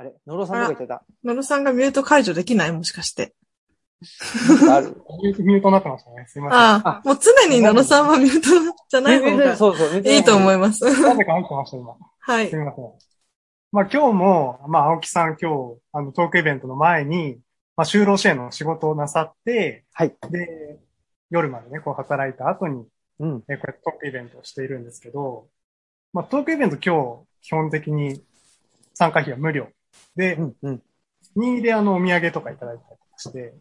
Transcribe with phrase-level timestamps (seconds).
[0.00, 1.04] あれ、野呂さんとか言ってた？
[1.22, 2.72] 野呂さんがミュート解除できない？
[2.72, 3.34] もしかして。
[4.70, 4.96] ある？
[5.44, 6.24] ミュートになってましたね。
[6.26, 6.58] すいません。
[6.58, 8.48] ああ、もう常に野呂さんはミュート
[8.88, 10.00] じゃない方がそうそう。
[10.00, 10.18] い。
[10.20, 10.82] いと思いいます。
[10.84, 11.96] なぜか入ってました、今。
[12.18, 12.48] はい。
[12.48, 12.64] すみ。
[12.64, 12.84] ません。
[13.72, 17.38] まあ今日も、まあ青木さん今日、あのトークイベントの前に、
[17.76, 20.16] まあ就労支援の仕事をなさって、はい。
[20.30, 20.78] で、
[21.28, 22.32] 夜までね、こう働い。
[22.32, 22.86] た後に、
[23.18, 23.44] うん。
[23.50, 24.68] えこうやってトークイベントをしてい。
[24.68, 25.46] るんですけど、
[26.14, 28.24] まあトークイベント今日、基本的に
[28.94, 29.68] 参加費は無料。
[30.16, 30.56] でう、ん。
[30.62, 30.82] うん。
[31.36, 33.54] 任意であのお土産とかいただいたりして、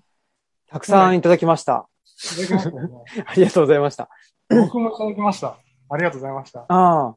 [0.68, 1.88] たくさんいただきました。
[2.06, 2.90] いただきましたよね
[3.26, 4.10] ありがとうございました。
[4.50, 5.58] 僕もいただきました。
[5.90, 6.66] ありがとうございました。
[6.68, 7.16] ああ。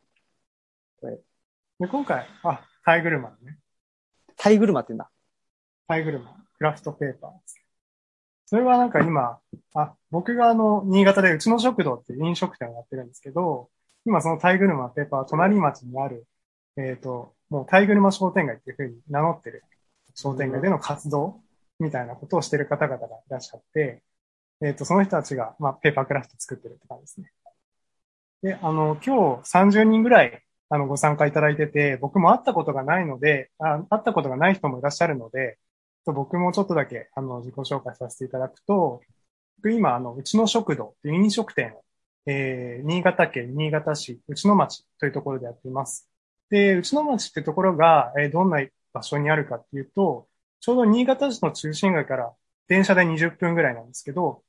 [1.03, 3.59] で、今回、あ、タイ車のね、
[4.37, 5.11] タイ車って言うんだ。
[5.89, 6.21] タイ車、
[6.57, 7.31] クラフトペーパー。
[8.47, 9.39] それはなんか今、
[9.75, 13.69] あ、僕があの、新潟でうちの食堂っていう飲食店をやってるんですけど、
[14.07, 16.27] 今そのタイ車ペーパー、隣町にある、
[16.77, 19.63] えっ、と、もうタイ車商店街っていうふうに名乗ってる
[20.15, 21.39] 商店街での活動
[21.79, 24.03] みたいなことをしてる方々がいらっしゃって、
[24.63, 27.31] えっ、と、その人たちが、まあ、ペーパークラフト作ってるって感じですね。
[28.43, 35.59] で、あの、今日30人ぐらい、あの、ご参加いただいてて、僕も会ったことがないので、あ会ったことがない人もいらっしゃるので、
[36.07, 39.03] と僕もちょっとだけ、あの、自己紹介させていただくと、
[39.59, 41.85] 僕今、あの、うちの食堂っていう飲食店を、
[42.27, 46.12] えー、新潟県新潟市内野町というところでやっています。
[46.53, 48.59] で、内野町ってところが、えどんな
[48.93, 50.29] 場所にあるかっていうと、
[50.61, 52.35] ちょうど新潟市の中心街から
[52.69, 54.45] 電車で20分ぐらいなんですけど、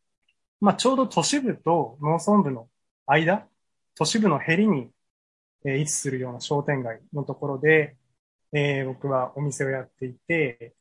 [0.61, 2.69] まあ、ちょうど都市部と農村部の
[3.07, 3.47] 間、
[3.95, 4.91] 都市部のヘリに、
[5.65, 7.97] え位置するような商店街のところで、
[8.53, 10.75] えー僕はお店をやっていて、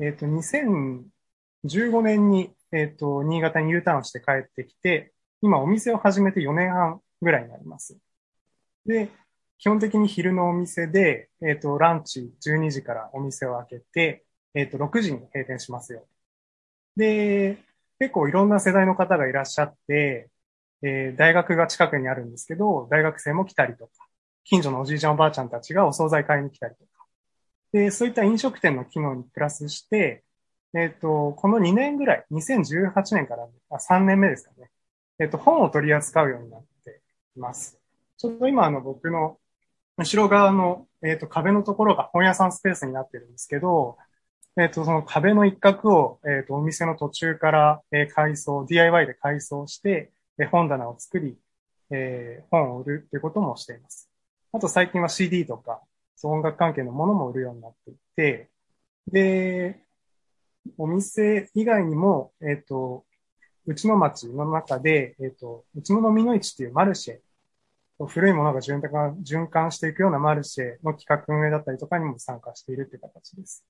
[0.00, 7.98] えっ、と、2015年に、えっ、と、新潟に U ターンして帰ってきて、今お店を始めて4年半ぐらいになります。
[8.86, 9.10] で、
[9.58, 16.06] 基本的に昼のお店で、えっ、と、ランチ12時からお店を開けて、えっ、と、6時に閉店しますよ。
[16.96, 17.58] で、
[17.98, 20.30] 結構いろんな世代の方がいらっしゃって、
[20.82, 23.92] えー大学が近くにあるんですけど、大学生も来たりとか、
[24.44, 27.06] 近所のおじいちゃんおばあちゃんたちがお惣菜買いに来たりとか。
[27.72, 30.24] で、そういった飲食店の機能にプラスして、
[30.74, 34.70] えっ、と、この2年ぐらい、2018年からあ3年目ですかね。
[35.18, 37.00] えっ、と、本を取り扱うようになって
[37.36, 37.78] います。
[38.16, 39.38] ちょっと今、あの、僕の
[39.98, 43.98] 後ろ側の、えっ、と、壁のところが本屋さんスペースになってるんですけど、
[44.56, 51.36] えっ、と、その壁の一角を、えっ、と、お店の途中から、えー改装、DIY で改装して、えー本棚を作り、
[51.90, 54.08] えー本を売るっていうこともしています。
[54.52, 55.82] あと最近は CD とか、
[56.14, 58.50] そう音楽関係のものも売るようになっていて、
[59.08, 59.82] で、
[60.76, 63.04] お店以外にも、えっ、と、
[63.66, 67.18] うちの町の中で、えっ、と、うちの飲みの市っていうマルシェ、
[68.06, 73.64] 古いものが循環循環していくようなマルシェの企画運営だったりとかにも参加しているっていう形です。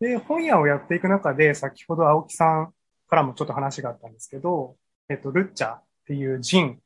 [0.00, 2.74] で、本屋をやっていく中で、先ほど青木さん
[3.08, 4.76] からもちょっと話があったんですけど、
[5.08, 6.80] えっ、と、ルッチャーっていうジン、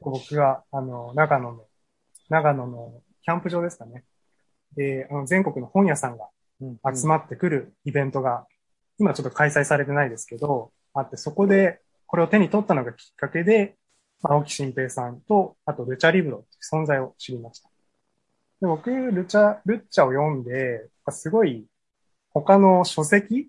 [0.00, 1.64] 僕が、あの、長野の、
[2.28, 4.04] 長野のキャンプ場ですかね。
[4.76, 6.28] で、あの、全国の本屋さんが
[6.94, 8.46] 集まってくるイベントが、
[8.98, 13.79] 今ちょっと開催されてないですけど、あって、そこでこれを手に取ったのがきっかけで、まあ
[14.22, 17.68] 青木新平さんと、あとルチャリブロっていう存在を知りました。
[18.60, 21.66] で僕、ルチャ、ルッチャを読んで、すごい
[22.30, 23.48] 他の書籍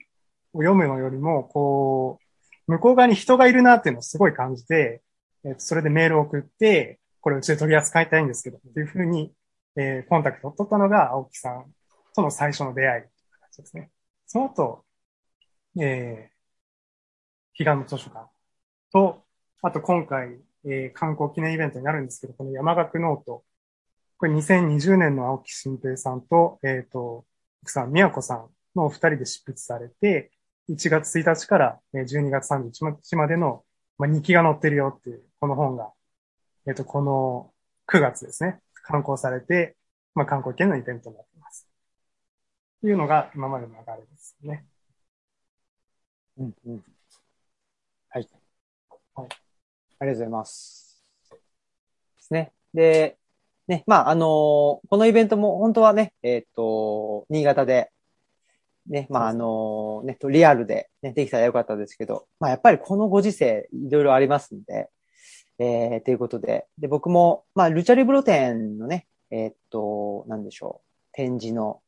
[0.54, 2.20] を読むのよりも、こ
[2.68, 5.02] う、向こう側に人がいるなっていうのをすごい感じて、
[5.44, 9.34] えっとそれでメールを送って、これうちで取り扱いたいんですけど、っていうふうに、
[9.76, 11.66] えーコンタクトを取ったのが青木さん
[12.16, 13.04] との最初の出会い
[13.58, 13.92] ですね。
[14.28, 14.86] その後、
[15.80, 18.30] えー、彼岸の図書館
[18.92, 19.26] と、
[19.62, 23.44] あと今回、えー観光記念イベントになるんですけど、この山岳ノート、
[24.18, 27.26] これ2020年の青木新平さんと、えっ、と、
[27.64, 30.32] 奥さん、宮子さんのお二人で執筆されて、
[30.70, 33.66] 1月1日からえー12月31日までの、
[33.98, 35.92] まあ、日記が載ってるよっていう、この本が、
[36.68, 37.54] えっ、と、この
[37.88, 39.78] 9月ですね、刊行されて、
[40.16, 41.68] まあ、観光系のイベントになっています。
[42.80, 44.66] っていうのが今までの流れですね。
[46.38, 46.84] うんうん。
[48.10, 48.30] はい。
[49.16, 49.41] はい
[50.02, 51.04] ありがとうございます。
[51.30, 51.38] で
[52.18, 52.52] すね。
[52.74, 53.18] で、
[53.68, 57.92] ね、まあ、あのーこのイベントも本当はね、えっ、と、新潟で、
[58.88, 64.90] ね、まあ、あのーね、リアルで、ね、できたらよかったですけど、まあ、やっぱりこのご時世、いろいろありますんで、
[65.60, 71.80] えー、ということで、で、僕も、まあ、ルチャリブロ展のね、えっ、と、なんでしょう、展示の、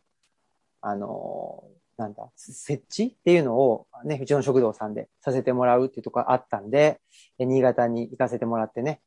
[0.82, 7.00] あのーなんだ、設置っていうのをね、うちの食堂さんでさせてもらうっていうところがあったんで、
[7.40, 9.02] え新潟に行かせてもらってね、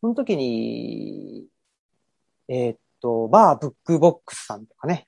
[0.00, 1.46] その時に、
[2.48, 5.06] えーっと、バーブックボックスさんとかね、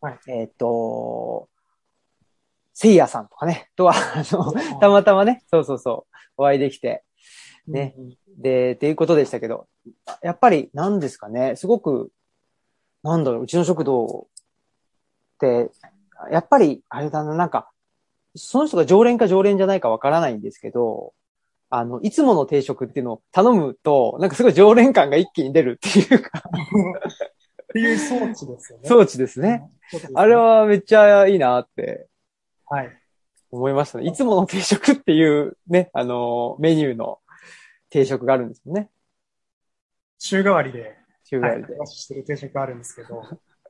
[0.00, 0.18] はい。
[0.28, 1.48] えっ、と、
[2.72, 7.04] せいやさんとかね、とは、あの、たまたまね、そうそうそう、お会いできて、
[7.66, 8.16] ねうん。
[8.40, 9.66] で、っていうことでしたけど、
[10.22, 12.12] やっぱり何ですかね、すごく、
[13.02, 15.70] なんだろう、うちの食堂って、
[16.30, 17.70] やっぱり、あれだな、なんか、
[18.34, 21.14] その人が常連か常連じゃないかわからないんですけど、
[21.70, 28.88] あの、いつもの定食っていうのを頼むと、なんかすごい常連感が一気に出るっていうか、っていう装置ですよね。
[28.88, 29.68] 装置ですね。
[30.14, 32.06] あれ、はめっちゃいいなって
[32.66, 32.90] はい。
[33.50, 34.06] 思いましたね。
[34.06, 37.18] いつもの定食っていうね、あの、メニューの
[37.90, 38.90] 定食があるんですよね。
[40.18, 41.74] 週替わりで、はい、週替わりで。
[41.74, 43.22] お出ししてる定食あるんですけど、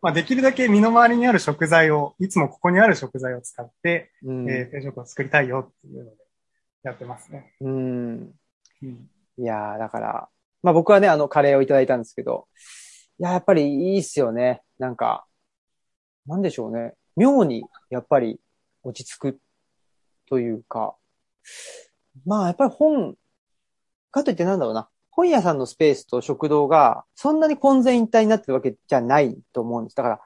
[0.03, 4.51] まあ、できるだけ身の回りにある食材を、いつもここにある食材を使って、うん。
[4.51, 6.17] えー定食を作りたいよっていうので、
[6.83, 7.55] やってますね。
[7.61, 8.33] うん。
[8.83, 9.11] うん。
[9.39, 10.29] いやー、だから、
[10.63, 12.47] まあ僕はね、あの、カレーをいただいたんですけど、
[13.19, 14.63] いや、やっぱりいいっすよね。
[14.79, 15.27] なんか、
[16.27, 16.95] なんでしょうね。
[17.17, 18.41] 妙に、やっぱり、
[18.85, 19.41] 落ち着く
[20.29, 20.97] というか、
[22.25, 23.17] まあ、やっぱり本、
[24.11, 24.89] かといってなんだろうな。
[25.19, 29.97] 本屋さんのスペースと食堂が、そんなに混然一体になってるわけじゃないと思うんです。
[29.97, 30.21] だから、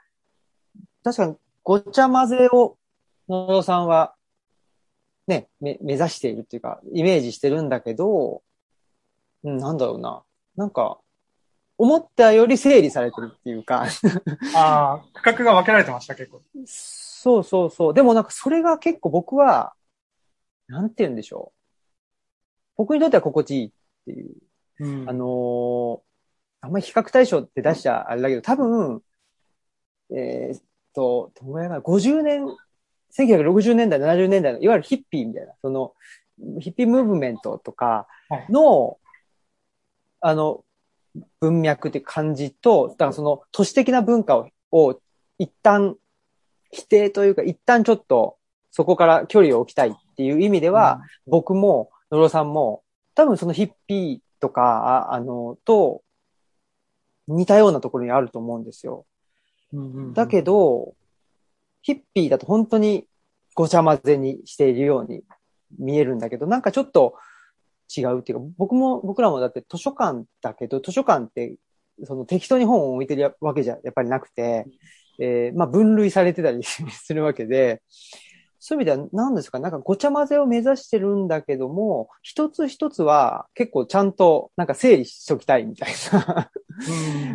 [1.02, 2.76] 確かに、ごちゃ混ぜを、
[3.26, 4.14] 野呂さんは、
[5.26, 8.42] ね、め、目指しているっていうか、イメージしてるんだけど、
[9.44, 10.24] うん、なんだろうな。
[10.56, 10.98] なんか、
[11.78, 13.86] 思ったより整理されてるっていうか、
[14.54, 16.42] ああ、区画が分けられてました、結構。
[16.66, 17.94] そうそうそう。
[17.94, 19.72] でもなんかそれが結構僕は、
[20.68, 21.58] なんて言うんでしょう。
[22.76, 23.70] 僕にとっては心地いいっ
[24.04, 24.36] ていう。
[24.82, 25.08] うん。
[25.08, 26.00] あのー
[26.64, 29.02] あんまり比較対象って出しちゃあれだけど、多分、
[30.14, 30.62] えーっ
[30.94, 32.46] と、どのぐらいかな、50年、
[33.18, 35.92] 1960年代、70年代の、いわゆるヒッピーみたいな、その、
[36.60, 38.06] ヒッピームーブメントとか
[38.48, 38.98] の、
[40.20, 40.64] あの、
[41.40, 45.00] 文脈って感じと、だからその都市的な文化を、を
[45.38, 45.96] 一旦
[46.70, 48.38] 否定というか、一旦ちょっと
[48.70, 52.84] そこから距離を置きたいっていう意味では、僕も、野呂さんも、
[53.16, 56.02] 多分そのヒッピーとか、ああの、と、
[57.28, 59.06] 似たようなところにあると思うんですよ。
[59.72, 60.94] うんうんうんだけ、ど、
[61.80, 63.06] ヒッピーだと本当に
[63.54, 65.22] ごちゃ混ぜにしているように
[65.78, 67.14] 見えるんだけど、なんかちょっと
[67.96, 71.56] 違うっていうか、僕も、僕らもだって図書館だけど、図書館って、
[72.04, 74.66] その適当に本を置いてるわけじゃやっぱりなくて、
[75.20, 77.80] えーまあ分類されてたりするわけで、
[78.64, 79.58] そういう意味では何ですか？
[79.58, 86.48] なんかごちゃ混ぜを目指してるんだけども、一つ一つは結構ちゃんとなんか整理しときたいみたいな。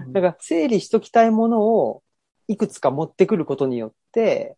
[0.06, 2.02] うんだから整理しときたいものを
[2.48, 4.56] いくつか持ってくることによって、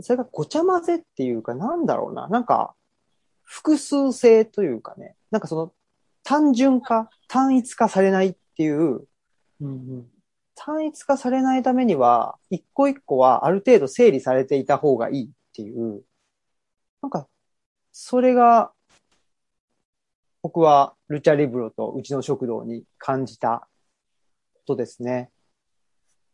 [0.00, 2.26] それがごちゃ混ぜっていうかなんだろうな。
[2.28, 2.74] なんか
[3.42, 5.14] 複数性というかね。
[5.30, 5.72] なんかその
[6.22, 9.06] 単純化、単一化されないっていう、うん
[9.60, 10.06] うん
[10.54, 16.04] 単一化されないためには、一個一個はある程度整理されていた方がいいっていう、
[17.02, 17.28] なんか、
[17.92, 18.72] それが、
[20.42, 23.66] 僕はルチャリブロとうちの食堂に感じた
[24.52, 25.30] ことですね。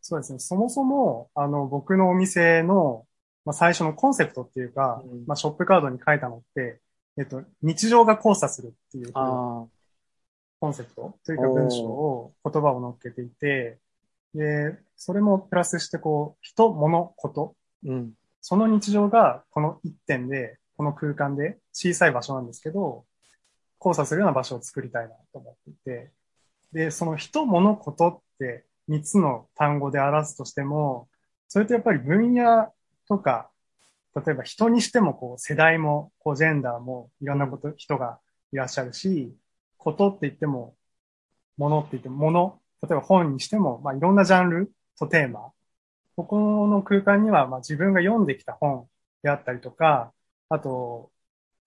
[0.00, 0.38] そうですね。
[0.38, 3.06] そもそも、あの、僕のお店の、
[3.44, 6.81] まあ、最初のコンセプトっていうか、うんまあ、ショップカードに書いたのって、
[7.19, 9.67] えっと、日常が交差するっていうあ
[10.61, 13.78] コンセプトというか文章を、言葉を乗っけていて、
[14.35, 17.55] で、それもプラスしてこう、人、物、こと、
[17.87, 18.12] あ、うん。
[18.41, 23.05] その日常がこの一点で、この空間で小さい場所なんですけど、
[23.81, 26.13] 交差するような場所を作りたいなと思っていて、
[26.72, 31.08] で、その人、物、ことって三つの単語で表すとしても、
[31.49, 32.72] それってやっぱり分野
[33.08, 33.51] とか、
[34.15, 38.20] 例えば人にしてもこう世代も、こうジェンダーもいろんなこと、人が
[38.53, 39.34] いらっしゃるし、
[39.77, 40.77] ことって言っても、
[41.56, 45.53] 物って言っても、物、例えば本にしても、まあいろんなジャンルとテーマ、
[46.17, 48.89] ここの空間には、まあ自分が読んできた本
[49.22, 50.13] であったりとか、
[50.49, 51.13] あと、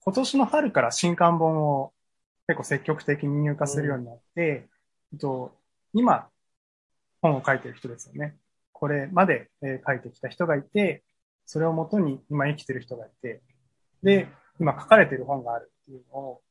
[0.01, 1.93] 今年の春から新刊本を
[2.47, 4.69] 結構積極的に入荷するようになって、
[5.13, 5.57] えっと、
[5.93, 6.29] 今、
[7.21, 8.37] 本を書いてる人ですよね。
[8.73, 11.03] これまで、えー書いてきた人がいて、
[11.45, 13.41] それをもとに今生きてる人がいて、
[14.03, 14.27] で、
[14.59, 16.41] 今書かれてる本があるっていうのを、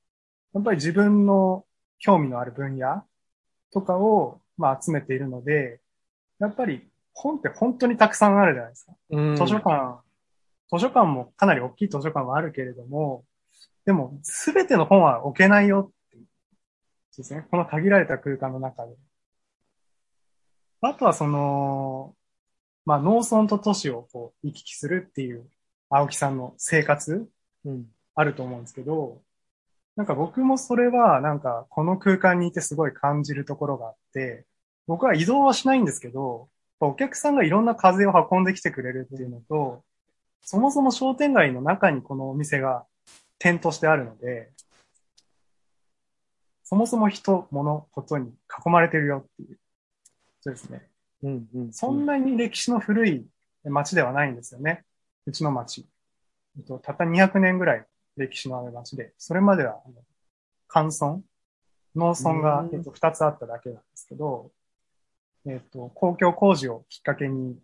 [0.54, 1.66] やっぱり自分の
[1.98, 3.04] 興味のある分野
[3.72, 5.80] とかを、まあ、集めているので、
[6.38, 8.92] やっぱり本って本当にたくさんあるじゃないですか。
[9.10, 10.00] うん図書館、
[10.70, 13.24] 図書館もかなり大きい図書館はあるけれども、
[13.84, 16.26] でもすべての本は置けないよっていう
[17.16, 17.46] ですね。
[17.50, 18.94] この限られた空間の中で。
[20.80, 22.14] あとはその、
[22.84, 25.48] まあ農村と都市をこう行き来するっていう
[25.90, 27.28] 青木さんの生活
[27.64, 27.86] うん。
[28.14, 29.22] あると思うんですけど、
[29.96, 34.46] なんか僕もそれはなんかこの空間にいてすごい感じるところがあって、
[34.86, 36.48] 僕は移動はしないんですけど、
[36.80, 39.84] お客さんがいろんな風を運んできてくれるっていうのと、
[40.42, 42.84] そもそも商店街の中にこのお店が
[43.38, 44.50] 点としてあるので、
[46.64, 49.58] そもそも人、物、ことに囲まれてるよっていう。
[50.40, 50.88] そうですね。
[51.22, 51.72] うんうん。
[51.72, 53.26] そんなに歴史の古い
[53.64, 54.84] 町ではないんですよね。
[55.26, 55.86] うちの町。
[56.56, 59.94] えっとたった200年ぐらい歴史のある町で、それまでは、あの
[60.68, 61.22] 寒村？
[61.94, 64.50] 農村がう、んえっと、2つあっただけなんですけど、
[65.46, 67.58] えっと、公共工事をきっかけに、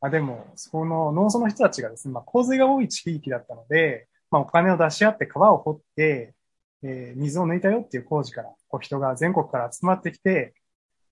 [0.00, 6.34] あ、でも、その農村の人たちがですね、まあ、洪水が多い地域だったので、まあ、お金を出し合って川を掘って、
[6.82, 10.54] えー水を抜いたよっていう工事から、こう人が全国から集まってきて、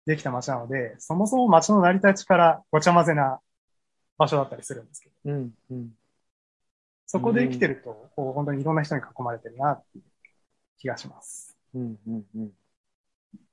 [0.06, 3.40] できた町なので、そもそも町の成り立ちからごちゃ混ぜな
[4.16, 5.90] 場所だったりするんですけど、うんうん。
[7.06, 10.04] そこで生きてると、こう本当にいろんな人に囲まれてるなっていう
[10.78, 11.56] 気がします。
[11.74, 12.50] うんうんうん。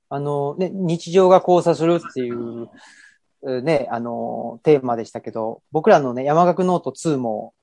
[0.08, 2.68] あの、ね、日常が交差するっていう、
[3.44, 7.54] えーね、あの、テーマでしたけど、僕らのね、山岳ノート2も、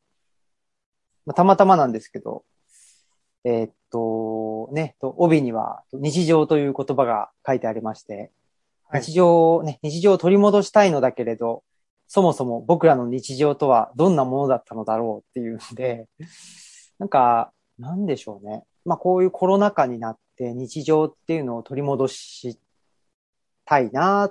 [1.26, 2.46] まあたまたまなんですけど、
[3.44, 8.32] えーっと、ね、と帯には、日常という言葉が書いてありまして、
[8.88, 11.64] はい日常、ね、日常を取り戻したいのだけれど、
[12.14, 16.10] そもそも僕らの日常とはどんなものだったのだろうっていうので、
[17.00, 18.66] なんか、なんでしょうね。
[18.84, 22.60] まあこういうコロナ禍になって日常っていうのを取り戻し
[23.64, 24.28] たいな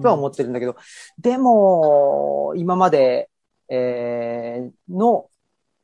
[0.00, 0.74] とは思ってるんだけど、
[1.18, 3.28] でも、今まで、
[3.68, 5.28] えーの、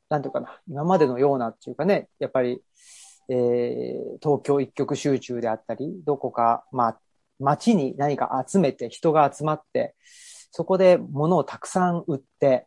[0.08, 2.62] なんていうかな、今までのようなっていうかね、やっぱり、
[3.28, 7.00] えー東京一極集中であったり、どこか、まあ、
[7.38, 9.94] 街に何か集めて、人が集まって、
[10.50, 12.66] そこで物をたくさん売って、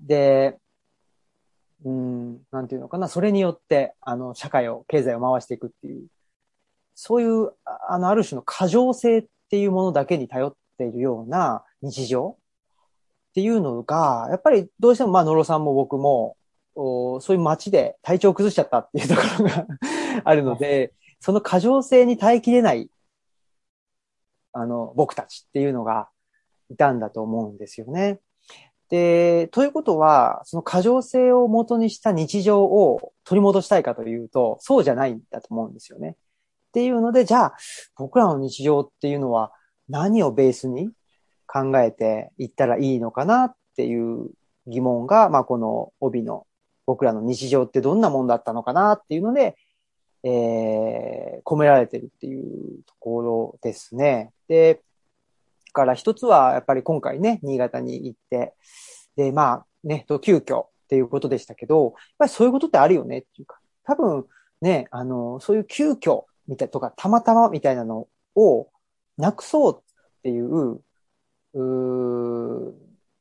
[0.00, 0.58] で、
[1.84, 6.06] うん、なんていうのかな、それによって、あの、社会を、経済を回していくっていう、
[6.94, 7.52] そういう、
[7.88, 16.36] あの、ある種の過剰性っていうものだけに頼っているような日常っていうのが、やっぱりどうしても、まあ、野呂さんも僕も、
[16.74, 19.66] おそういう街で体調を崩しちゃったっていうところが
[20.24, 22.90] あるので、その過剰性に耐えきれない、
[24.52, 26.10] あの、僕たちっていうのが
[26.70, 28.20] いたんだと思うんですよね。
[28.88, 36.10] で、ということは、その過剰性を元にした日常を取り戻したいかというと、そうじゃないんだと思うんですよね。
[36.10, 36.14] っ
[36.72, 37.56] ていうので、じゃあ、
[37.96, 39.52] 僕らの日常っていうのは
[39.88, 40.90] 何をベースに
[41.46, 44.30] 考えていったらいいのかなっていう
[44.66, 46.46] 疑問が、まあ、この帯の
[46.86, 49.56] 僕らの日常ってどんなもんだったのかなっていうので、
[50.22, 54.32] えー、込められてるっていうところですね。
[54.48, 54.80] で、
[55.76, 58.54] から一つはやっぱり今回ね、新潟に行って、
[59.14, 64.24] で、まあね、と急遽っていうことでしたけど、やっぱりそういうことってあるよねっていうか、多分
[64.62, 68.70] ね、あの、そういう急遽みたいとか、たまたまみたいなのを
[69.18, 69.82] なくそうっ
[70.22, 70.80] ていう、
[71.54, 72.74] う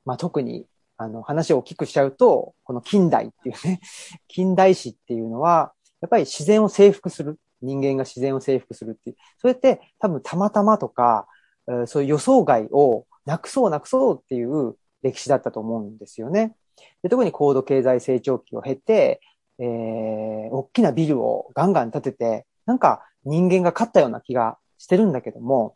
[0.05, 0.65] まあ特に
[0.97, 3.81] あの話を大きくしちゃうと、この近代っていうね、
[4.29, 7.38] 近代史っていうのは、やっぱり自然を征服する。
[7.62, 9.15] 人間が自然を征服するっていう。
[9.39, 11.27] それって多分たまたまとか、
[11.88, 16.55] そういう予想外をなくそうなくそうっていう歴史だったと思うんですよね。
[17.03, 19.22] で特に高度経済成長期を経て、
[19.60, 19.65] えー、
[20.51, 25.75] 大きなビルをガンガン建てて、なんか人間が勝ったような気がしてるんだけども、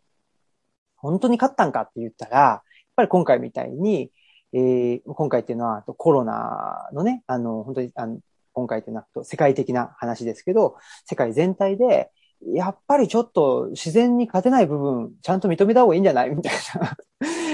[0.98, 2.62] 本当に勝ったんかって言ったら、やっ
[2.96, 4.12] ぱり今回みたいに、
[4.53, 8.19] えー今回っていうのはコロナのね、あの、本当に、あの
[8.53, 16.29] 今回っていうのは世界的な話ですけど、世界全体で、やっぱりちょっと自然に勝てない部分、ちゃんと認めた方がいいんじゃない？
[16.36, 16.53] みたい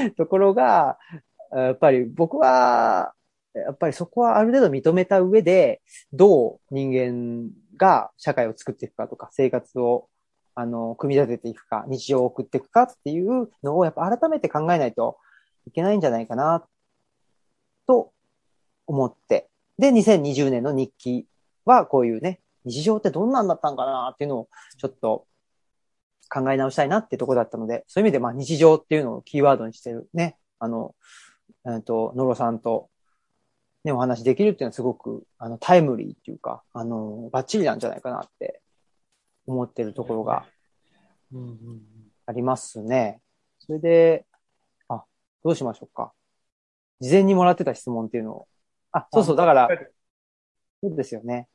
[0.05, 0.97] なところが、
[1.51, 3.13] やっぱり僕は、
[3.53, 10.07] やっぱりそこはある程度認めた上で、どう人間が社会を作っていくかとか、生活を、
[10.55, 15.17] あの、組み立てていくか、日常を送っていくかっていうのを、やっぱ改めて考えないと
[15.67, 16.65] いけないんじゃないかな、
[17.87, 18.11] と
[18.87, 19.49] 思って。
[19.77, 21.25] で、2020年の日記
[21.65, 25.27] はこういうね、日常ってどんなんだったんかなっていうのをちょっと
[26.29, 30.95] 考え直したいなってとこだったので、そういう意味でまあ日常っていうのをキーワードにしてるね、あの、
[31.67, 32.89] えっと、野呂さんと
[33.85, 38.61] ね、お話できるっていうのはすごくあのタイムリーっていうか、あの、バッチリなんじゃないかなって
[39.45, 40.45] 思ってるところが
[42.25, 43.21] ありますね。
[43.59, 44.25] それで、
[44.89, 45.03] あ、
[45.43, 46.13] どうしましょうか。
[46.99, 48.47] 事前にもらってた質問っていうのを。
[48.91, 49.69] あ、そうそう、だから、
[50.81, 51.47] そうですよね。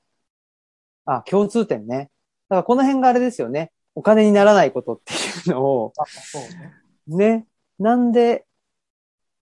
[1.04, 2.10] あ、共通点ね。
[2.48, 3.72] だからこの辺があれですよね。
[3.94, 7.36] お金にならないことっていうのを、あ、そうね。
[7.38, 7.46] ね。
[7.78, 8.46] なんで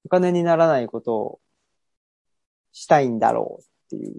[0.04, 1.40] お金にならないことを
[2.72, 4.14] したいんだろうっていう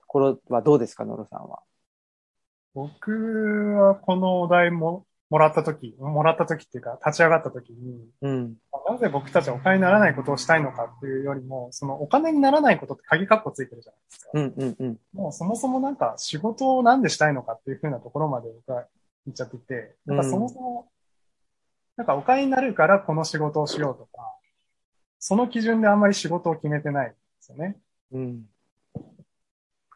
[0.00, 1.62] ところはどうですか、野呂さんは。
[2.74, 3.10] 僕
[3.78, 8.54] はこのお題ももらった時、もらった時っていうか、立ち上がった時に、うん。
[8.88, 14.30] なぜ僕たちはお金にならないことをしたいのかっていうよりも、そのお金にならないことって鍵カッコついてるじゃないですか。
[14.34, 14.98] うん、うん、うん。
[15.12, 18.86] もうそもそもなんか仕事をなんでしたいのかっていう風なところまで僕は
[19.26, 20.88] 言っちゃってて、なんかそもそも、
[21.96, 24.32] なんかお金になるからこの仕事をしようとか、
[25.18, 27.76] その基準であんまり仕事を決めてないんですよね。
[28.12, 28.44] うん。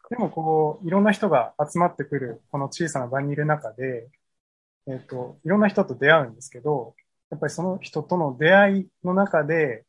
[0.09, 4.09] でもこう、いろんな人が集まってくるこの小さな場にいる中で、
[4.87, 6.95] えっ、と、いろんな人と出会うんですけど、
[7.29, 9.85] やっぱりその人との出会いの中で、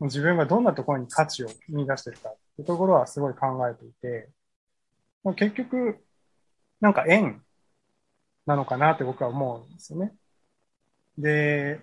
[0.00, 4.30] 自分がどんなところに価値を見出してるかっていうところはすごい考えていて、
[5.24, 5.98] まあ結局、
[6.80, 7.42] なんか縁
[8.46, 10.14] なのかなって僕は思うんですよね。
[11.18, 11.80] で、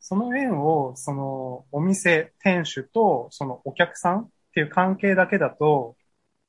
[0.00, 5.96] その縁を、そのお店、店主とそのお客さんっていう関係だけだと、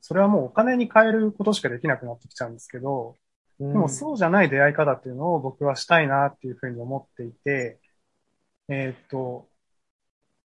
[0.02, 3.16] それはもうお金に変えることしかできなくなってきちゃうんですけど、
[3.60, 7.80] ででもそうじゃない出会い方っていうのを僕はしたいなっていうふうに思っていて、
[8.68, 9.48] えーっと、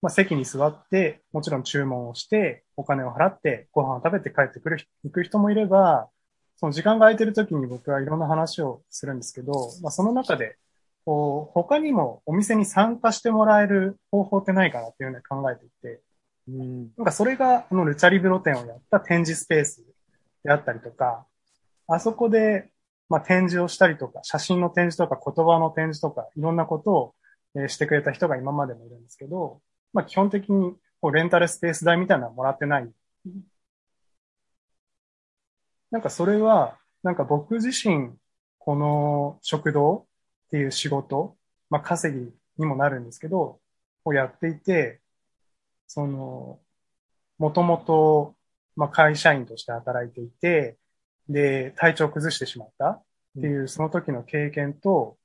[0.01, 6.09] まあ、席に座って、もちろん注文をして、お金を払って、ご飯を食べて帰ってくる人、行く人もいれば、
[6.55, 10.57] その時間が空いてる時に僕はいろんな話をするんですけど、まあ、その中で、
[11.05, 16.01] こう、他にもお店に参加してもらえる方法ってないかなっていうのを考えていて、
[16.47, 16.91] うん。
[16.97, 19.83] なんかそれが、あの、ルチャリブロ展をやった展示スペース
[20.43, 21.25] であったりとか、
[21.87, 22.69] あそこで、
[23.09, 27.15] まあ、展示をしたりとか、写真の展示とか、言葉の展示とか、いろんなことを、
[27.55, 29.61] えーしてくれた人が今までもいるんですけど、
[29.93, 32.91] まあ、基本的に、こう、レンタルスペース代みたいなのはもらってない。
[35.91, 38.15] なんかそれは、なんか僕自身、
[38.59, 40.05] この食堂
[40.47, 41.37] っていう仕事、
[41.69, 43.59] まあ、稼ぎにもなるんですけど、
[44.05, 45.01] をやっていて、
[45.87, 46.59] その、
[47.39, 48.35] もともと、
[48.75, 50.77] まあ、会社員として働いていて、
[51.29, 53.03] で、体調を崩してしまったっ
[53.39, 55.17] ていう、その時の経験と、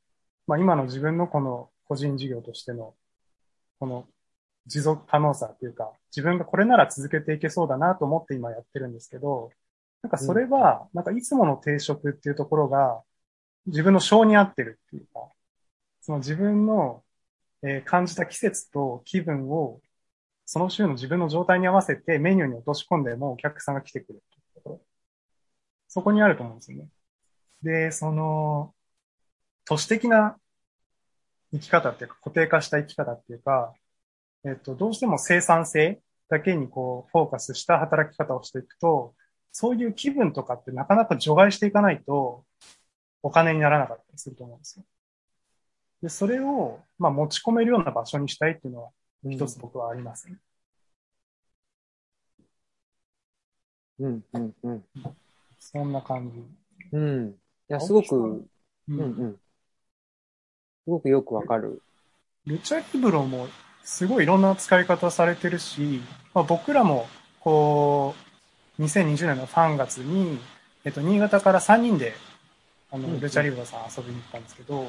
[0.47, 2.95] まあ、今の自分のこの個人事業としての、
[3.81, 4.07] この
[4.67, 9.51] 持続可能さっていうか、自分がこれなら続けていけそうだなと思って今やってるんですけど、
[10.03, 13.03] なんかそれは、なんかいつもの定食っていうところが、
[13.67, 15.29] 自分の性に合ってるっていうか、
[16.03, 17.03] その自分の、
[17.63, 19.81] えー感じた季節と気分を
[20.47, 24.81] その週の自分の状態に合わせてメニューに落とし込んでもお客さんが来てくれるっていうところ。
[25.95, 26.89] そこにあると思うんですよね。
[27.63, 28.75] で、その、
[29.65, 30.37] 都市的な
[31.53, 33.75] 生き方っていうか固定化した生き方っていうか、
[34.45, 39.15] えっと、どうしても生産性だけにこうフォーカスした働き方をしていくと、
[39.53, 42.45] そういう気分とかってなかなか除外していかないと
[43.23, 44.85] お金にならなかったりすると思うんですよ。
[46.03, 48.91] で、それを、まあ、持ち込めるような場所にしたいっていうのは
[49.23, 50.39] 一つ僕はありますね。
[54.01, 54.85] うん、うん、うん。
[55.65, 56.45] そんな感じ。
[56.93, 57.29] うん。
[57.31, 57.35] い
[57.69, 58.49] や、すごく、う
[58.89, 59.33] うん、うん。
[59.33, 59.39] す
[60.91, 61.81] ごくよくわかる。
[62.47, 63.49] ルチャリブロも
[63.83, 66.03] すごいいろんな使い方されてるし、
[66.35, 67.07] まあ、僕らも
[67.41, 68.15] こ
[68.79, 70.39] う、2020年の3月に、
[70.85, 72.13] えっと、新潟から3人で、
[72.91, 74.87] あの、うんルチャリブロさん遊びに行ったんですけど、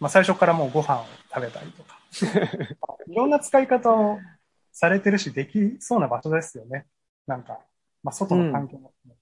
[0.00, 2.00] まあ、最初からもうご飯を食べたりとか、
[3.06, 4.18] いろんな使い方を
[4.72, 6.86] されてるし、できそうな場所ですよね。
[7.26, 7.60] なんか、
[8.02, 9.17] まあ、外の環境も含めて。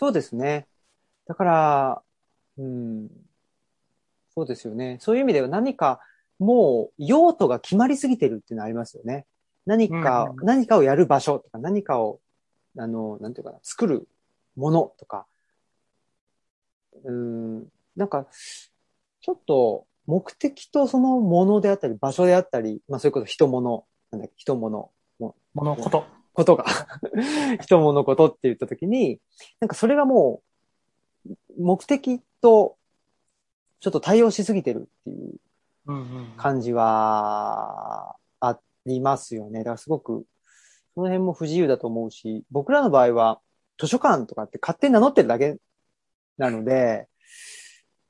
[0.00, 0.66] そうですね。
[1.28, 2.02] だから、
[2.56, 3.08] うん。
[4.34, 4.96] そうですよね。
[4.98, 6.00] そういう意味では何か、
[6.38, 9.26] もう用途が決まりすぎてるっていうのはありますよね。
[9.66, 12.18] 何か、うんうん何かをやる場所とか、何かを、
[12.78, 14.08] あの、なんていうかな、作る
[14.56, 15.26] ものとか、
[17.04, 18.26] うん、なんか、
[19.20, 26.19] ちょっと目的とそのものであったり、場所であったり、まあそういうこと、人物、なんだっけ、人物、ものこと。
[26.32, 26.64] ことが、
[27.62, 29.20] 人物ことって言ったときに、
[29.60, 30.42] なんかそれがも
[31.26, 32.76] う、目的と、
[33.80, 35.40] ちょっと対応しすぎてるっていう。
[36.36, 39.60] 感じは、ありますよね。
[39.60, 40.24] だからすごく、
[40.94, 43.40] その辺も不自由だと思うし、僕らの場合は、
[43.78, 45.56] 図書館とかって勝手に名乗ってるだけ
[46.36, 47.08] なので、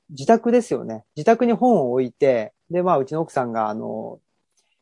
[0.09, 1.05] 自宅ですよね。
[1.15, 4.19] 自宅に本を置いて、で、まあ、うちの奥さんが、あの、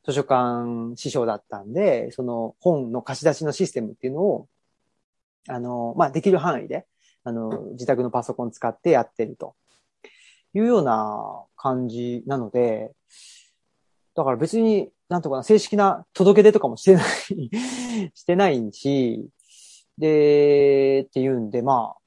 [0.10, 4.48] 図書館師匠だったんで、その本の貸し出しのシステムっていうのを、
[5.48, 6.88] あの、まあ、できる範囲で、
[7.24, 9.56] あの、自宅のパソコン使ってやってると
[10.56, 12.92] いうような感じなので、
[14.16, 19.30] だから別に、なんとかな、正式な届け出とかもしてない、 してないし、
[20.00, 22.02] で、っていうんで、まあ、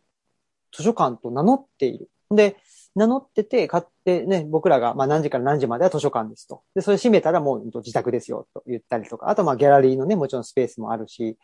[0.72, 2.10] 図書館と名乗っている。
[2.30, 2.56] で、
[2.94, 6.62] 名乗ってて、買ってね、僕らが、まあ何時から何時までは図書館ですと。
[6.74, 9.30] で、それ閉めたらもう自宅ですよ、と言ったりとか。
[9.30, 11.38] あとまあギャラリーのね、もちろんスペースもあるし、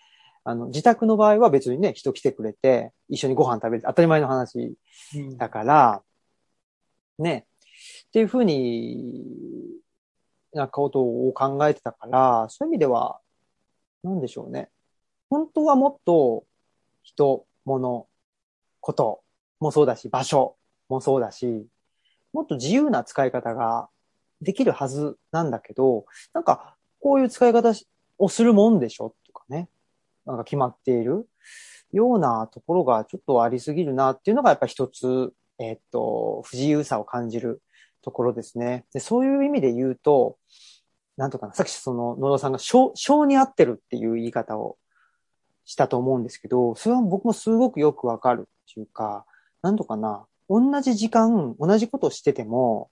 [0.45, 3.83] あの、自宅の場合は別にね、人来てくれて、一緒にご飯食べる。
[3.87, 4.77] 当たり前の話
[5.37, 6.03] だから、
[7.19, 7.47] ね。
[8.09, 9.25] っていうふうに、
[10.53, 13.21] なんかことを考えてたから、そういう意味では、
[14.03, 14.71] なんでしょうね。
[15.31, 16.45] 本当はもっと
[17.03, 18.07] 人、物、
[18.81, 19.23] こと
[19.61, 20.58] もそうだし、場所
[20.89, 21.67] もそうだし、
[22.33, 23.89] もっと自由な使い方が
[24.41, 27.73] できるはずなんだけど、なんかこういう使い方
[28.19, 29.69] をするもんでしょとかね。
[30.27, 31.27] なんか決まっている
[31.93, 37.63] ようなところがちょっとありすぎるなっていうのがやっぱ一つ、えっと、不自由さを感じる
[38.03, 38.85] ところですね。
[38.93, 40.37] で、そういう意味で言うと、
[41.17, 42.93] なんとかな、さっきその野田さんが性、
[43.27, 44.77] に合ってるっていう言い方を
[45.65, 49.25] したと思うんですけど、それは僕もすごくよくわかるっていうか、
[49.63, 52.91] なんとかな、同じ時間、同じことをしてても、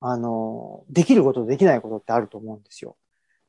[0.00, 2.96] あの、できることとできないことってあると思うんですよ。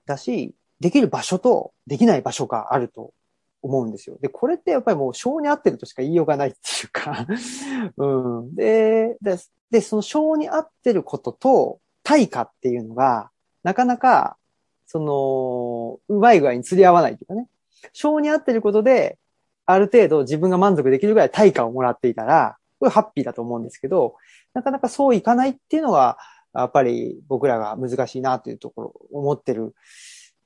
[0.06, 3.14] だし、できる場所とできない場所があると
[3.62, 4.18] 思うんですよ。
[4.22, 7.26] で、これってやっぱりもう性に合ってるとしか言いようがないっていうか、
[7.98, 8.08] う
[8.44, 8.56] ん。
[8.56, 9.38] で、で、
[9.72, 13.32] でその性に合ってることと対価っていうのが、
[13.64, 14.38] なかなか、
[14.86, 17.48] その、うまい具合に釣り合わないというかね。
[17.94, 19.18] 性に合ってることで、
[19.66, 24.18] ある程度自分が満足できるぐらい対価をもらっていたら、これハッピーだと思うんですけど、
[24.54, 26.18] なかなかそういかないっていうのが、
[26.54, 29.74] やっぱり僕らが難しいなというところ、思ってる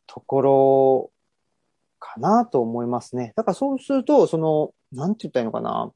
[0.06, 1.12] ところ
[1.98, 3.34] かなと思いますね。
[3.36, 5.92] だからそうすると、その、なんて言ったらいいのかな。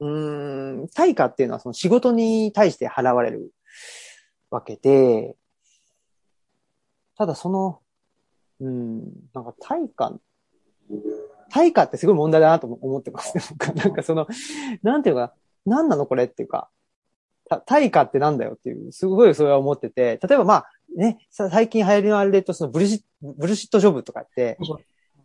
[0.00, 3.52] うーん、対価っていうのはその仕事に対して払われる
[4.50, 5.36] わけで、
[7.16, 7.78] ただその、
[8.58, 10.12] うん、なんか対価、
[11.50, 13.44] 対価ってすごい問題だなと思ってますね。
[13.74, 14.26] なんかその、
[14.82, 16.68] なんていうか、何なのこれっていうか、
[17.66, 24.58] 対価ってなんだよっていう、すごいそれは思ってて、例えばまあ、ね、最近流行りのあれでと、そのブルシブルシットジョブとかって、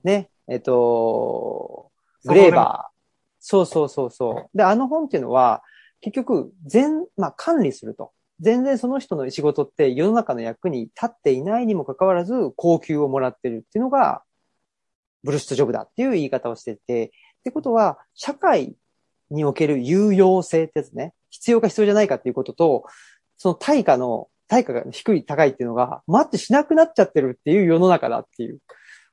[0.04, 1.92] ね、えっと、
[2.26, 2.92] グレーバー。
[3.40, 4.58] そうそうそうそう。
[4.58, 5.64] で、あの本っていうのは、
[6.00, 8.12] 結局、全、まあ、管理すると。
[8.40, 14.24] 全然その人の仕事って世の中の役に立っていないにもかかわらず、高級をもらってるっていうのが、
[15.24, 17.10] ブルシットジョブだっていう言い方をしてて、っ
[17.44, 18.76] てことは、社会
[19.30, 22.86] における有用性ってやつね、必要か必要じゃないかっていうことと、
[23.38, 28.60] その対価の、対価が低い高いっていうのが、マッチしなくなっちゃってるっていう世の中だっていう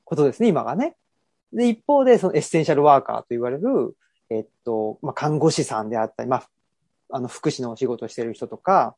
[0.03, 0.95] ことですね、今がね。
[1.53, 3.95] で、一方で、そのエッセンシャルワーカーと言われる、
[4.29, 6.49] えっと、まあ、看護師さんであったり、まあ、
[7.11, 8.95] あの、福祉のお仕事してる人とか、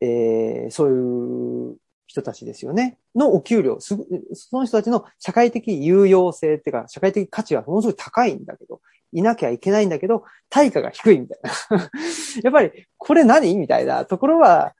[0.00, 1.76] えー、そういう
[2.14, 2.96] 人たちですよね。
[3.16, 3.96] のお給料、す
[4.34, 8.80] その人たちの社会的有用性っていうか、社会的価値はものすごい高いんだけど、
[9.12, 11.90] いなきゃいけないんだけど、対価が低いみたいな。
[12.44, 14.76] やっぱり、これ何みたいなところは、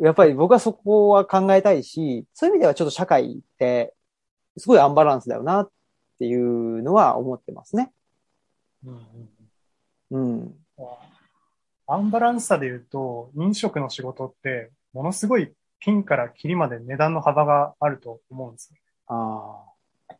[0.00, 3.94] やっぱり僕はそこは考えたいし、そういう意味ではちょっと社会って、
[4.56, 5.70] すごいアンバランスだよなっ
[6.18, 7.92] ていうのは思ってますね。
[8.86, 9.00] うん
[10.12, 10.30] うん。
[10.32, 10.54] うん
[11.90, 18.76] アンバランスさで言うと、飲食の仕事って、ものすごいピンからキリまで値段の幅があると思うんですよ。
[19.06, 19.64] あ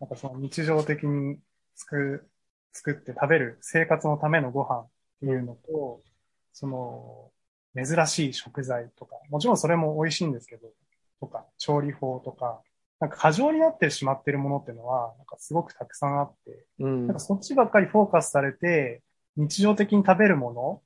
[0.00, 1.38] なんかその日常的に
[1.74, 2.28] 作
[2.72, 4.88] 作って食べる生活のためのご飯っ
[5.20, 6.00] ていうのと、
[6.52, 7.30] その
[7.74, 10.68] 珍しい食材とか、もちろんそれも美味しいんですけど、
[11.20, 12.62] とか、調理法とか、
[13.00, 16.84] なんか過剰になってしまってるものっていうのは、なんかすごくたくさんあって、あ。
[16.84, 17.20] うんなんか。
[17.20, 19.02] そっちばっかりフォーカスされて、
[19.36, 20.82] 日常的に食べるもの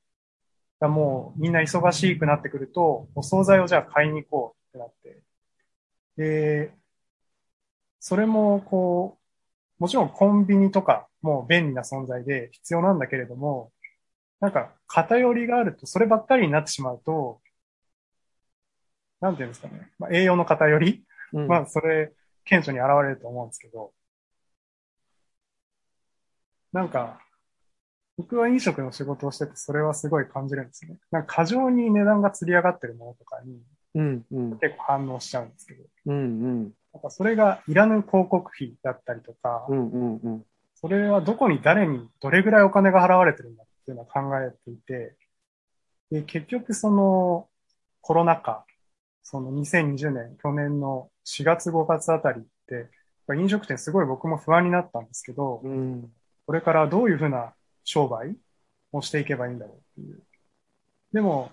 [0.80, 5.22] がもうみんな忙しくなってくると、お惣菜をじゃあ買いに行こうってなって。
[6.16, 6.74] で、
[8.00, 9.18] それもこ
[9.78, 13.70] う、もちろんコンビニとかも便利な存在で必要なんだけれども、
[14.40, 17.40] なんか偏りがあると、そればっかりになってしまうと、
[19.20, 19.92] なんていうんですかね。
[19.98, 21.04] まあ、栄養の偏り？
[21.32, 22.12] うんまあ、それ、
[22.44, 23.92] 顕著に現れると思うんですけど、
[26.72, 27.20] なんか、
[28.16, 30.96] 僕は飲食の仕事をしてて、それはすごい感じるんですね。
[31.10, 33.60] なんか過剰に値段が釣り上がってるものとかに
[33.94, 40.44] うん、うん、結構反応しちゃうんですけど、うん、うん、なんかそれがいらぬ広告費だったりとかう、ん、うん、うん。
[40.74, 45.16] それはどこに誰にどれぐらいお金が払われてるんだっていうのを考えていて、
[46.10, 47.48] で、結局その
[48.00, 48.64] コロナ禍、
[49.22, 52.88] その2020年、去年の4月5月あたりって、
[53.34, 56.12] 飲食店すごい僕も不安になったんですけど、うん、
[56.46, 58.36] これからどういうふうな商売
[58.92, 60.22] をしていけばいいんだろうっていう。
[61.12, 61.52] でも、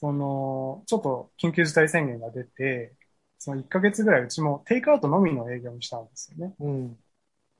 [0.00, 2.94] その、ちょっと緊急事態宣言が出て、
[3.36, 6.54] その1ヶ月ぐらいうちもテイクアウトのみの営業にしたんですよね。
[6.60, 6.96] うん、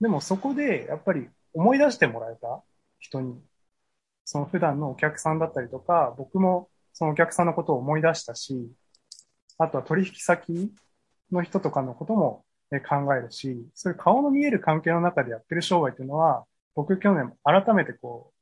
[0.00, 2.62] でもそこでやっぱり思い出してもらえた
[3.00, 3.42] 人に、
[4.24, 8.70] その普段のお客さんだったりとか、僕もそのお客さんのことを思い出したし、
[9.58, 10.72] あとは取引先
[11.32, 16.44] の人とかのこともえ考えるし、そういう顔の見える関係の中でやってる商売っていうのは、
[16.76, 18.32] 僕去年改めてこ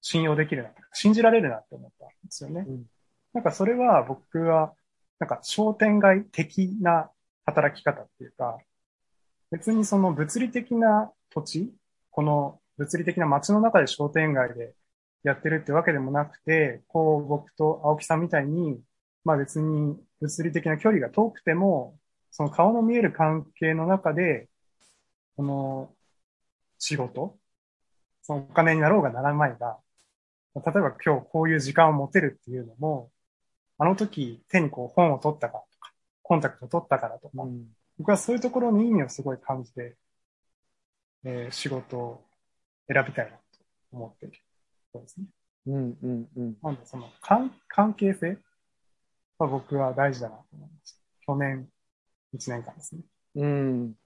[0.00, 2.64] 信用できるな、信じられるなって思ったんですよね。
[2.66, 2.86] うん
[3.36, 4.72] なんかそれは僕は、
[5.18, 7.10] なんか商店街的な
[7.44, 8.56] 働き方っていうか、
[9.50, 11.74] 別にその物理的な土地、
[12.10, 14.74] この物理的な街の中で商店街で
[15.22, 18.80] やってるってわけでもなくて、こう僕と青木さんみたいに、
[19.22, 21.98] まあ別に物理的な距離が遠くても、
[22.30, 24.48] その顔の見える関係の中で、
[25.36, 25.94] この
[26.78, 27.38] 仕事、
[28.22, 29.78] そのお金になろうがならないが、
[30.54, 33.10] 例えば今日こういう時間を持てるっていうのも、
[33.78, 37.66] あの時手にこう本を取ったからとか、コンタクトを取ったからとか、うん
[37.98, 39.96] 僕はそういうところに意味をすごい感じて、
[41.24, 42.24] えー仕事を
[42.92, 43.38] 選びたいなと
[43.90, 44.38] 思っている。
[44.92, 45.26] そうですね。
[45.68, 46.56] うん、うん、うん。
[46.62, 48.36] なんでその関関係性？
[49.38, 50.98] は僕は大事だなと思いました。
[51.26, 51.68] 去年
[52.34, 53.02] 1年間ですね。
[53.36, 53.92] うん。
[53.92, 53.96] だ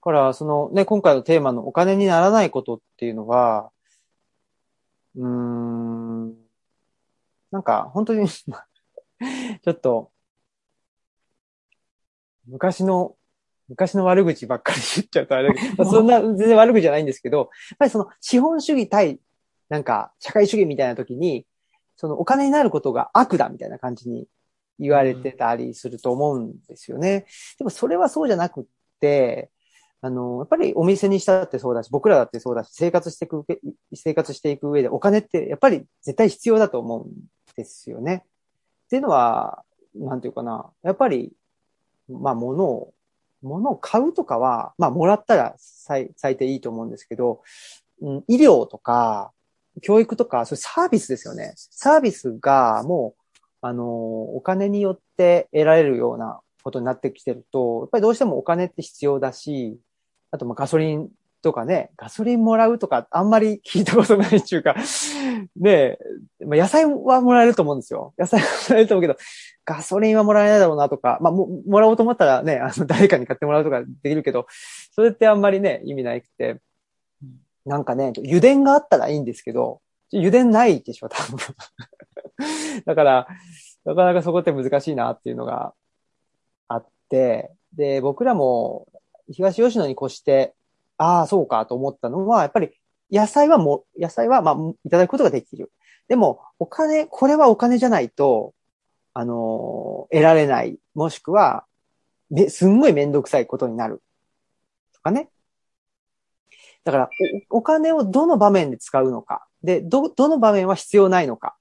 [0.00, 3.70] から、そのね、今回のテーマのお金にならないことっていうのは、
[5.16, 6.28] うーん、
[7.50, 8.28] なんか、本当に、
[9.62, 10.10] ちょっと、
[12.46, 13.16] 昔の、
[13.68, 19.20] 昔の悪口ばっかり言っちゃうとあれだけど、 まあそんな全然悪口じゃないんですけど、やっぱりその資本主義対、
[19.68, 21.46] なんか社会主義みたいな時に、
[21.96, 24.28] そのお金になることが悪だみたいな感じに
[24.78, 27.26] 言われてたりすると思うんですよね。
[27.58, 28.64] でもそれはそうじゃなくっ
[29.00, 29.50] て、
[30.00, 33.44] あの、やっぱりお店にしたってそうだし、僕らだってそうだし、生活していく、
[33.94, 37.12] 生活していく上でお金ってやっぱり絶対必要だと思うん
[37.56, 38.24] ですよね。
[38.88, 41.30] っていうのは、なんていうかな、やっぱり、
[42.08, 42.94] まあ物を、
[43.42, 47.42] 物を買うとかは、まあもらったら最最低いいと思うんですけど、
[48.00, 49.30] うん、医療とか、
[49.82, 51.52] 教育とか、そういうサービスですよね。
[51.54, 53.84] サービスがもう、あの、
[54.34, 59.78] お金によって得られるようなことになってきてると、やっぱりどうしてもお金って必要だし、
[60.30, 61.10] あとまあガソリン
[61.42, 64.76] とかね、ガソリンもらうとかあんまり聞いたことないっていうか、
[65.56, 65.98] ねえ、
[66.44, 68.14] まあ、野菜はもらえると思うんですよ。
[68.18, 69.16] 野菜はもらえると思うけど、
[69.64, 74.46] ガソリンはもらえないだろうなとか、まあも、もらおうと思ったらね、あの、誰かに買ってもらうとかできるけど、
[74.92, 76.60] それってあんまりね、意味ないくて、
[77.64, 79.80] なんかね、油田があったらいいんですけど、
[80.12, 81.38] 油田ないでしょ、多分。
[82.86, 83.28] だから、
[83.84, 85.74] なかなかそこって難しいなっていうのが
[86.68, 88.86] あって、で、僕らも
[89.30, 90.54] 東吉野に越して、
[90.96, 92.70] ああ、そうかと思ったのは、やっぱり
[93.10, 95.72] 野菜はも、野菜はまあ、いただくことができる。
[96.08, 98.54] でも、お金、これはお金じゃないと、
[99.14, 100.78] あの得られない。
[100.94, 101.64] もしくは、
[102.30, 104.02] め、すんごいめんどくさいことになる。
[104.94, 105.30] とかね。
[106.84, 107.10] だから
[107.50, 109.46] お、お金をどの場面で使うのか。
[109.62, 111.56] で、ど、どの場面は必要ないのか。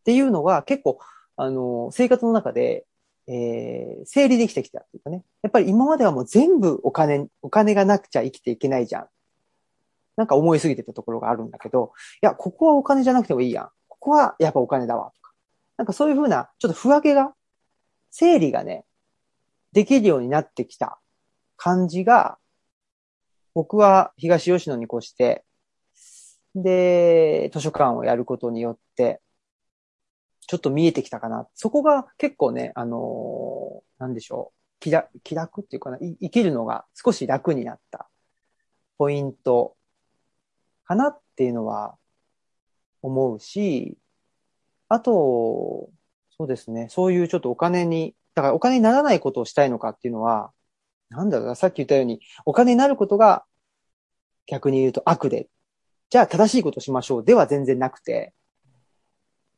[0.00, 0.98] っていうのが結構、
[1.36, 2.86] あの生活の中で、
[3.26, 5.22] えー、整理できてきたっていうかね。
[5.42, 9.06] やっぱり今まではもう全部お金、お金がなくちゃ生きていけないじゃん。
[10.20, 13.70] なんか思いすぎてたところがあるんだけど、いや、ここはお金じゃなくてもいいやん。
[13.88, 15.12] ここはやっぱお金だわ。
[15.14, 15.32] とか。
[15.78, 17.32] なんかそういうふうな、ちょっと不分けが、
[18.10, 18.84] 整理がね、
[19.72, 21.00] できるようになってきた
[21.56, 22.36] 感じが、
[23.54, 25.42] 僕は東吉野に越して、
[26.54, 29.22] で、図書館をやることによって、
[30.46, 31.48] ちょっと見えてきたかな。
[31.54, 34.60] そこが結構ね、あのーなんでしょう。
[34.80, 38.08] 気楽、気楽っていうかな、生きるのが少し楽になった
[38.98, 39.76] ポイント
[40.90, 41.94] かなっていうのは
[43.00, 43.96] 思うし、
[44.88, 45.88] あと、
[46.36, 50.50] そうですね、そういうちょっとお金に、だからお金にならないことをしたいのかっていうのは、
[51.08, 53.44] なんだろうな、さっき言ったように、お金になることが
[54.46, 55.48] 逆に言うと悪で、
[56.08, 57.24] じゃあ正しいことしましょう。
[57.24, 58.34] では全然なくて、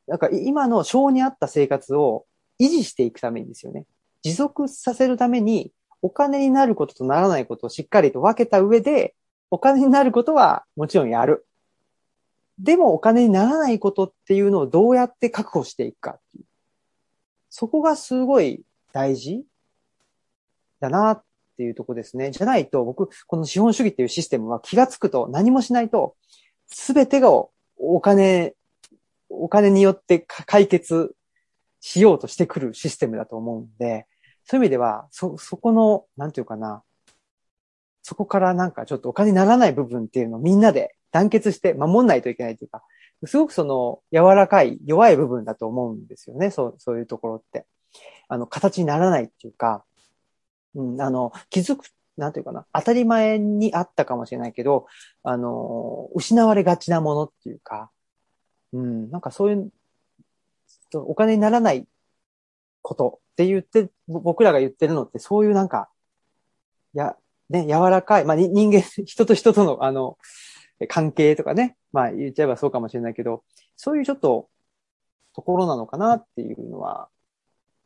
[0.05, 2.27] なんか今の性に合った生活を
[2.61, 3.87] 維持していくためにですよね。
[4.21, 5.71] 持続させるために、
[6.03, 9.15] お金になることとならないことをしっかりと分けた上で、
[9.53, 11.45] お金になることはもちろんやる。
[12.57, 16.45] でもお金にならないことっていうのをどうやって確保していくかっていう。
[17.51, 18.63] そこがすごい
[18.93, 19.43] 大事
[20.79, 21.23] だなっ
[21.55, 22.31] ていうとこですね。
[22.31, 26.15] じゃないと僕、この資本主義っていうシステムは気がつくと何もしないと、
[26.65, 27.29] すべてが
[27.77, 28.55] お金、
[29.29, 31.13] お金によって解決
[31.79, 34.07] しようとしてくるシステムだと思うんで、
[34.45, 36.81] そういう意味では、そ、そこの、なんていうかな、
[38.03, 42.83] そこからなんかちょっとお金にならない部分っていうのをみんなで団結して守んないといけないというか、
[43.25, 46.51] すごくその柔らかい、弱い部分だと思うんですよね。
[46.51, 47.65] そう、そういうところって。
[48.27, 49.85] あの、形にならないっていうか、
[50.75, 51.85] うん、あの、気づく、
[52.17, 54.87] なんていうかな、当たり前にあったかもしれないけど、
[55.23, 57.91] あの、失われがちなものっていうか、
[58.73, 59.71] うん、なんかそういう、
[60.95, 61.87] お金にならない
[62.81, 65.89] ことって言って、僕らが言ってるのってそういうなんか、
[66.93, 67.15] いや、
[67.53, 70.17] ね、柔らかい、まあ、に人間、 人と人との、あの、
[70.89, 73.43] 関係とかね、まあ言っちゃえばそうかもしれないけど、
[73.75, 74.49] そういうちょっと
[75.33, 77.09] ところなのかなっていうのは、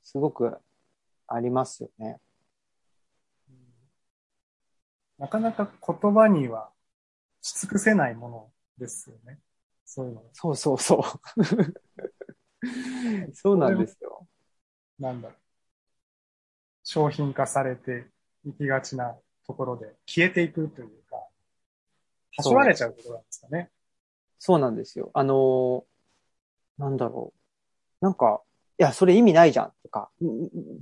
[0.03, 0.57] すごく
[1.27, 2.21] ありますよね。
[5.17, 6.71] なかなか言葉には
[7.41, 9.39] し尽くせないものですよね。
[9.83, 10.23] そういうの。
[10.31, 11.03] そうそうそう。
[13.35, 14.25] そうなんですよ。
[14.97, 15.37] なんだろう。
[16.85, 18.07] 商品化されて
[18.45, 19.17] いきがちな
[19.47, 21.25] ところで消えていくというか、
[22.35, 23.69] 端折られちゃうところなんですかね。
[24.39, 25.09] そうなんですよ。
[25.13, 25.83] あのー
[26.77, 27.33] なんだろ
[28.01, 28.05] う。
[28.05, 28.41] なんか、
[28.79, 30.09] いや、それ意味ないじゃんとか、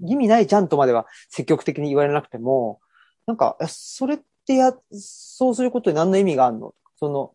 [0.06, 2.82] 意味ないじゃんとまでは積極的に言われなくても、
[3.25, 7.34] なんか、えそれってや、そうすることに何の意味があるのその、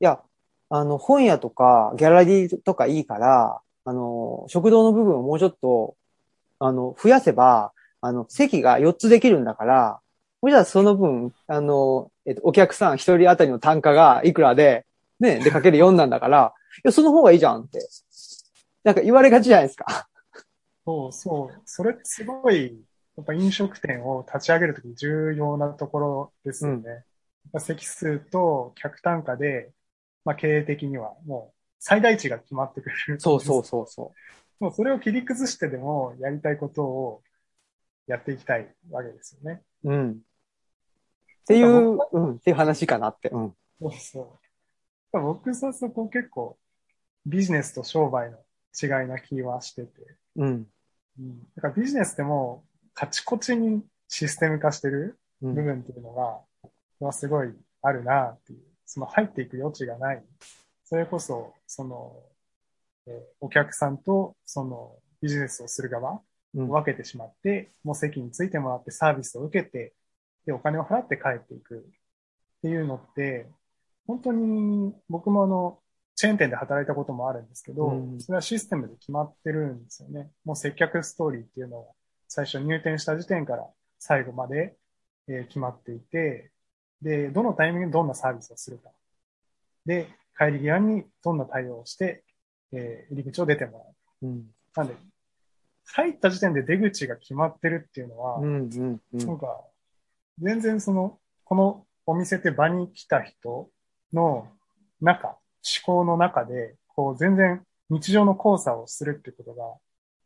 [0.00, 0.20] いや、
[0.68, 5.96] あの、本屋とか、ギャラリーとかいいから、あの、食堂の部分をもうちょっと、
[6.58, 10.00] あの、増やせば、あの、席が4つできるんだから、
[10.48, 14.86] じゃあその分、あの、えっと、お客さん1人当たりの単価がいくらで、
[15.18, 17.88] ね、でかける4なんだから、いや、その方がいいじゃんって。
[18.84, 20.08] なんか言われがちじゃないですか。
[20.84, 21.62] そうそう。
[21.64, 22.84] それってすごい、
[23.16, 26.88] やっぱ飲食店を立ち上げるときに重要なところですよね。
[26.90, 27.02] やっ
[27.54, 29.72] ぱ席数と客単価で、
[30.24, 33.18] まあ経営的にはもう最大値が決まってくる。
[33.18, 34.12] そうそうそうそ
[34.60, 37.22] もうそれを切り崩してでもやりたいことを
[38.06, 39.62] やっていきたいわけですよね。
[39.84, 39.92] う。
[39.92, 40.10] うん。
[40.12, 40.14] っ
[41.46, 43.28] ていう、うん、っていう話かなって。
[43.28, 43.54] うん。
[43.80, 44.38] そうそ
[45.12, 45.20] う。
[45.20, 46.58] 僕さ、そこ結構
[47.24, 48.38] ビジネスと商売の
[48.80, 49.90] 違いな気はしてて。
[50.36, 50.66] うん。
[51.18, 51.42] うん。
[51.56, 55.54] だからビジネスでもカチコチにシステム化してるうん。
[55.54, 56.40] 部分っていうのが、
[57.00, 58.60] はすごいあるなっていう。
[58.84, 60.24] その入っていく余地がない。
[60.84, 62.22] それこそ、その、
[63.06, 66.18] えーお客さんとそのビジネスをする側うん
[66.64, 69.94] 分けてしまって、もう席についてもらってサービスを受けて、
[70.46, 73.46] で、お金を払って帰っていくっていうのって、
[74.06, 75.80] 本当に僕もあの、
[76.14, 80.30] チェーン店で働いたこともあるんですけど、うんそれはシステムで決まってるんですよね。
[80.44, 81.92] もう接客ストーリーっていうのは
[82.26, 83.66] 最初入店した時点から
[83.98, 84.76] 最後まで、
[85.28, 86.50] えー決まっていて、
[87.02, 88.90] で、どのタイミングでどんなサービスをするか。
[89.84, 92.24] で、帰り際にどんな対応をして、
[92.72, 93.84] えー入り口を出てもら
[94.22, 94.26] う。
[94.26, 94.46] うん。
[94.74, 94.94] なんで、
[95.86, 98.44] 入った時点で出口が決まってるっていうのは、うん。
[98.44, 99.00] うん。
[99.12, 99.26] うん。
[99.26, 99.64] なんか、
[100.38, 103.70] 全然その、このお店って場に来た人
[104.12, 104.48] の
[105.00, 105.38] 中、思
[105.84, 109.64] 考の中で、こう全然日常の交差をするってことが、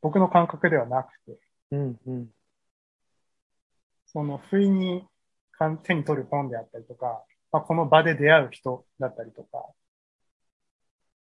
[0.03, 1.39] 僕の感覚ではなくて、
[1.73, 2.01] うん。
[2.07, 2.29] うん。
[4.07, 5.07] その不意に
[5.53, 9.67] か手に取る本であったりとか、まあ、この場で出会う人だったりとか、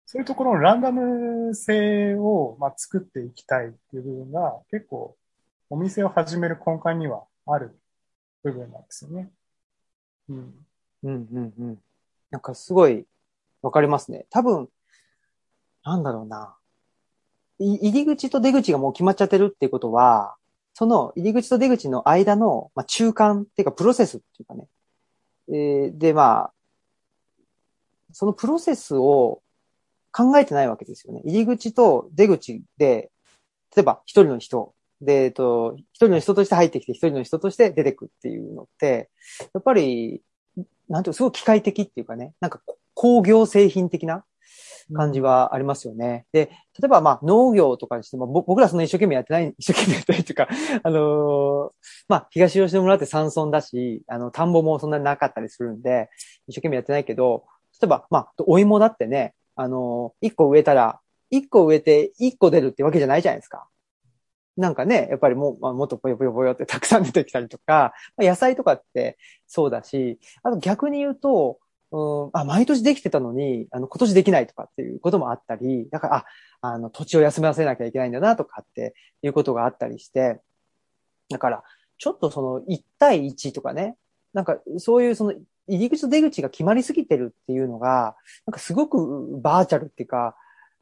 [0.06, 5.18] そういうところのランダム性を、まあ、作っていきたいっていう部分が結構
[5.70, 7.76] お店を始める根幹にはある
[8.44, 9.32] 部分なんですよね。
[10.30, 10.54] うん。
[11.04, 11.28] うん。
[11.32, 11.54] うん。
[11.58, 11.78] うん。
[12.30, 13.06] なんかすごい
[13.62, 14.26] わかりますね。
[14.30, 14.70] 多分、
[15.84, 16.56] なんだろうな。
[17.58, 20.36] 入り口と出口がもう決まっちゃってるっていうことは、
[20.74, 24.68] その入り口と出口の間の、まあ、中間っていうかプロセスっていうかね。
[25.48, 26.54] えーで、まあ、
[28.12, 29.42] そのプロセスを
[30.16, 31.22] 考えてないわけですよね。
[31.26, 33.12] 入り口と出口で、
[33.76, 39.10] 例えば一人の人で、えっと、一人の人として入ってきて、一人の人として出てくっていうのって、
[39.54, 40.22] やっぱり、
[40.88, 42.62] なんていうかすごい機械的っていうかね、なんか
[42.94, 44.24] 工業製品的な
[44.94, 46.26] 感じはありますよね。
[46.32, 46.50] で、
[46.80, 50.48] 例えばまあ農業とかにしても、僕らそんな一生懸命やってない、一生懸命やってないっていうか、
[50.84, 51.72] あのー
[52.08, 56.10] まあ東吉野村って山村だし、あの、田んぼもそんなになかったりするんで、
[56.48, 57.44] 一生懸命やってないけど、
[57.82, 63.68] 例えばまあ、お芋だってね、あのー一個植えたら、一個植えて一個出るってわけじゃないじゃないですか。
[64.58, 71.60] なんかね、やっぱりもう、まあ、もっとぽよぽよぽよってたくさん出てきたりとか、まあ野菜とかってそうだし、あと逆に言うと、
[71.92, 76.26] うん、あ、毎年できてたのに、あの、今年できないとかっていうこともあったり、だから、あ、
[76.62, 80.42] あの、土地を休ませなきゃいけないんだなとかっていうことがあったりして、
[81.30, 81.64] だから、
[81.98, 83.96] ちょっとその1対1とかね、
[84.34, 85.34] なんかそういうその
[85.68, 90.36] 入り口と出口が決まりすぎてるっていうのが、なんかすごくバーチャルっていうか、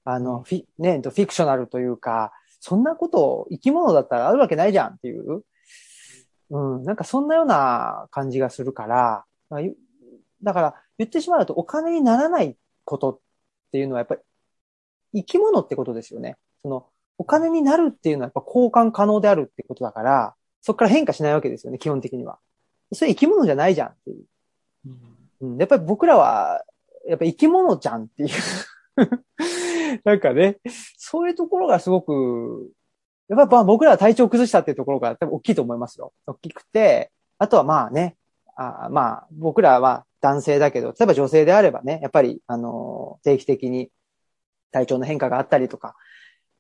[0.05, 5.43] あの、フィ、ね、フィクショナルというか、そんなこと生き物だったらあるわけないじゃんっていう、
[6.49, 9.25] うん、なんかそんなような感じがするから、
[10.41, 13.19] だから言ってしまうとお金にならないことっ
[13.71, 14.21] ていうのはやっぱり
[15.13, 16.37] 生き物ってことですよね。
[16.61, 22.39] そのお金になるっていうのはやっぱ交換可能であるってことだから、そこから変化しないわけですよね、基本的には。
[22.93, 24.23] それ生き物じゃないじゃんっていう。
[25.41, 26.63] うん、やっぱり僕らは、
[27.07, 28.29] やっぱ生き物じゃんっていう。
[30.03, 30.59] なんかね、
[30.97, 32.71] そういうところがすごく、
[33.29, 36.13] やっぱ僕らは体調崩したっていうところが多分大きいと思いますよ。
[36.25, 38.15] 大きくて、あとはまあね、
[38.55, 43.89] あまあ僕らは男性だけど、例えば女性であればね、やっぱり、あの、定期的に
[44.71, 45.95] 体調の変化があったりとか、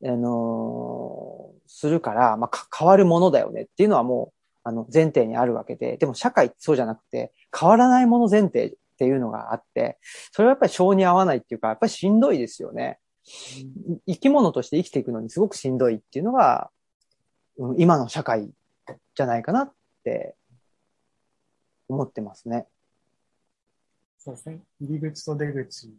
[0.05, 9.99] あのするから、まあ、か変わるものだよねっていうのはもう、あの、前提にあるわけで、でも社会ってそうじゃなくて、変わらないもの前提っていうのがあって、
[10.31, 12.99] それはやっぱり性に合わないっていうか、やっぱりしんどいですよね。
[14.07, 16.69] 生き物として生きていくのにすごくしんどいっていうのが、
[17.57, 18.49] うん今の社会
[19.13, 20.35] じゃないかなって
[21.87, 22.65] 思ってますね。
[24.17, 24.59] そうですね。
[24.81, 25.93] 入り口と出口。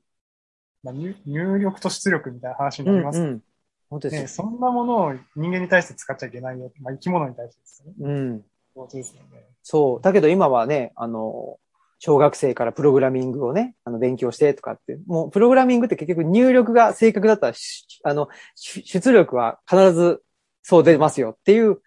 [0.83, 3.43] まあ、入入力と出力みたいな話にうなんりますうん。
[3.89, 4.23] 本当ですね。
[4.23, 4.29] よ。
[4.29, 6.73] そんなものを人間に対して使っちゃいけないよ。
[6.81, 7.95] まあ、生き物に対してですよね。
[8.01, 8.45] うん。
[8.75, 9.47] そうですよね。
[9.63, 10.03] そう。
[10.03, 11.59] だけど今はね、あの、
[11.99, 20.23] 小学生からプログラミングをね、あの、勉強してとかって、もうプログラミングって結局入力が正確だったら、しあの、し出力は必ず
[20.63, 21.81] そう出ますよっていう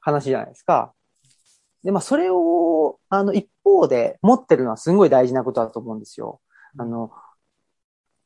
[0.00, 0.94] 話じゃないですか。
[1.82, 6.40] で、まあ、それを、あの、一方で持ってるのはすごい大事なことだと思うんですよ。
[6.78, 7.10] あの、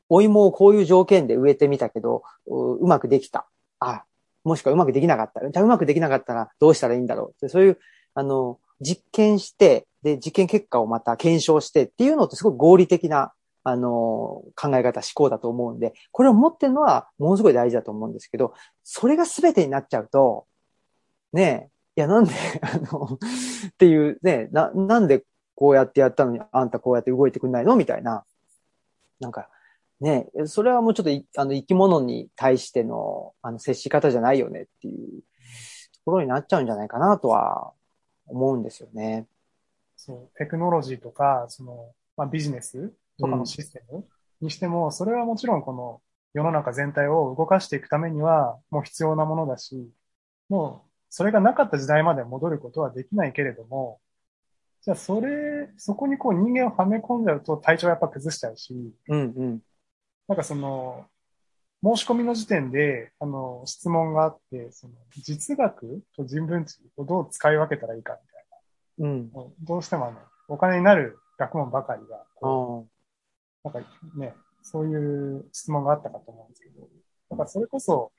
[0.09, 3.49] お芋をこういう条件で植えてみたけど、ううまくできた。
[3.79, 4.05] あ、
[4.45, 5.51] もしくはうまくできなかったら。
[5.51, 7.31] じゃあうまくできなかったらどうしたらいいんだろう？
[7.31, 7.79] って、そういう、
[8.15, 13.33] あの、実験して、で、実験結果をまた検証してっていうのってすごく合理的な、
[13.63, 20.47] あの、考え方、思考だと思うんで、これを持ってるのはものすごい大事だと思うんですけど、それが全てになっちゃうと、
[21.35, 22.33] ねえ、いや、なんで、
[22.63, 23.19] あの、
[23.69, 25.25] っていう、ねな、なんで
[25.55, 27.77] こうやってやったのに、あんたこうやって動いてくんないの？
[27.77, 28.25] みたいな。
[29.21, 29.51] なんか、
[30.01, 37.73] ねえ、それはもうちょっとい、あの、生き物に対しての、あの、接し方じゃないよねっていうところになっちゃうんじゃないかなとは
[38.27, 39.27] 思うんですよね。
[39.97, 44.07] そう、テクノロジーとか、その、まあ、ビジネスとかのシステム
[44.41, 46.01] にしても、それはもちろんこの
[46.33, 49.91] 世の中全体を動かしていくためには、もう必要なものだし、
[50.49, 54.01] もう、それがなかった時代まで戻ることはできないけれども、
[54.83, 58.75] じゃあそれ、そこにこう人間をはめ込んじゃうと体調やっぱ崩しちゃうし、
[59.09, 59.61] うんうん。
[60.31, 61.07] なんかその、
[61.83, 68.45] 申し込みの時点で、あの、質問があって、その、実学と人文知をどう使い分けたらいいかみたい
[69.01, 69.31] うん。
[69.33, 69.41] な。
[69.41, 72.87] もうどうしてもあの、お金になる学問ばかりが、う
[73.65, 73.81] なんか
[74.15, 76.87] ね、そういう質問があったかと思うんですけど、
[77.31, 78.13] だからそれこそ、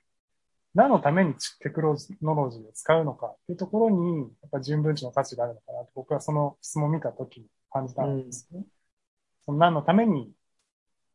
[0.74, 1.94] 何のためにテクノ
[2.34, 8.64] ロジーを使うのかっていうところに、やっぱ人文知の価値があるのかなと僕はその質問を見たときに感じたんですね。
[9.46, 10.30] その何のために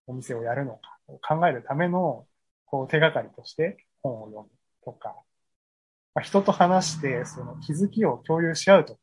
[0.08, 2.26] お店をやるのかを考えるための
[2.66, 4.49] こう手がかりとして本を読む
[4.84, 5.16] とか、
[6.16, 8.99] まあ、人と話してその気づきを共有し合うとか、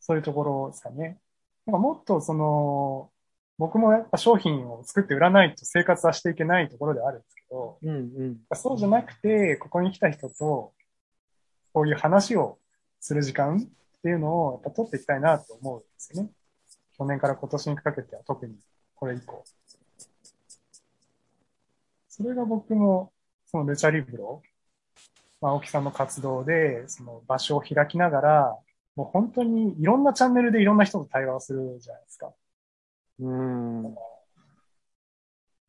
[0.00, 1.18] そういうところですかね。
[1.66, 3.10] なんかもっとその、
[3.58, 8.38] 僕もやっぱ商品を作って売らないと生活はしていけないところではあるんですけど、うんうん。
[8.54, 10.72] そうじゃなくて、ここに来た人と、
[11.72, 12.58] こういう話を
[13.00, 16.30] する時間っていうのをやっぱ取っていきたいなと思うんですよね。
[16.96, 18.56] 去年から今年にかけては特に
[18.94, 19.44] これ以降。
[22.18, 23.12] それが僕も、
[23.46, 24.42] そのルチャリブロ、
[25.40, 28.58] まあ、青木さんの活動で、その場所を開きながら、
[28.96, 32.32] もう本当にいろんなチャンネルでいろんな人と対話をするじゃないですか。
[33.20, 33.94] うん。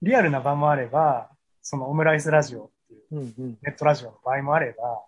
[0.01, 1.29] リアルな場もあれば、
[1.61, 3.57] そのオムライスラジオっていううんうん。
[3.61, 5.05] ネットラジオの場合もあれば、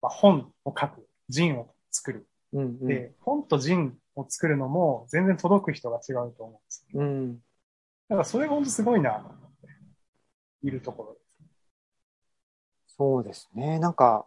[0.00, 2.28] まあ、本を書く、ジンを作る。
[2.52, 2.86] うんうん。
[2.86, 7.00] で、本とジンを作るのも全然届く人が違うと思うんですよ。
[7.00, 7.34] うん。
[8.08, 9.24] だからそれが本当すごいな
[10.62, 11.26] いるところです。
[12.96, 13.78] そうですね。
[13.78, 14.26] なんか、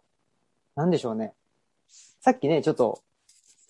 [0.76, 1.34] なんでしょうね。
[2.20, 3.02] さっきね、ちょっと、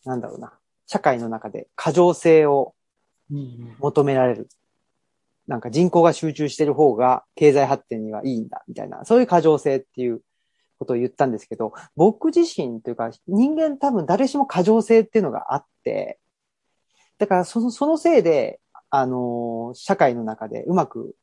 [0.04, 0.52] なんだろうな。
[0.86, 2.74] 社会の中で過剰性を。
[3.78, 4.48] 求められる。
[5.46, 9.04] なんか人口が集中してる方が経済発展にはいいんだ、みたいな。
[9.04, 10.22] そういう過剰性っていう
[10.78, 16.18] ことを言ったんですけど、僕自身というか人間多分誰しも過剰性っていうのがあって、
[17.18, 21.14] だからその、そのせいで、あのー社会の中でうまく、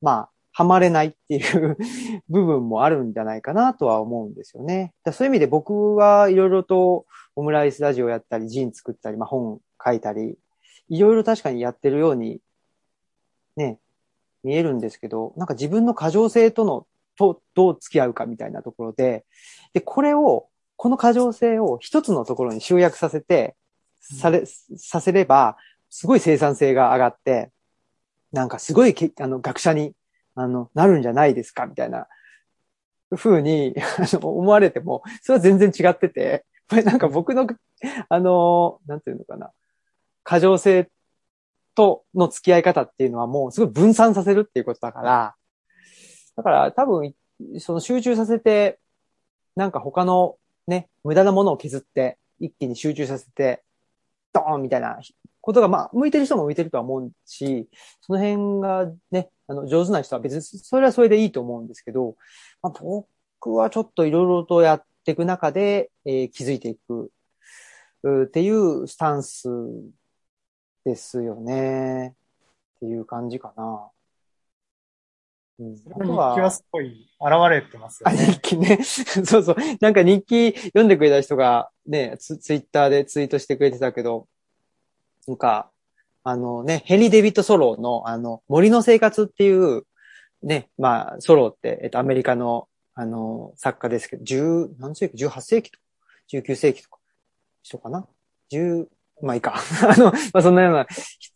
[0.00, 1.76] まあ、はまれないっていう
[2.28, 4.92] 部分もあるんじゃないかなとは思うんですよね。
[5.04, 10.36] だそういう意味で僕はいろいろとオムライスラジオやったり、ジン作ったり、まあ本書いたり、
[10.88, 12.40] いろいろ確かにやってるように、
[13.56, 13.78] ね、
[14.42, 16.86] 見えるんですけど、なんか自分の過剰性との、
[17.16, 19.24] と、どう付き合うかみたいなところで、
[19.72, 23.54] で、これを、この過剰性を一つのところに集約させて、
[24.00, 25.56] され、させれば、
[25.90, 27.50] すごい生産性が上がって、
[28.32, 29.94] なんかすごいけ、あの、学者に、
[30.40, 32.06] あの、なるんじゃないですか、みたいな、
[33.16, 33.74] ふうに、
[34.20, 37.46] 思われても、それは全然違ってて、こ れなんか僕の、
[38.08, 39.52] あの、なんていうのかな、
[40.22, 40.88] 過剰性
[41.74, 45.34] との付き合い方っていうのはもうすごい分散させるっていうことだから、
[46.36, 47.14] だから多分、
[47.58, 48.78] その集中させて、
[49.56, 50.36] なんか他の
[50.66, 53.62] ね、無駄なものを削って、一気に集中させて、
[54.32, 55.00] ドーンみたいな
[55.40, 57.68] ことが、まあ、向いてる人も向いてるとは思うし、
[58.00, 62.16] その辺がね、あの、上手な人は別に、それはそれでいいと思うんですけど、
[62.62, 67.10] まあ、僕はちょっといろいろとやっていく中で、えー気づいていく、
[68.24, 69.48] っていうスタンス
[70.84, 72.14] ですよね。
[72.76, 73.90] っていう感じかな。
[75.58, 75.74] うん。
[75.74, 78.18] 日記はすごい現れてますよあ、ね。
[78.18, 78.78] 日記ね。
[78.84, 79.56] そうそう。
[79.80, 84.28] なんか日記読んでくれた人がね、ツ、ツイッターでツイートしてくれてたけど、
[85.26, 85.72] なんか、
[86.22, 89.84] あのね、ヘンリー・デビッド・ソローの、あの、森の生活っていう、
[90.42, 95.84] ね、まあ、ソローって、えっと、アメリカの、あの、作家ですけど、10、何世紀 ?18 世紀とか、
[96.32, 96.98] 19世紀とか、
[97.62, 98.06] 人かな
[98.52, 98.86] ?10、
[99.22, 99.54] まあいいか。
[99.88, 100.86] あの、まあそんなような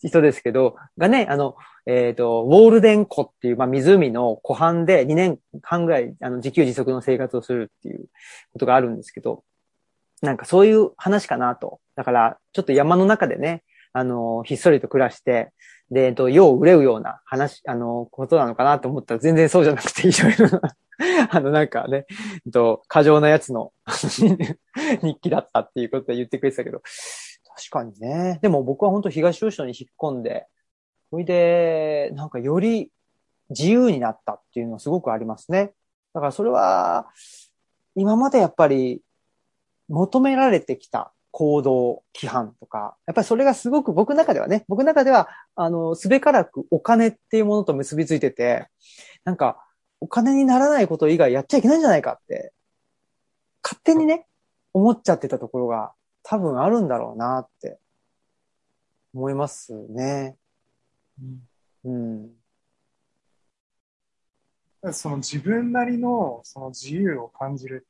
[0.01, 1.57] 人ですけど、がね、あの、
[1.87, 8.07] えっ、と、ウォールデン湖っていう、まあ湖の湖畔で2年間ぐらい、あの、自給自足の生活をするっていう
[8.53, 9.45] ことがあるんですけど、
[10.22, 11.80] なんかそういう話かなと。
[11.95, 13.62] だから、ちょっと山の中でね、
[13.95, 15.53] あの、ひっそりと暮らして、
[15.90, 20.76] で、えっと、世を憂うような話、あの、ことなのかなと思ったら全然そうじゃなくて、 いろいろな、
[21.30, 22.05] あの、なんかね、
[22.45, 23.72] えっと、過剰なやつの
[25.01, 26.82] 日記だったっていうことで言ってくれてたけど、
[27.57, 28.40] 確かにね。
[28.42, 30.49] でも僕は本当東吉野に引っ込んで、
[31.11, 32.90] それで、なんかより
[33.51, 35.72] 自由になったっていうのはすごくありますね。
[36.14, 37.07] だからそれは、
[37.95, 39.03] 今までやっぱり
[39.88, 48.68] 求められてきた行動規範とか、やっぱりそれがすごく僕の中ではね、僕の中では、あの、すべからくお金っていうものと結びついてて、
[49.24, 49.59] なんか、
[49.99, 52.53] お金にならないこと以外やっちゃいけないんじゃないかって、
[53.64, 54.28] 勝手にね、
[54.72, 57.80] 思っちゃってたところが多分あるんだろうなって
[59.12, 60.37] 思いますね。
[61.85, 62.30] うん
[64.82, 64.93] うん。
[64.93, 67.89] その自分なりのその自由を感じる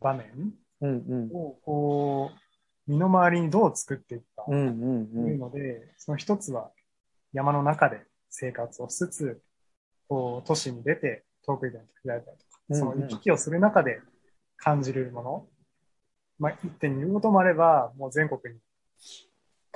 [0.00, 1.36] 場面うんうん。
[1.36, 2.47] をこう、
[2.88, 6.70] 身の回りにどう作っていくかうんうんというので、その一つは
[7.32, 9.42] 山の中で生活をしつつ、
[10.08, 12.80] こう、都市に出てトークイベントを開いたりとか、うんうん。
[12.80, 14.00] その行き来をする中で
[14.56, 15.46] 感じるもの、
[16.38, 18.60] まあ、一点に言うこともあれば、もう全国に、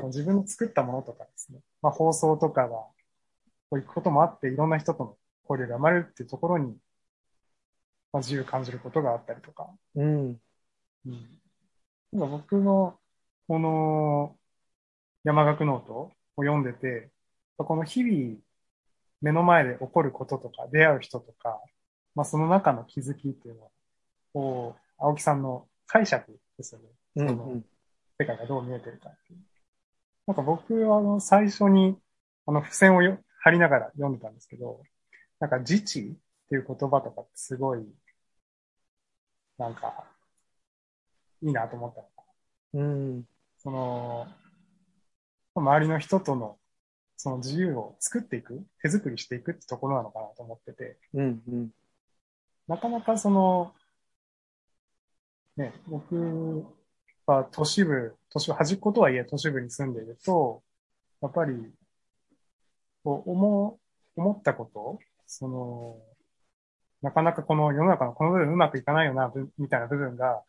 [0.05, 2.93] 自分の作ったものとかですね、まあ、放送とかが、こ
[3.73, 5.17] う行くこともあって、いろんな人との
[5.49, 6.77] 交流が生まれるっていうところに、
[8.13, 10.41] まあ、自由を感じることがあったりとか、うん。
[11.07, 11.41] うん。
[12.13, 12.99] 今僕の、
[13.53, 14.35] この、
[15.25, 17.11] 山岳ノートを読んでて、
[17.59, 18.39] この日々、
[19.21, 21.61] 目の前で起こることとか、出会う人とか、
[22.15, 23.69] まあその中の気づきっていうのは、
[24.33, 26.87] こう、青木さんの解釈ですよね。
[27.17, 27.63] うんその
[28.19, 29.41] 世界がどう見えてるかっていう。
[30.29, 31.99] なんか僕はあの最初に、
[32.47, 34.83] あの付箋をよ貼りながら読んでたんですけど、
[35.41, 37.87] なんか自治っていう言葉とかってすごい、
[39.59, 40.07] なんか、
[41.43, 42.23] いいなと思ったのが
[42.75, 43.27] うん。
[43.63, 44.27] その、
[45.55, 46.59] 周りの人との、
[47.17, 51.43] その自由を作っていく、手作りしていくってところなのかなと思ってて、うん。
[51.47, 51.71] うん。
[52.67, 53.73] なかなかその、
[55.57, 56.67] ね、僕
[57.25, 60.65] は都市部、都市部、端っことはいえ都市部に住んでいると、
[61.21, 61.73] やっぱり、
[63.05, 63.79] こう、思
[64.17, 66.01] う、思ったこと、その、
[67.01, 70.43] なかなかこの世の中のこの部分うまくいかないよな、ぶみたいな部分が、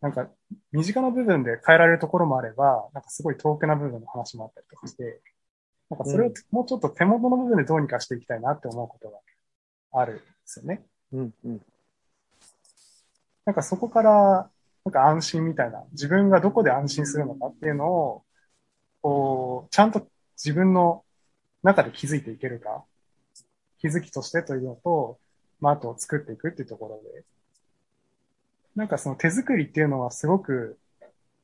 [0.00, 0.28] なんか、
[0.72, 5.20] 身近な部分で変えられるところもあれば、なんかすごい遠くな部分の話もあったりとかして、
[5.90, 9.18] なんかそれをもうちょっと手元の部分でどうにかしていきたいなって思うことが
[10.00, 10.84] あるんですよね。
[11.12, 11.34] うん。
[11.44, 11.62] うん。
[13.44, 14.50] なんかそこから、
[14.84, 18.24] なんか安心みたいな、自分がどこで安心するのかっていうのを、
[19.02, 21.04] こう、ちゃんと自分の
[21.62, 22.84] 中で気づいていけるか、
[23.78, 25.18] 気づきとしてというのと、
[25.60, 27.24] まあ、あと作っていくっていうところで、
[28.76, 30.78] なんかその手作りっていうのはすごく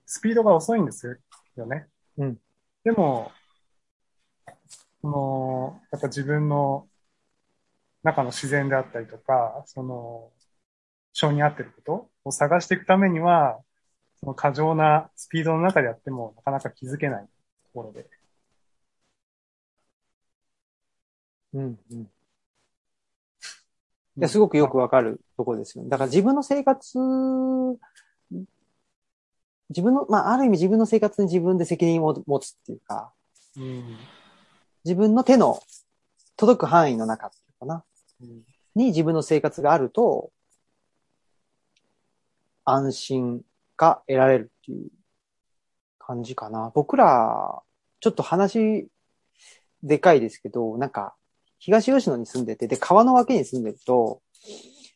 [0.07, 1.20] スピードが遅いんです
[1.57, 1.89] よね。
[2.18, 2.39] うん。
[2.85, 3.33] でも、
[5.01, 6.89] その、やっぱ自分の
[8.03, 10.30] 中の自然であったりとか、その、
[11.14, 13.61] 性に合ってることを探していくためには、
[14.20, 17.30] その過剰なスピードの中でやってもなかなか気づけないと
[17.74, 18.09] ころで。
[21.55, 21.78] うん。
[21.91, 22.11] うん。
[24.19, 25.91] いや、すごくよくわかるところですよね。
[25.91, 26.99] だから自分の生活、
[29.71, 33.13] 自分の、まあ、ある意味自分の生活に自分で責任を持つっていうか、
[33.57, 33.97] うん。
[34.85, 35.61] 自分の手の
[36.37, 37.85] 届く範囲の中っていうかな、
[38.21, 38.43] うん
[38.75, 40.31] に自分の生活があると、
[42.65, 43.43] 安心
[43.77, 44.89] が得られるっていう
[45.99, 46.73] 感じかな。
[46.75, 47.63] 僕ら、
[48.01, 48.89] ちょっと話、
[49.83, 51.15] でかいですけど、なんか、
[51.65, 54.21] 東吉野に住んでて、で、川の脇に住んでると、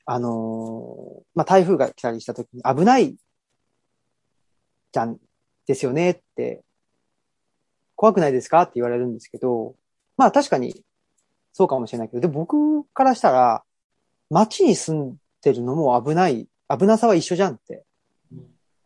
[0.05, 3.15] あのーまあ、台風が来たりした時に危ない
[4.93, 5.17] じゃん、
[5.67, 6.63] ですよねって
[7.95, 9.77] 怖くないですかって言われるんですけど、
[10.17, 10.83] まあ確かに
[11.53, 13.63] そうかもしれないけど、で、僕からしたら、
[14.29, 17.85] 街に住んでるのも危ない、危なさは一緒じゃんって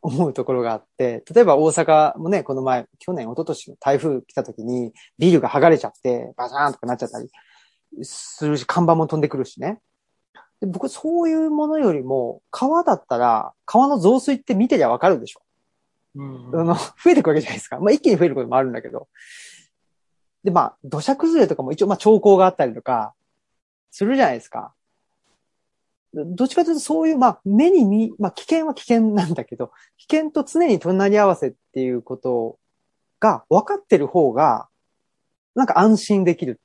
[0.02, 7.30] 思うところがあって、例えば大阪もね、この前、去年、一昨年の台風来た時に、ビルが剥がれちゃって、バシャーンとかなっちゃったり
[8.02, 9.80] するし、看板も飛んでくるしね。
[10.60, 15.40] で僕、そういうものよりも、川だったら、川の増水って見てりゃわかるでしょ。
[16.16, 17.78] うんあの、増えていくわけじゃないですか。
[17.78, 19.08] まあ、一気に増えることもあるんだけど。
[20.44, 23.14] で、まあ、土砂崩れとかも一応、まあ、兆候があったりとか、
[23.90, 24.74] するじゃないですか。
[26.12, 32.58] どどっちかというと、そういう、まあ、目に見、まあ、危険は危険なんだけど、危険と常に隣り合わせっていうこと
[33.20, 34.68] が分かってる方が、
[35.54, 36.60] なんか安心できる。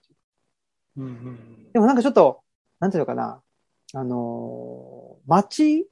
[0.98, 2.42] うんうんでもなんかちょっと、
[2.80, 3.42] なんていうのかな。
[3.94, 5.88] あのー街、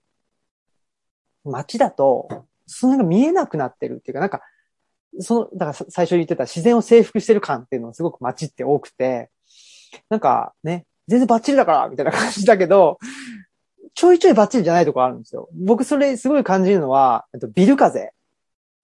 [1.45, 4.41] 街だと、その辺が見えなくなってるっていうか、なんか、
[5.19, 9.29] その、だからさ最初に言ってた自然を征服してる感っていうのはすごく街って多くて、
[10.09, 12.97] なんかね、全然バッチリだからみたいな感じだけど、
[13.93, 15.49] ちょいちょいバッチリじゃないとこあるんですよ。
[15.53, 18.11] 僕それすごい感じるのは、えっとビル風。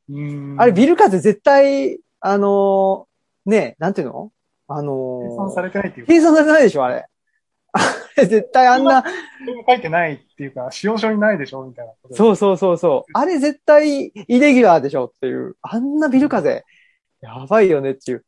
[0.09, 4.31] うんあれビル風絶対、あのーね、なんていうの？
[4.69, 7.05] あのー計算されてないっていうか、計算されてないでしょ、あれ。
[7.71, 7.79] あ
[8.17, 9.03] れ絶対あんな、
[9.67, 11.93] 書いてないっていうか、使用書にないでしょみたいな。
[12.15, 13.11] そうそうそうそう。
[13.13, 15.55] あれ絶対イレギュラーでしょっていう。
[15.61, 16.63] あんなビル風、
[17.21, 18.25] やばいよねっていう。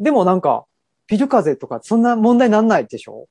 [0.00, 0.66] でもなんか、
[1.06, 3.28] ビル風とかそんな問題なんないでしょ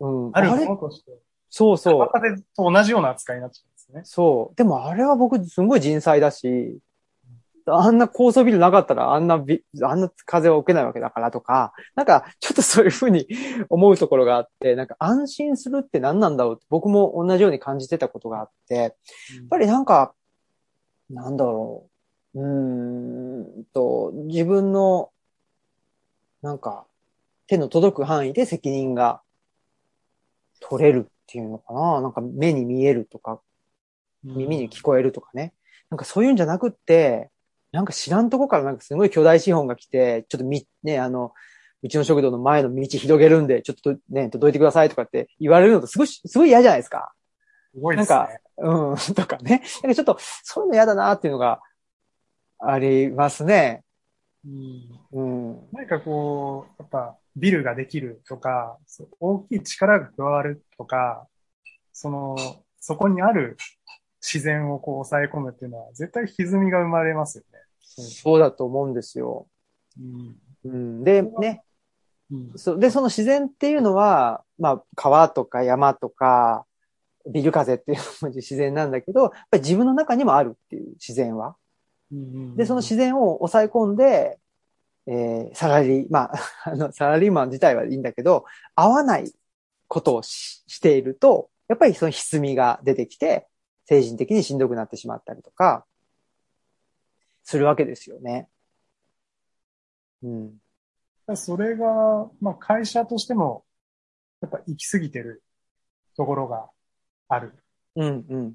[0.00, 0.30] うんうん。
[0.34, 1.12] あるれものとして、
[1.50, 2.08] そうそう川。
[2.10, 4.00] 風と同じような扱いになっちゃうんですね。
[4.04, 4.56] そう。
[4.56, 6.78] でもあれは僕すごい人災だし、
[7.66, 13.26] あんな高層ビルなかったらあんなビ、あんな風を受けないわけだからとか、なんかちょっとそういうふうに
[13.70, 18.92] 思うところがあって、なんか安心するって何なんだろうって僕も同じように感じてたことがあって、やっ
[19.48, 20.14] ぱりなんか、
[21.08, 21.88] なんだろ
[22.34, 22.40] う。
[22.40, 25.10] うーんと、自分の、
[26.42, 26.86] なんか、
[27.46, 29.22] 手の届く範囲で責任が
[30.60, 32.00] 取れるっていうのかな。
[32.00, 33.40] なんか目に見えるとか、
[34.24, 35.52] 耳に聞こえるとかね。
[35.90, 37.30] なんかそういうんじゃなくって、
[37.74, 41.32] なんか知らんとこからなんかすごい巨大資本が来て、ちょっとみ、ね、あの、
[41.82, 47.12] うちの食堂の前の道広げるんで、ちょっとね、届いてくださいとかって言われるのとすごい、すごい嫌じゃないですか。
[47.74, 48.16] すごいですね。
[48.16, 49.64] なんかうん、 とかね。
[49.82, 51.60] なんかちょっと、そういうの嫌だなっていうのが
[52.60, 53.82] ありますね。
[54.46, 55.22] うんう
[55.54, 55.68] ん。
[55.72, 58.78] 何かこう、やっぱビルができるとか、
[59.18, 61.26] 大きい力が加わるとか、
[61.92, 62.36] その、
[62.78, 63.56] そこにある
[64.22, 67.53] 自然をこう抑え込むっていうのは絶対歪みが生まれますよね。
[67.84, 69.46] そうだと思うんですよ。
[69.98, 71.04] うんうん。
[71.04, 71.62] で、ね。
[72.30, 76.64] うんそで、その自然っていうのは、まあ、川とか山とか、
[77.30, 81.56] ビル風っていうのも自然なんだけど、やっぱり自分の中にもあるっていう自然は。
[82.12, 84.38] うんで、その自然を抑え込んで、
[85.06, 86.38] えー、サラリー、まあ、
[86.70, 89.32] あの、サラリーマン自体はいいんだけど、合わない
[89.88, 93.46] ことをししていると、やっぱりその歪みが出てきて、
[93.86, 95.84] 精神的にしんどくなってしまったりとか、
[97.44, 98.48] するわけですよね。
[100.22, 100.56] うん。
[101.36, 103.64] それが、まあ会社としても、
[104.40, 105.42] やっぱ行き過ぎてる
[106.16, 106.68] ところが
[107.28, 107.54] ある。
[107.96, 108.54] うん、うん。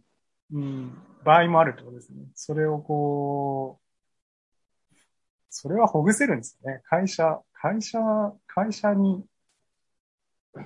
[0.52, 2.26] うん、場合もあるってことですね。
[2.34, 4.96] それをこう、
[5.50, 6.82] それはほぐせるんですよね。
[6.86, 8.00] 会社、会社、
[8.48, 9.26] 会社に、
[10.56, 10.66] なん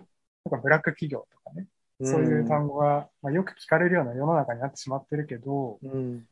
[0.49, 1.67] かブラック企業とかね、
[2.01, 6.25] そういう単語が、まあ、よく聞かれるような世の中になってしまってるけど、うん。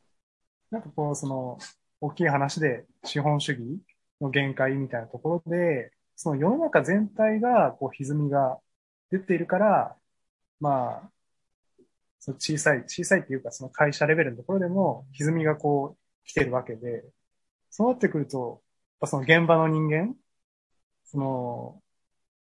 [0.70, 1.58] なんかこう、その、
[2.02, 3.80] 大きい話で資本主義
[4.20, 8.58] の限界みたいなところで、その世の中全体が、こう、歪みが
[9.10, 9.96] 出ているから、
[10.60, 11.10] まあ、
[12.18, 17.04] その小さい、小さいっていうか、その会社レベルのところでも、歪みがこう、来てるわけで、
[17.70, 18.62] そうなってくると、
[18.94, 20.16] やっぱその現場の人間、
[21.04, 21.82] その、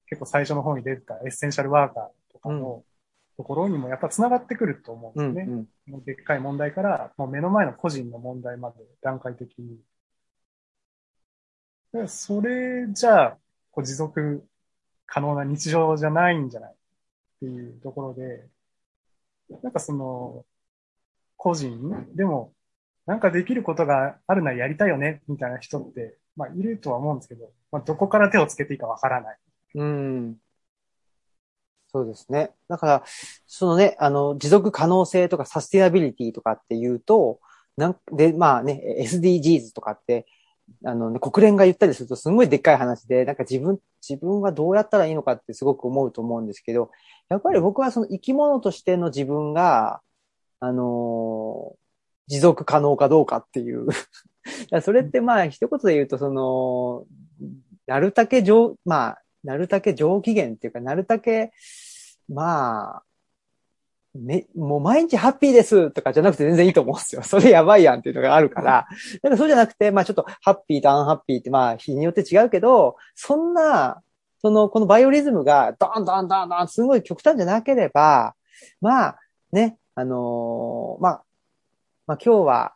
[0.06, 2.84] 結構最初の方に出てたエッセンシャルワーカーとかの
[3.36, 5.52] ところにもやっぱ繋がってくると思ううんん、ですね。
[5.52, 5.92] うん。
[5.92, 9.80] もうでっかい問題から、もう目の前の個人の問題まで段階的に。
[11.92, 13.38] でそれじゃあ、
[13.70, 14.46] こう持続
[15.06, 16.76] 可能な日常じゃないんじゃないっ
[17.40, 18.48] ていうところで、
[19.62, 20.44] なんかその、
[21.36, 22.54] 個人でも、
[23.06, 29.38] なんかできることがあるならやりたいよね、みたいな人って、まあいるとは思うんですけど、まあどこから手をつけていいかわからない。
[29.74, 30.41] うん。
[31.94, 32.52] そうですね。
[32.68, 33.04] だから、
[33.46, 37.38] そのね、あの、持続可能性とかサスティナビリティとかっていうと、
[37.76, 40.26] なんで、まあね、SDGs とかって、
[40.84, 46.90] あの、ね、国連が言ったりするとすごいでっかい話で、なんか自分、自分はどうやったらいいのかってすごく思うと思うんですけど、
[47.28, 50.00] やっぱり僕はその生き物としての自分が、
[50.60, 51.74] あの
[52.28, 53.86] 持続可能かどうかっていう。
[54.82, 57.04] それってまあ一言で言うと、その、
[57.86, 61.52] なるたけ上、まあ、なるたけ上機嫌っていうか、なるたけ、
[62.28, 63.02] まあ、
[64.14, 67.22] め、もう毎日ハッピーですとかじゃなくて全然いいと思うんですよ。
[67.24, 68.86] それやばいやんっていうのがあるから。
[69.14, 74.02] だからそうじゃなくて、まあちょっとハッピーとアンハッピーってまあ日によって違うけど、そんな、
[74.42, 78.34] その、このバイオリズムがドンドンドンドンすごい極端じゃなければ、
[78.80, 79.18] まあ
[79.50, 81.22] ね、あのーまあ、
[82.06, 82.74] まあ今日は、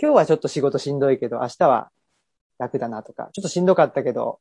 [0.00, 1.90] 今日はちょっと仕事しんどいけど、明日は
[2.58, 4.40] 楽だなとか、ちょっとしんどかったけど、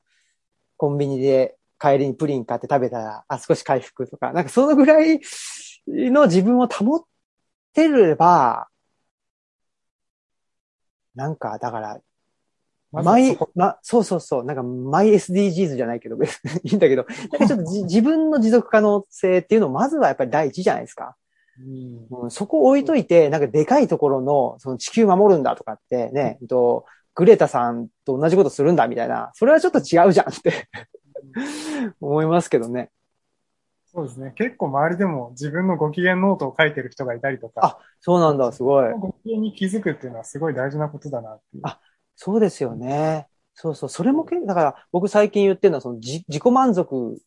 [0.77, 5.19] コンビニで帰りにプリン買って食べたら、あ、少し回復とか、なんかそのぐらい
[5.87, 7.01] の自分を保っ
[7.73, 8.67] てれば、
[11.13, 11.99] なんか、だから、
[12.91, 21.15] マイま、そうそうそう、なんか、マイ SDGs じゃないけど、別にいいんだけど、なんかちょっとじ 自分の持続可能性っていうのを、まずはやっぱり第一じゃないですか。
[21.59, 22.23] うん。
[22.23, 30.67] うん、そこを置いといて、なんかでかいところの、その地球守るんだとかってね、えっと、グレタさんと同じことするんだみたいな、それはちょっと違うじゃんって
[31.99, 32.91] 思いますけどね。
[33.85, 34.33] そうですね。
[34.35, 38.91] 結構周りでも自分のご機嫌ノートを書いてる人がいたりとか、そうなんだ、すごい。
[38.91, 41.63] ご機嫌に気づくっていうのはすごい大事なことだなっていう。
[41.63, 41.79] あ
[42.17, 43.27] そうですよね。
[43.53, 43.89] そうそう。
[43.89, 47.21] それもけ、だから僕最近言ってるのは、その自自己満足、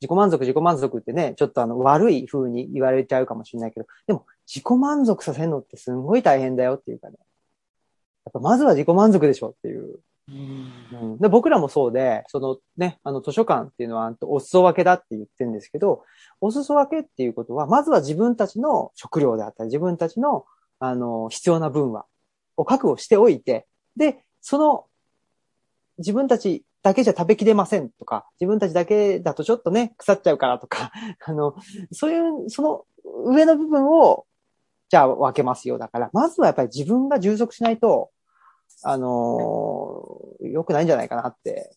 [0.00, 7.16] 自己満足、自己満足ってね、ちょっとあの悪い風に言われちゃうかもしれないけど、でも自己満足させるのってすんごい大変だよっていうかね。
[8.26, 10.00] やっぱまずは自己満足でしょっていう。
[10.28, 16.02] うんで僕らもそうで、そのね、あの図書館っていうのは、お裾分けだって言ってるんですけど、
[16.40, 20.44] お裾分けっていうことは、まずは自分たちの食料であったり、自分たちの、
[20.80, 22.06] あの、必要な分は、
[22.56, 23.66] を確保しておいて、
[23.96, 24.86] で、その、
[25.98, 30.90] 自分たちだけじゃ食べきれませんとか、自分たちだけだとちょっとね、腐っちゃうからとか、
[31.24, 31.54] あの、
[31.92, 32.84] そういう、その
[33.24, 34.26] 上の部分を、
[34.88, 35.78] じゃあ分けますよ。
[35.78, 38.10] だから、まずはやっぱり自分が充足しないと、
[38.82, 41.74] あのー良くないんじゃないかなって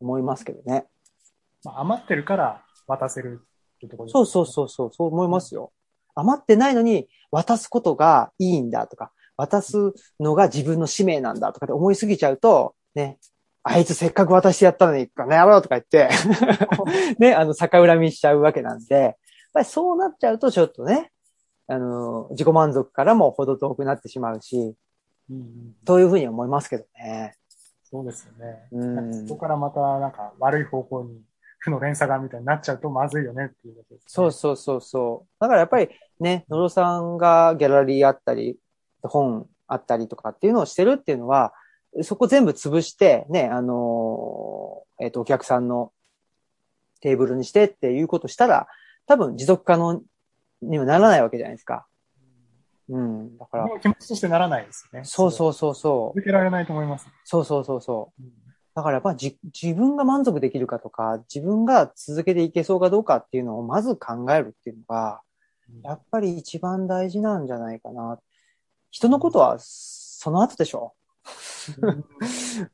[0.00, 0.86] 思いますけどね。
[1.64, 3.40] まあ、余ってるから渡せる
[3.76, 5.72] ってところそうそうそうそう、そう思いますよ。
[6.14, 13.18] 余ってないのに渡すことがいいんだとか、渡すのが自分の使命なんだとかって思いすぎちゃうと、ね、
[13.62, 16.08] あいつせっかく渡してやったのに、ねやろうとか言って、
[17.18, 19.14] ね、あの、逆恨みしちゃうわけなんで、やっ
[19.52, 21.10] ぱりそうなっちゃうとちょっとね、
[21.66, 24.74] あの、自己満足からも程遠くなってしまうし、
[25.30, 27.36] うんうんというふうに思いますけどね。
[27.84, 28.68] そうですよね。
[28.72, 31.20] うんそこからまたなんか悪い方向に
[31.58, 34.06] 負の連鎖がみたいになっちゃうとまずいよねっていうことです、ね。
[34.06, 35.28] そうそうそうそう。
[35.40, 35.88] だからやっぱり
[36.20, 38.58] ね、野呂さんがギャラリーあったり、
[39.02, 41.52] 本あったりとかっていうのをしてるっていうのは、
[42.02, 45.92] そこ全部潰して、ね、あのーえっ、と、お客さんの
[47.00, 48.66] テーブルにしてっていうことしたら、
[49.06, 50.02] 多分持続可能
[50.62, 51.86] にはならないわけじゃないですか。
[52.88, 53.38] うん。
[53.38, 55.04] だから気持ちとしてならないですよね。
[55.04, 56.18] そうそうそうそう。
[56.18, 57.08] 続けられないと思います。
[57.24, 58.22] そうそうそうそう。
[58.22, 65.22] うんだからやっぱじ自分が満足できるかとか、自分が続けていけそうかどうかっていうのをまず考えるっていうのが、
[65.84, 68.18] やっぱり一番大事なんじゃないかな。
[68.90, 70.94] 人のことはその後でしょ。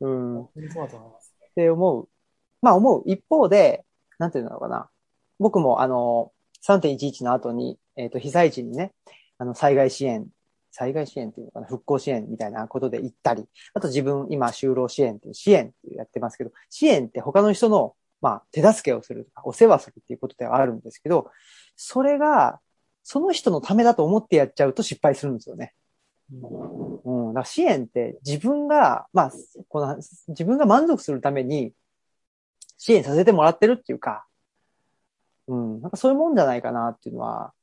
[0.00, 0.40] うん。
[0.40, 1.34] うだと思います。
[1.54, 2.08] て思う。
[2.62, 3.84] まあ思う一方で、
[4.18, 4.88] なんていうのかな。
[5.38, 6.32] 僕もあの、
[6.66, 8.92] 3.11の後に、えっ、と、被災地にね、
[9.40, 10.26] あの、災害支援、
[10.70, 21.30] 災害支援っていうのかな、復興支援みたいなことで行ったり、あと自分、今、就労支援っていう支援ってやってますけど、支援って他の人の、まあ、手助けをするとか、お世話するっていうことではあるんですけど、
[21.74, 22.60] それが、
[23.02, 25.72] その人のためだと思ってやっちゃうと失敗するんですよね。
[26.30, 27.34] うんうん。
[27.34, 29.32] だから支援って自分が、まあ、
[29.68, 29.96] この、
[30.28, 31.72] 自分が満足するために
[32.76, 34.26] 支援させてもらってるっていうか、
[35.48, 35.80] うん。
[35.80, 37.54] なんかそういうもんじゃないかなっていうのは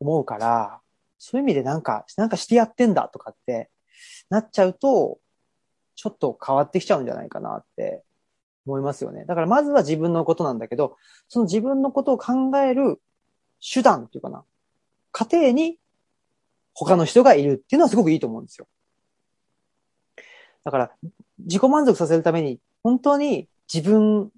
[0.00, 0.80] 思うから、
[1.18, 3.70] そういう意味でなんか、なんかしてやってんだとかって
[4.30, 5.18] なっちゃうと、
[5.94, 8.02] ちょっと変わってきちゃうんじゃないかなって
[8.66, 9.24] 思いますよね。
[9.26, 10.96] だからまずは自分のことなんだけど、
[11.28, 13.00] その自分のことを考える
[13.60, 14.44] 手段っていうかな。
[15.12, 15.78] 過程に
[16.72, 18.66] 他の人がいるっていうのはすごくいいと思うんですよ。
[20.64, 20.90] だから、
[21.38, 24.30] 自己満足させるために、本当に自分、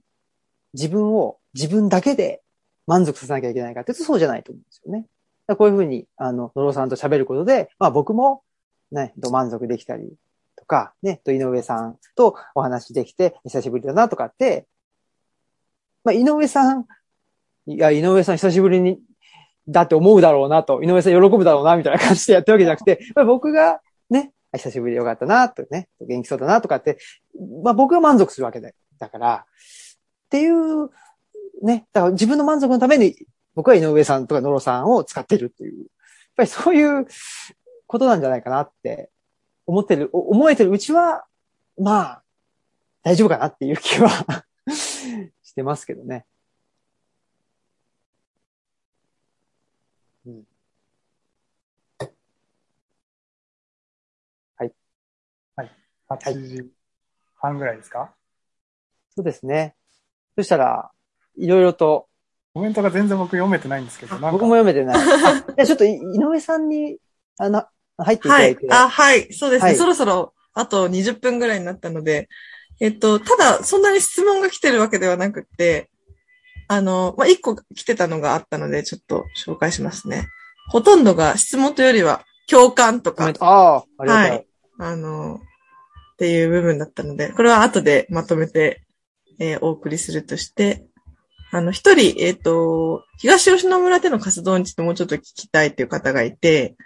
[0.73, 2.43] 自分を自分だけで
[2.87, 5.07] 満足させなきゃいけないかっていうとそうじゃないと思うんですよね。
[5.49, 8.43] こういうふうに、あの、野呂さんと喋ることで、まあ僕も、
[8.91, 10.13] ね、と満足できたり
[10.57, 14.67] とか、ね、と井上さんとお話できて、久しぶりだなとかって、
[16.05, 16.87] まあ井上さん、
[17.67, 19.01] いや、井上さん久しぶりに、
[19.69, 23.81] だって思うだろうなと、井上さん喜ぶだろうな、みたいな感じでやってるわけじゃなくて、まあ、僕が
[24.11, 26.99] ね、久しぶりよかったな、とね、元気そうだな、とかって、
[27.63, 28.75] まあ僕が満足するわけで。
[28.99, 30.91] だから、っていう、
[31.63, 33.17] ね、だから自分の満足のために、
[33.55, 35.79] 僕は井上さんとか野呂さんを使ってるっていう。
[35.79, 37.07] やっぱぱりそういう
[37.87, 39.11] ことなんじゃないかなって
[39.67, 41.27] 思ってる、お思えてるうちは、
[41.79, 42.23] まあ、
[43.03, 44.09] 大丈夫かなっていう気は
[45.43, 46.27] してますけどね。
[50.25, 50.45] うん
[56.17, 56.71] 8時
[57.37, 58.15] 半ぐらいですか？
[59.15, 59.75] そうですね。
[60.37, 60.91] そしたら、
[61.37, 62.09] いろいろと、
[62.55, 64.97] コメントが全然僕読めてないんですけど、僕も読めてない。
[65.67, 66.99] ちょっとい井上さんに、
[67.39, 67.65] あの、
[67.99, 68.67] 入っていたはいだいて。。
[68.71, 69.33] あ、はい。
[69.33, 69.71] そうですね。
[69.71, 72.29] はいそろそろ、あと20分ぐらいになったので、
[72.81, 75.89] えっと、ただ、そんなに質問が来てるわけではなくって、
[76.69, 80.27] あの、まあ、1個来てたのがあったので、ちょっと紹介しますね。
[80.69, 84.31] ほとんどが質問というよりは、共感とかああ、ありがとう。
[84.31, 84.47] はい
[84.79, 85.39] あの、っ
[86.17, 88.83] ていう部分だったので、これは後でまとめて、
[89.39, 90.87] えーお送りするとして、
[91.55, 96.77] あの、一人、えっ、と、東吉野村での活動についてもうちょっと聞きたいっていう方がいて、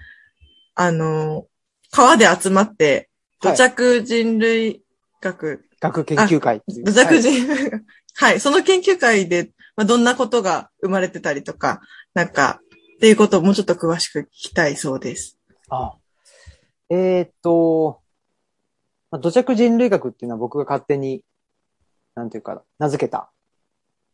[0.74, 1.46] あの、
[1.92, 3.08] 川で集まって、
[3.40, 4.82] 土はい着人類
[5.22, 6.62] 学、学研究会。
[6.66, 7.84] 土着人類学、
[8.16, 11.80] はい、その研究会で、まあ、どんなことが生まれてたりとか、
[12.12, 12.60] なんか、
[12.96, 15.38] っていうことをもうちょっと詳しく聞きたいそうです。
[15.70, 15.94] あ
[16.90, 18.00] えーっと、
[19.12, 21.22] まあ土着人類学っていうのは僕が勝手に、
[22.16, 23.30] なんていうか、名付けた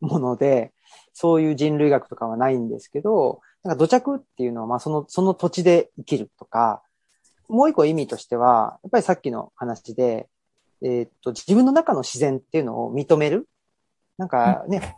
[0.02, 0.72] もので、
[1.14, 6.82] そういう人類学とかはないんですけど、なんか土着っていうのは、まあその、その土地で生きるとか、
[7.48, 10.28] もう一個意味としては、やっぱりさっきの話で、
[10.82, 13.48] えーっと、自分の中の自然っていうのを認める。
[14.18, 14.96] なんかね、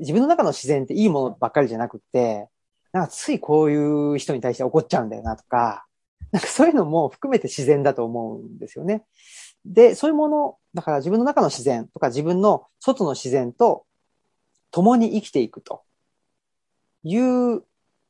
[0.00, 2.48] 自分の中の自然っていいものばっかりじゃなくて、
[2.92, 5.86] なんかついこういう人に対して怒っちゃうんだよなとか、
[6.32, 9.04] なんかそういうのも含めて自然だと思うんですよね。
[9.64, 13.84] で、そういうもの、だから自分の中の自然とか自分の外の自然と
[14.70, 15.82] 共に生きていくと。
[17.04, 17.62] いう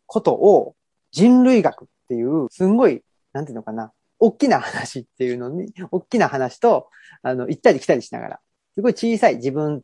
[0.07, 0.75] ことを
[1.13, 3.03] 人類学っていう、すんごい、
[3.33, 6.89] なんていうのかな、大きな話っていうのに、大きな話と、
[7.23, 8.41] あの、行ったり来たりしながら、
[8.75, 9.83] すごい小さい自分、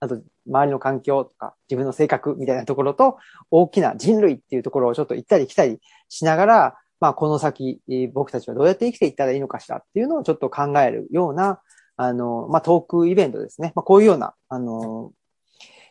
[0.00, 3.18] あと、周りの環境とか、自分の性格みたいなところと、
[3.50, 5.78] 大きな人類っていうところをちょっと行ったり来たり
[6.08, 7.80] しながら、まあ、この先、
[8.12, 11.60] 僕たちはどうやって生きていったらいいのかしらっていうのをちょっと考えるような、
[11.96, 13.72] あの、まあ、トークイベントですね。
[13.74, 15.12] まあ、こういうような、あの、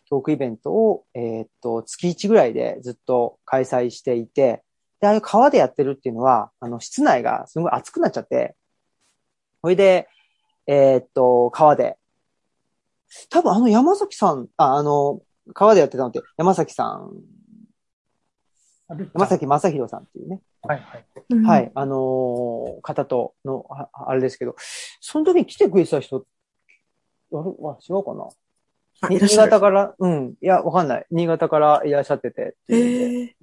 [0.09, 4.63] トークイベントを、えーっと、月1ぐらいでずっと開催していて、
[4.99, 8.55] で、ああいう川でやってるっていうのは、あの、室内がすごい暑くなっちゃって、
[9.61, 10.07] それで、
[10.67, 11.97] えーっと、川で、
[13.29, 15.21] 多分あの山崎さん、あ、あの、
[15.53, 17.11] 川でやってたのって山崎さん、
[19.13, 21.05] 山崎正宏さんっていうね、はいはい。
[21.45, 21.59] は。
[21.59, 24.55] い、あのー方との、ああれですけど、
[24.99, 26.25] その時に来てくれてた人、
[27.31, 28.27] あれは違うかな？
[29.07, 29.19] 新。
[29.37, 31.05] 潟から、うん、いや、わかんない。
[31.11, 33.33] 新潟からいらっしゃっててえー、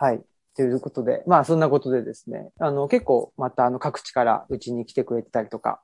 [0.00, 0.22] はい。
[0.54, 5.80] ということで、まあそんなことでですね、あの結構またあの各地からうちに来てくれてたりとか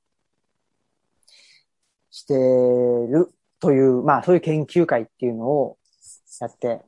[2.11, 5.78] してるという、まあそういう研究会っていうのを
[6.41, 6.80] やって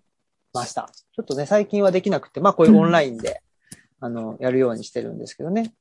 [0.53, 0.89] ました。
[0.93, 3.43] ちょっとね、最近はできなくて、まあこういうオンラインで、
[3.99, 5.75] あの、やるようにしてるんですけどね。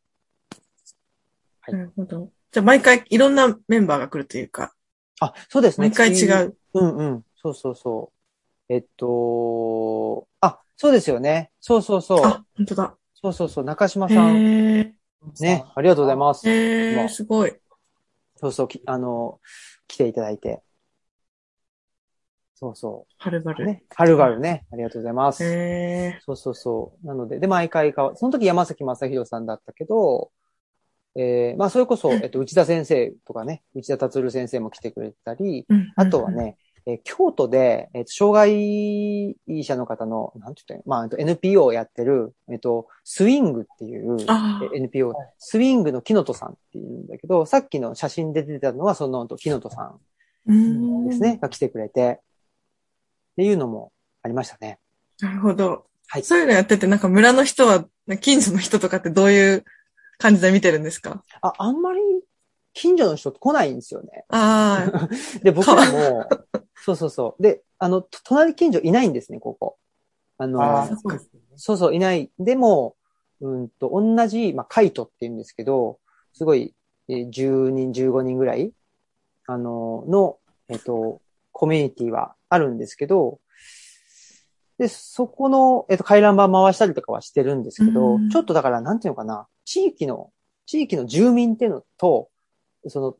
[1.61, 2.31] はいなるほど。
[2.51, 4.75] じゃあ毎回いろんなメンバーが来るというか、
[5.19, 5.89] あ、そうですね。
[5.89, 6.57] 毎回違う。
[6.73, 7.25] うんうん。
[7.35, 8.11] そうそうそ
[8.69, 8.73] う。
[8.73, 11.51] えっと、あ、そうですよね。
[11.59, 12.25] そうそうそう。
[12.25, 12.97] あ、本当だ。
[13.13, 13.63] そうそうそう。
[13.63, 14.35] 中島へさん。
[14.37, 14.95] え
[15.39, 15.63] ね。
[15.75, 16.47] ありがとうございます。
[16.49, 17.53] へえまあすごい。
[18.37, 19.39] そうそう、きあの、
[19.87, 20.61] 来ていただいて。
[22.55, 23.65] そうそはるばる。
[23.65, 23.67] う。
[23.67, 23.83] ね。
[23.95, 24.65] はるばるね。
[24.71, 25.43] ありがとうございます。
[25.43, 25.47] へ
[26.17, 27.07] えそうそうそう。
[27.07, 30.31] なので、で、毎回かわ、その時山崎正宏さんだったけど、
[31.15, 35.93] えー、まあ、それこそ、えっと、内田先生とかね、内田達先生も来てくれてたり、うん。
[35.95, 36.65] あとは、ね、えー
[37.03, 44.17] 京都で、えっと、障害者の方の、なんて言ったまあえっと、NPO をやってる、えっと、スイングっていう、
[44.75, 49.95] NPO はい、スイングの木本さんっていうんだけど、さっきの写真で出てたのは、その木本さ
[50.47, 52.19] んですね、が来てくれて、
[53.31, 53.91] っていうのも
[54.21, 54.77] ありましたね。
[55.19, 55.87] なるほど。
[56.07, 56.23] はい。
[56.23, 57.85] そういうのやってて、なんか村の人は、
[58.21, 59.65] 近所の人とかってどういう
[60.17, 61.23] 感じで見てるんですか？
[61.41, 61.99] あ、あんまり
[62.73, 64.25] 近所の人来ないんですよね。
[64.29, 65.09] ああ、
[65.43, 66.27] で、僕らも、
[66.75, 67.41] そうそうそう。
[67.41, 69.77] で、あの、と隣近所いないんですね、ここ。
[70.37, 71.19] あの、ああ、そうね。
[71.55, 72.29] そうそう、いない。
[72.37, 72.95] でも、
[73.41, 75.99] うんと、同じ、まあ、カイトって言うんですけど、
[76.33, 76.75] すごい、
[77.07, 78.73] えー10人、15人ぐらい、
[79.47, 80.37] あの、の、
[80.67, 83.39] えっ、と、コミュニティはあるんですけど、
[84.77, 90.31] で、そこの、えっ、と、回覧板回したりとかはしてるんですけど、うんちょっとだから、なんていうのかな、地域の、
[90.65, 92.29] 地域の住民っていうのと、
[92.87, 93.17] その、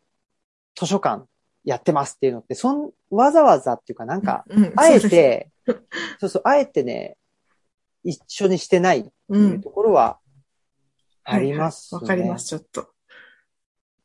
[0.75, 1.25] 図書館
[1.63, 5.49] やってますっていうのって、そん、わざわざっていうかなんか、うん、あえて、
[6.19, 7.17] そうそう、あえてね、
[8.03, 9.37] 一緒にしてないってう。
[9.37, 10.19] いうんところは
[11.23, 11.99] ありますね。
[11.99, 12.87] はいはいわかります、ちょっと。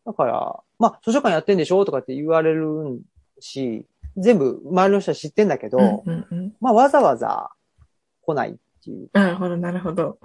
[0.07, 3.03] だから、まあ、図書館やってんでしょとかって言われる
[3.41, 3.87] し、
[4.17, 6.53] 全部周りの人は知ってんだけど、うんうんうん。
[6.61, 7.51] まあ、わざわざ
[8.23, 9.11] 来ないっていう。
[9.13, 10.19] なるほど、なるほど。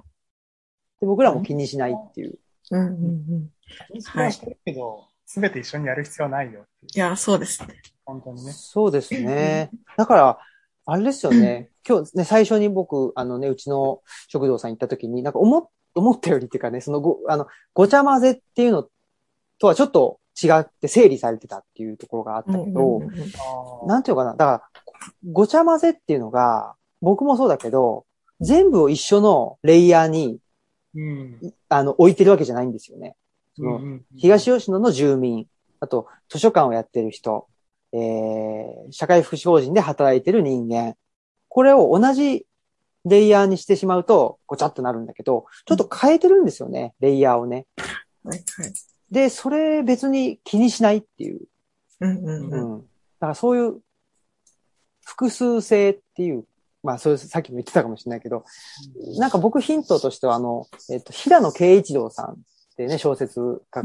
[0.99, 2.39] で僕らも気にしないっていう。
[2.71, 3.49] うんうん
[3.93, 4.31] うん。
[4.31, 6.89] してるけど、すべて一緒にやる必要はないよっていう。
[6.95, 7.81] いや、そうですね。
[8.05, 8.51] 本当にね。
[8.51, 9.71] そうですね。
[9.97, 10.39] だから、
[10.85, 11.71] あれですよね。
[11.87, 18.87] 今日ね、最初に僕、あのね、うちの食堂さん行った時に、なんか思っ、思ったよりっていうかね、そのご、あの、ごちゃ混ぜっていうの
[19.57, 23.13] とはちょっと違って整理されてたっていうところがあったけど、うんうんうん
[23.83, 24.31] あなんていうのかな。
[24.35, 24.61] だから、
[25.31, 28.05] ごちゃ混ぜっていうのが、僕もそうだけど、
[28.41, 30.39] 全部を一緒のレイヤーに、
[30.95, 31.53] うん。
[31.69, 33.15] あの、置いてるわけじゃないんですよね。
[33.55, 35.47] そのうんうん東吉野の住民、
[35.79, 37.47] あと図書館をやってる人、
[37.93, 40.95] えー、社会福祉法人で働いてる人間。
[41.47, 42.45] これを同じ
[43.05, 47.65] レイヤーにしてしまうと、ごちゃっとなるんだけど、ちょっと変えてるんですよね、レイヤーをね。
[48.23, 48.73] はいはい。
[49.11, 51.41] で、それ別に気にしないっていう。
[52.01, 52.77] うんうんううん。
[52.77, 52.81] ん。
[52.81, 52.85] だ
[53.21, 53.79] からそういう
[55.05, 56.45] 複数性っていう、
[56.85, 58.45] まあ、それさっきも言ってたかもしれないけど、
[59.17, 62.35] なんか僕ヒントとしては、あの、えっと、平野慶一郎さんっ
[62.77, 63.81] てね、小説家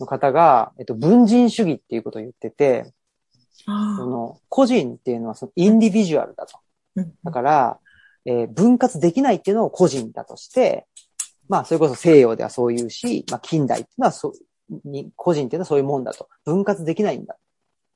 [0.00, 2.92] の方が、えっと、文人主義っていうことを言ってて、
[3.66, 6.58] あその、個人っていうのはそのインディビジュアルだと。
[6.96, 7.78] うんだから、
[8.24, 10.86] えー分割できないっていうのを個人だとして、
[11.48, 14.32] まあ、それこそ西洋ではそういうし、まあ、近代っていうのはそう、
[14.84, 16.28] に、個人っていうのはそういうもんだと。
[16.44, 17.36] 分割できないんだ。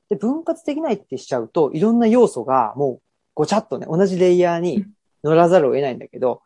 [0.09, 3.03] で、分割できないってしちゃうと、いろんな要素がもう
[3.35, 4.85] ごちゃっとね、同じレイヤーに
[5.25, 6.43] 乗らざるを得ないんだけど、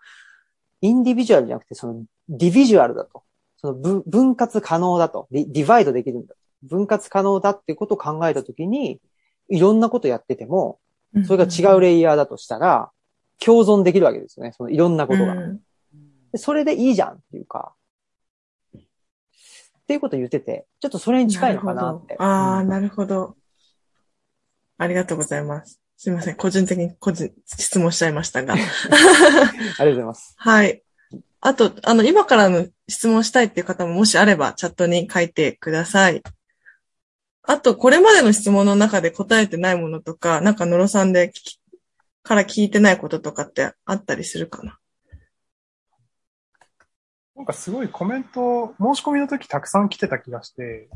[0.81, 3.23] インディビジュアルじゃなくて、その、ディビジュアルだと。
[3.57, 5.27] その分、分割可能だと。
[5.31, 6.35] ディディバイドできるんだ。
[6.63, 9.01] 分割可能だっていうことを考えたときに、
[9.49, 10.79] いろんなことやってても、
[11.27, 12.91] それが違うレイヤーだとしたら、
[13.39, 14.53] 共存できるわけですよね。
[14.53, 15.35] そのいろんなことが。
[16.37, 17.75] それでいいじゃんっていうか、
[18.75, 18.81] っ
[19.87, 22.17] ていうことを言ってて、ちょっとそれに近いのかなって。
[22.19, 23.37] ああ、うんなるほど。
[24.79, 25.81] ありがとうございます。
[25.99, 26.37] すいません。
[26.37, 28.55] 個人的に個人、質問しちゃいましたが。
[28.55, 30.35] ありがとうございます。
[30.37, 30.83] はい。
[31.41, 36.23] あと、あの、今からの質問したいっていう方ももしあれば、チャットに書いてください。
[37.43, 41.61] あと、これまでの質問の中で答えてないものとか、なんか、野呂さんで聞き、
[42.23, 44.79] から聞いてないこととかってあったりするかな？
[47.37, 50.89] なんかすごいコメント、申し込みの時たくさん来てた気がして、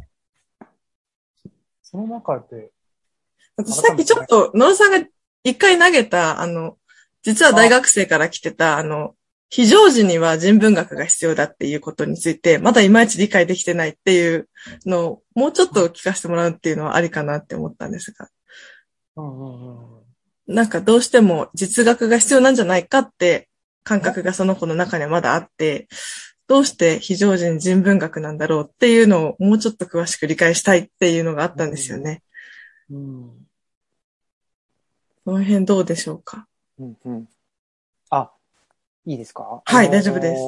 [1.82, 2.79] その中で、私
[3.64, 5.06] さっきちょっと、野呂さんが
[5.44, 6.76] 一回投げた、あの、
[7.22, 9.14] 実は大学生から来てた、あの、
[9.50, 14.48] 非常時には人文学が必要だっていうことについて、まだいまいち理解できてないっていう
[14.86, 18.28] のを、もうちょっと聞かせてもらうっていうのはありかなって思ったんですが。
[20.46, 23.48] なんかどうしても実学が必要なんじゃないかって
[23.84, 25.88] 感覚がその子の中にはまだあって、
[26.46, 32.22] どうして非常時に人文学なんだろうっていうのをもうちょっと詳しく理解したいっていうのがあったんですよね。
[32.90, 33.39] うん。
[35.30, 36.48] この辺どうでしょうか？
[36.80, 37.28] うんうん。
[38.10, 38.32] あ、
[39.06, 39.62] いいですか？
[39.64, 40.42] はい大丈夫です。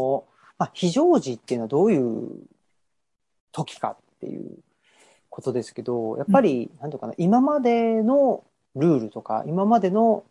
[0.59, 2.31] まあ、非常時っていうのはどういう
[3.53, 4.59] 時かっていう
[5.31, 6.91] ことですけど、やっぱり、なん。
[6.91, 8.43] ていうかな、今までの
[8.75, 10.25] ルールとか、今までの、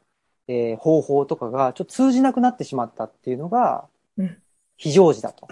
[0.49, 3.85] えー方法とかがちょっと通じなくなってしまったっていうのが
[4.17, 4.37] うん、
[4.75, 5.47] 非常時だと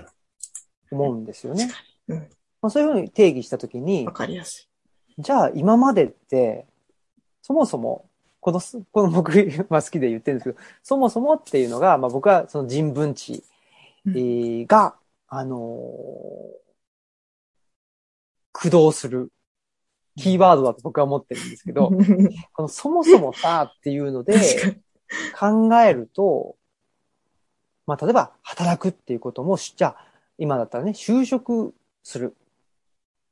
[0.92, 1.72] 思うんですよね。
[2.10, 2.18] うん。
[2.62, 4.68] まあ、そういうふうに定義したときにわ、かりやす
[5.18, 6.66] じゃあ今までって、
[7.42, 8.09] そもそも、
[8.40, 9.32] このす、 この僕
[9.70, 13.44] は好きで言ってるんですけど、そもそもっていうのが、まあ僕はその人文知、
[14.06, 14.96] うんえーが、
[15.28, 16.70] あのー
[18.52, 19.32] 駆動する
[20.18, 21.74] キーワードだと僕は思ってるんですけい。
[21.74, 21.92] ど、
[22.52, 24.36] このそもそもさっていうので。
[25.38, 26.56] 考えると、
[27.86, 30.06] まあ例えば働くっていうことも、しじゃあ
[30.38, 31.74] 今だったらね、就職
[32.04, 32.36] する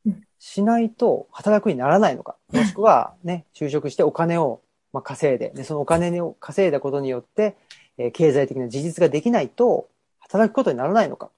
[0.05, 0.23] うん。
[0.39, 2.37] しないと働くにならないのか。
[2.51, 4.61] もしくはね、就職してお金を
[4.97, 7.55] まあ稼いで、で、そのお金を稼いだことによって、
[7.99, 9.89] えー経済的な自立ができないと
[10.19, 11.29] 働くことにならないのか。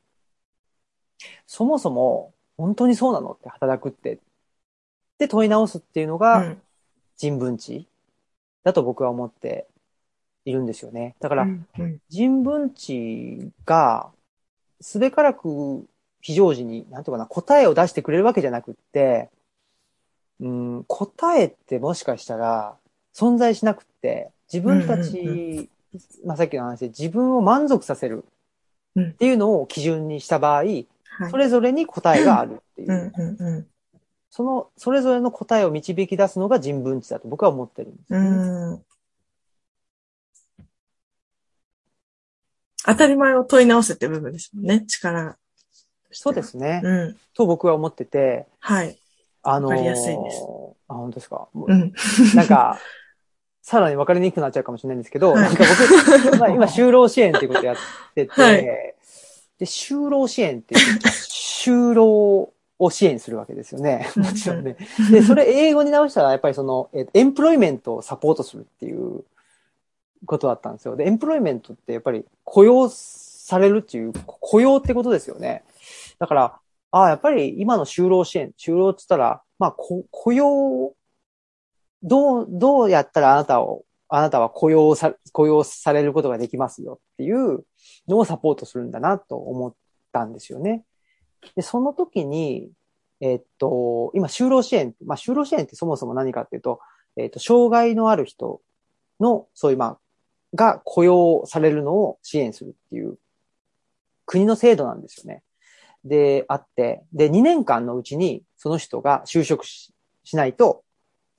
[1.46, 4.20] そもそも本当にそうなのって働くって。
[5.18, 6.62] で問い直すっていうのうがん
[7.18, 7.86] 人文知
[8.64, 9.68] だと僕は思って
[10.46, 11.16] いるんですよね。
[11.20, 11.48] だから、
[12.08, 14.10] 人文知が、
[14.80, 15.86] すべからく
[16.22, 19.30] 非常時に、なんていうかな、答えを出してくれるわけじゃなくって、
[20.40, 22.78] うん、答えってもしかしたら
[23.20, 25.70] 存在しなくって、自分たち、うん
[26.24, 28.24] まあさっきの話で自分を満足させる
[29.00, 30.88] っていうのを基準にした場合、はい
[31.32, 33.68] それぞれに答えがあるっていう、うんうんうん
[34.30, 38.82] その、それぞれの答えを導き出すのが人文知だと僕は思ってるんですよ
[42.86, 45.38] 当たり前を問い直すって部分ですもんね、力が。
[46.12, 46.82] そうですね。
[46.84, 47.18] うん。
[47.34, 48.98] と僕は思ってて、はい。
[49.44, 50.44] あのーわかりやすいです
[50.88, 51.48] あ、本当ですか？
[51.54, 51.94] うん。
[52.36, 52.80] なんか、
[53.70, 55.64] さらに分かりにくくなっちゃうかもしれないんですけど、はいなんか
[56.24, 57.76] 僕、まあ今、就労支援っていうことやっ
[58.16, 58.96] てて、はいで、
[59.66, 60.98] 就労支援っていう、
[61.62, 64.10] 就労を支援するわけですよね。
[64.18, 64.76] うんもちろんね。
[65.12, 69.24] で、それ英語に直したら、やっぱりその、えっとエンプロイメントをサポートするっていう
[70.26, 70.96] ことだったんですよ。
[70.96, 75.62] で、エンプロイメントってやっぱり雇用されるっていう、雇用ってことですよね。
[76.18, 76.60] だから、
[76.90, 80.94] ああ、やっぱり今の就労支援、就労って言ったら、まあ、こ雇用、
[82.04, 87.66] どう、どうやったらあなたを、あなたは雇用さ、雇用されることができますよっていう
[88.08, 89.74] のをサポートするんだなと思っ
[90.12, 90.84] たんですよね。
[91.56, 92.72] で、その時に、
[93.22, 96.80] えっと、今、就労支援、まあ、就労支援ってそもそも何かっていうと、
[97.18, 98.62] えっと、障害のある人
[99.20, 100.00] の、そういう、まあ、
[100.56, 103.18] が雇用されるのを支援するっていう
[104.26, 105.44] 国の制度なんですよね。
[106.04, 109.94] で、あって、で、2年間のうちにその人が就職し
[110.24, 110.84] しないと、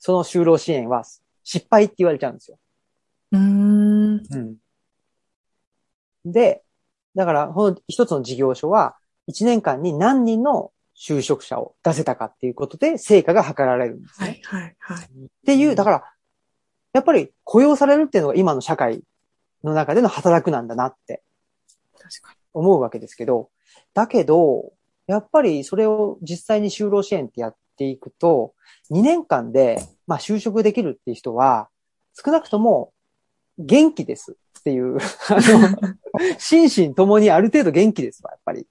[0.00, 1.04] その就労支援は
[1.44, 2.58] 失敗って言われちゃうんですよ。
[3.32, 4.22] うーん。
[4.28, 4.56] うん。
[6.24, 6.62] で、
[7.14, 8.96] だから、この一つの事業所は、
[9.28, 14.40] 1年間に何人の就職者を出せたかっていうことで、成果が図られるんですね。
[14.44, 15.04] はい、はい、はい。
[15.04, 15.08] っ
[15.46, 16.04] ていう、だから、
[16.92, 19.02] やっぱり雇用されるっていうのが今の社会
[19.62, 21.22] の中での働くなんだなって
[22.52, 23.50] 思うわけですけど、
[23.94, 24.72] だけど、
[25.06, 28.52] やっぱりそれを実際に就労支援ってやっていくと、
[28.90, 31.70] 2年間で、まあ就職できるっていう人は、
[32.12, 32.92] 少なくとも
[33.58, 35.94] 元気ですっていう、あの、
[36.38, 38.66] 心身ともにある程度元気ですわ、やっぱり。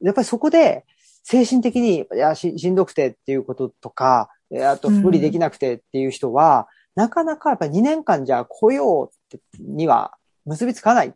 [0.00, 0.86] やっぱりそこで、
[1.22, 9.12] 精神的に、いやし、しんどくてっていうこととか、えあとうん無理できなくてっていう人は、なかなかやっぱり2年間じゃ雇用
[9.58, 11.08] には結びつかない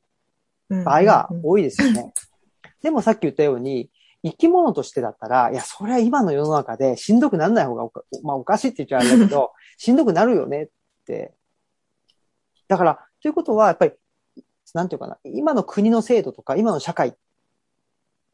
[0.70, 0.84] に。
[0.84, 2.12] 場合がうん多いですよね。
[2.82, 3.88] でもさっき言ったように、
[4.24, 10.68] 生き物としてだったら、いや、それは今の世の中でしんどくならない方がおか、まあおかしいって言っちゃあれだけど、 しんどくなるよねっ
[11.06, 11.34] て。
[12.66, 13.92] だから、ということは、やっぱり、
[14.72, 17.14] なんていうかな、今の国の制度とか、今の社会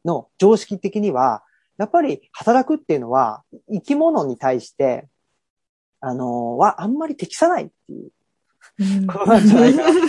[0.05, 1.43] の常識的には、
[1.77, 5.09] やっぱり働くっていうのは、生き物に対して、
[5.99, 8.11] あのはあんまり適さないっていう
[8.79, 9.99] うんことなんじゃないかな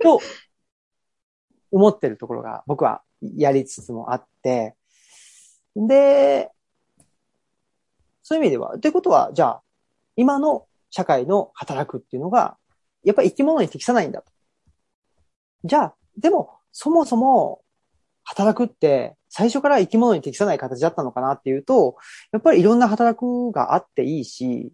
[0.00, 0.20] と
[1.72, 4.76] 思ってるところが僕はやりつつもあって、
[5.76, 6.50] で、
[8.22, 9.62] そういう意味では、ということは、じゃあ、
[10.16, 12.56] 今の社会の働くっていうのが、
[13.04, 14.30] やっぱり生き物に適さないんだと。
[15.64, 17.62] じゃあ、でも、そもそも、
[18.24, 21.96] 働くって、最初から生き物に適さない形だったのかなっていうと、
[22.32, 24.72] やっぱりいろんな働くがあっていいし、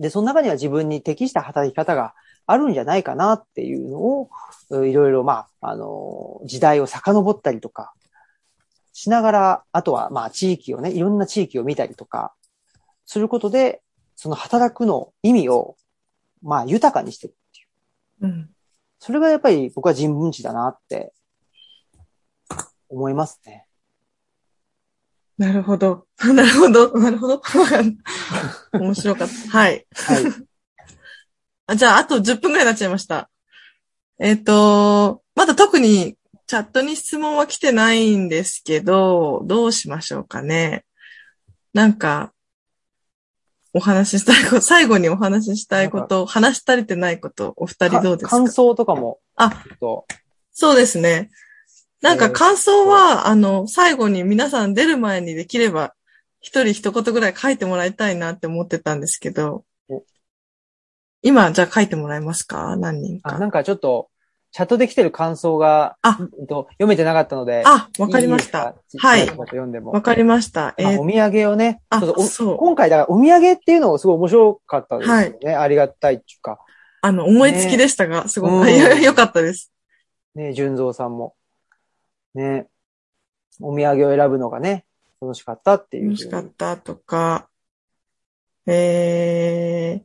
[0.00, 2.14] で、その中には自分に適した働き方が
[2.46, 4.30] あるんじゃないかなっていうのを、
[4.70, 7.92] いろいろ、まあ、あの、時代を遡ったりとか、
[8.96, 12.32] しながら、あとは、まあ、地域をね、いろんな地域を見たりとか、
[13.04, 13.82] することで、
[14.14, 15.76] その働くの意味を、
[16.40, 17.64] まあ、豊かにしていくってい
[18.22, 18.32] う。
[18.32, 18.50] うん。
[18.98, 21.12] それがやっぱり僕は人文知だなって、
[22.88, 23.66] 思いますね。
[25.36, 26.06] なるほど。
[26.32, 26.98] なるほど。
[26.98, 27.42] なるほど。
[28.72, 29.50] 面白かった。
[29.50, 29.86] はい。
[29.94, 30.24] はい。
[31.66, 33.28] あじゃあ、あと10分くらいになっちゃいました。
[34.18, 36.16] えっ、と、まだ特に
[36.46, 40.84] チャットに質問は来てないんですけど、どうしましょうかね。
[41.74, 42.32] なんか、
[43.72, 48.36] お話ししたいこと、 最後にお話ししたいこと、話し足りてないこと、お二人どうですか？
[48.38, 49.64] 感想とかも、あ、
[50.52, 51.30] そうですね。
[52.00, 55.94] なんかえー感想は、あの、最後に皆さん出る前にできれば、
[56.40, 60.04] 一人一言ぐらい書いてもらいたいなって思ってたんですけどお、
[61.22, 62.76] 今、じゃあ書いてもらえますか？
[62.76, 63.38] 何人あ、か。
[63.38, 64.08] なんかちょっと、
[64.56, 68.74] チャットで来てる感想が、あえっと読めてなかったので、あ、わかりました。
[68.94, 69.92] いはい読んでも。
[69.92, 70.74] わかりました。
[70.78, 75.54] えーまあお土産をね、あそう今回だからお土産っていうのがすごい面白かったですよね。
[75.54, 76.58] ありがたいっていうか。
[77.02, 79.74] あの、思いつきでしたが、すごく、うんいや よかったです。
[80.34, 81.34] ね、純蔵さんも。
[82.32, 82.66] ね、
[83.60, 84.86] お土産を選ぶのがね、
[85.20, 86.12] 楽しかったっていう。
[86.12, 87.50] 楽しかったとか、
[88.64, 90.04] えー、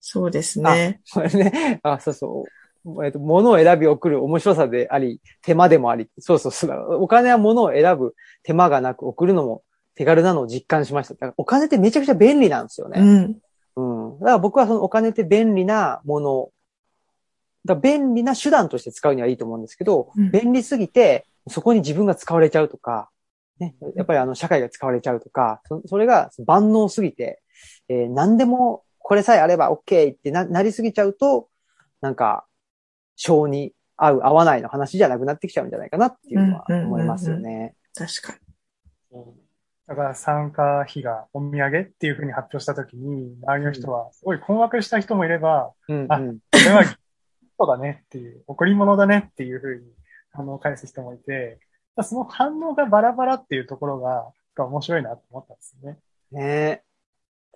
[0.00, 1.02] そうですね。
[1.14, 2.57] これね、あ、そうそう。
[3.04, 6.08] えっと、物を選び送る面白さであり、手間でもあり。
[6.18, 7.02] そうそうそう。
[7.02, 9.62] お金は物を選ぶ手間がなく送るのも
[9.94, 11.14] 手軽なのを実感しました。
[11.14, 13.00] だからお金ってめちゃくちゃ便利なんですよね。
[13.76, 14.10] うん。
[14.10, 14.18] うん。
[14.20, 16.50] だから僕はそのお金って便利なもの、
[17.64, 23.10] だ便利な手段として使うにはいいと思うんですけど、うん便利すぎて、そこに自分が使われちゃうとか、
[23.58, 27.42] ね、やっぱりあの社会が使われちゃうとか、そそれが万能すぎて、
[27.88, 31.48] えー何でもこれさえあれば OK ってななりすぎちゃうと、
[32.02, 32.44] なんか、
[33.18, 37.74] 性に合う合わないの話じゃなくなってきちゃうんじゃないかなっていうのはうんうんうんうん思いますよね。
[37.94, 38.38] 確かに。
[39.88, 46.06] だから参加費がお土産っていうふうに発表したときに、周りの人はすごい困惑した人もいれば、あうんうん。
[46.06, 46.96] これはギフ
[47.58, 49.82] トだねっていう、贈り物だねっていうふうに、
[50.32, 51.58] あの、返す人もいて、
[52.02, 55.98] その反応がバラバラっていうところが、が面白いなと思ったんですよね。
[56.32, 56.82] ねえ。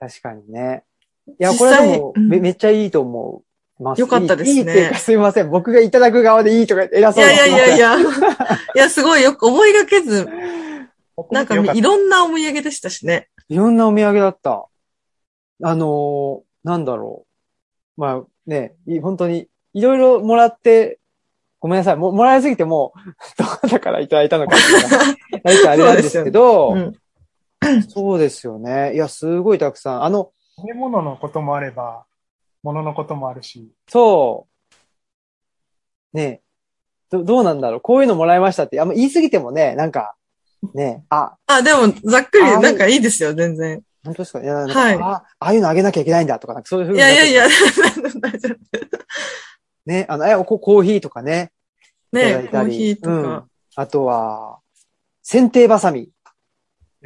[0.00, 0.84] 確かにね。
[1.26, 3.51] いや、実これ際でもうんめ、めっちゃいいと思う。
[3.82, 5.50] ますよかったですねいいいいっていうかすいません。
[5.50, 7.90] 僕がいただく側でいいとか偉いそうやいやいやいや。
[7.90, 7.98] や。
[8.74, 10.28] いや、すごいよく思いがけず、
[11.30, 13.28] なんかいろんなお土産でしたしね。
[13.48, 14.66] いろんなお土産だった。
[15.64, 17.26] あのーなんだろ
[17.96, 18.00] う。
[18.00, 20.98] まあね、い本当に、いろいろもらって、
[21.60, 21.96] ごめんなさい。
[21.96, 22.98] ももらいすぎてもう、
[23.42, 26.98] どこだからいただいたのかってい あれなんですけど、うん。
[27.88, 28.94] そうですよね。
[28.94, 30.04] いや、すごいたくさん。
[30.04, 32.04] あの、食べ物のこともあれば、
[32.62, 34.46] 物のこともあるし、そ
[36.14, 36.16] う。
[36.16, 36.42] ね
[37.10, 37.80] ど、どうなんだろう。
[37.80, 40.14] こういうのもらいましたって、あんま言い過ぎてもね、なんか、
[40.74, 43.82] ねあ、あ、でも、ざっくり、あなんかいいですよ、全然。
[44.04, 47.00] 本当ですかいや、なんかはいあ、ああいうのあげなきゃいけないんだとか、なんかそういうふういに。
[47.00, 47.48] やいやいや、
[48.20, 48.58] 大丈夫
[49.86, 51.52] ね、あの、え、ココーヒーとかね。
[52.12, 53.46] ねコーヒーとか。
[53.74, 54.58] あとは、
[55.24, 56.10] 剪定バサミ。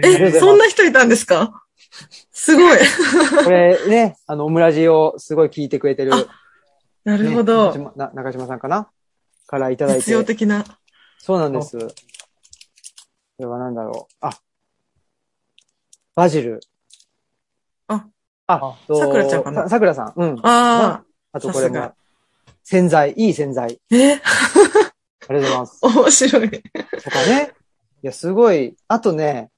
[0.03, 1.66] え、そんな人いたんですか？
[2.31, 2.79] すごい。
[3.45, 6.15] これね、あの、オムラジをすごい聞いてくれてる。
[6.15, 6.27] あ
[7.05, 7.73] なるほねど中。
[7.73, 8.91] 島な中島さんかな？
[9.47, 10.35] からいただい実用て。
[10.35, 10.65] 的な。
[11.19, 11.79] そうなんです。
[11.79, 11.87] こ
[13.39, 14.15] れは何だろう。
[14.21, 14.31] あ、
[16.15, 16.61] バジル。
[17.89, 18.07] あ、
[18.47, 19.63] あ、とさくらちゃんかな？
[19.63, 20.13] ささくらさん。
[20.17, 20.41] うん。
[20.43, 21.03] あ
[21.33, 21.93] あとこれも
[22.65, 23.81] 洗剤、いい洗剤。
[23.91, 23.97] ー。
[23.97, 25.79] え、ありがとうございます。
[25.83, 26.51] 面白い。
[26.51, 27.53] とかね。
[28.03, 28.77] いや、すごい。
[28.89, 29.51] あとね、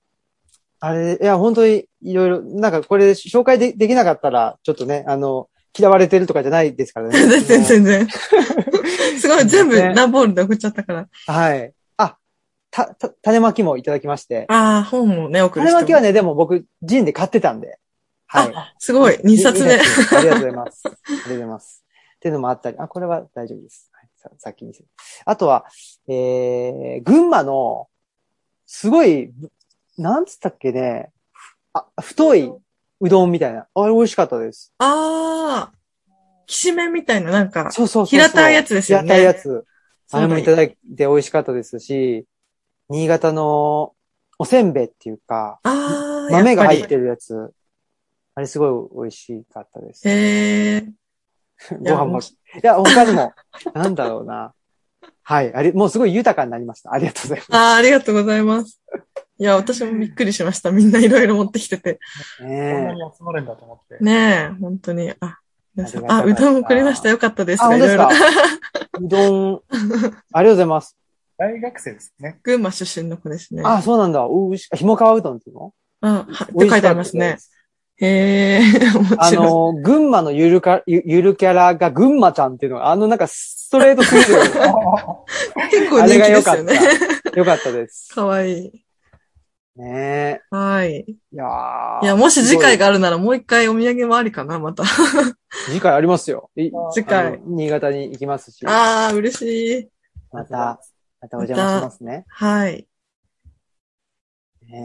[0.80, 7.26] あれ、いや、本当にいろいろ、なんかこれ紹介でできなかったら、ちょっとね、あの、嫌われてるとかじゃないですからね。
[7.26, 8.08] 全 然全然。
[9.18, 11.08] すごい、全部ね段ボールで送っちゃったから。
[11.26, 11.72] はい。
[11.96, 12.16] あ、
[12.70, 14.46] た、た、種まきもいただきまして。
[14.48, 17.78] ああ、本もね、送る種まきはね、でも僕、ジンで買ってたんで。
[18.26, 18.54] はい。
[18.78, 19.76] すごい、2冊目あ
[20.20, 20.82] りがとうございます。
[20.86, 21.84] ありがとうございます。
[22.16, 23.90] っていうのもあったり、あ、これは大丈夫です。
[23.92, 24.88] はい、ささっき見せる。
[25.24, 25.64] あとは、
[26.08, 27.88] えー、群馬の、
[28.66, 29.32] すごい、
[29.98, 31.10] なんつったっけね、
[31.72, 32.52] あ、太い
[33.00, 33.66] うどんみたいな。
[33.74, 34.72] あれ美味しかったです。
[34.78, 36.12] ああ、
[36.46, 38.18] きしめんみたいな、なんか、そうそうそう。
[38.18, 39.64] 平たいやつですよね平たいやつ。
[40.10, 42.24] あれもいただいて美味しかったですし、
[42.88, 43.92] 新潟の
[44.38, 47.52] おせんべいっていうか、豆が入ってるやつ。
[48.34, 50.08] あれすごい美味しかったです。
[50.08, 50.14] り。
[50.14, 50.92] へえ。
[51.80, 52.20] ご飯も。
[52.20, 52.22] い
[52.62, 53.34] や、他にも、
[53.74, 54.54] なんだろうな。
[55.22, 55.52] はい。
[55.52, 56.92] あれ、もうすごい豊かになりました。
[56.92, 58.80] ありがとうございまああ、ありがとうございます。
[59.40, 60.70] いや、私もびっくりしました。
[60.72, 62.00] みんないろいろ持ってきてて。
[62.36, 62.42] す。
[62.42, 64.02] こんなねに集まるんだと思って。
[64.04, 65.12] ねえ、本当に。
[65.20, 65.38] あ、
[65.76, 67.08] 皆さん、あ、うどん送りました。
[67.08, 67.62] よかったです。
[67.62, 68.10] あ、本当ですか？
[68.12, 68.30] いろい
[69.00, 69.00] ろ。
[69.00, 69.62] うどん、
[70.32, 70.96] ありがとうございます。
[71.38, 72.40] 大学生ですね。
[72.42, 73.62] 群馬出身の子ですね。
[73.64, 74.26] あ、そうなんだ。
[74.26, 75.72] おいし、ひもかわうどんっていうの？
[76.00, 77.38] あ、はって書いてありますね。。
[78.00, 78.60] へえ、
[78.92, 79.46] 面あ白い。
[79.46, 84.26] の、群馬のゆるか、ゆゆるキャラが群馬ちゃんっていうのが、あのなんかストレートすぎる。
[85.70, 86.78] 結構人気ですよね。
[87.34, 88.12] よかったです。
[88.14, 88.84] かわいい。
[89.78, 90.92] ねはい。
[90.92, 91.04] え。
[91.08, 92.86] いやーいや、もし次回が。
[92.86, 94.84] があるならもう一回お土産もありかな、また。
[95.66, 96.50] 次回ありますよ。
[96.56, 98.66] い次回新潟に行きますし。
[98.66, 99.88] ああ、嬉しい。
[100.32, 100.80] また、
[101.20, 102.24] またお邪魔しますね。
[102.28, 102.86] はい。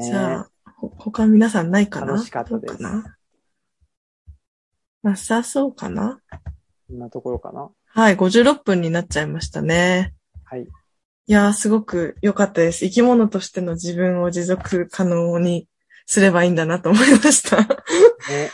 [0.05, 2.13] じゃあ、ほ他皆さんないかな？
[2.13, 3.17] 楽しかったですな？
[5.01, 6.21] なさそうかな？
[6.87, 7.69] こんなところかな？
[7.87, 10.13] はい、56分になっちゃいましたね。
[10.45, 10.67] はい。
[11.25, 12.85] いやー、すごく良かったです。
[12.85, 15.67] 生き物としての自分を持続可能に
[16.05, 17.57] すればいいんだなと思いました。
[17.57, 17.65] ね、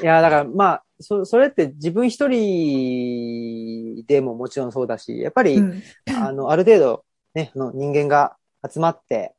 [0.02, 5.84] いや、だから、まあ、そ、それって自分一人でももちろんそうだし、やっぱり、うん
[6.16, 8.36] あの、ある程度、ね、あの人間が
[8.72, 9.34] 集まって、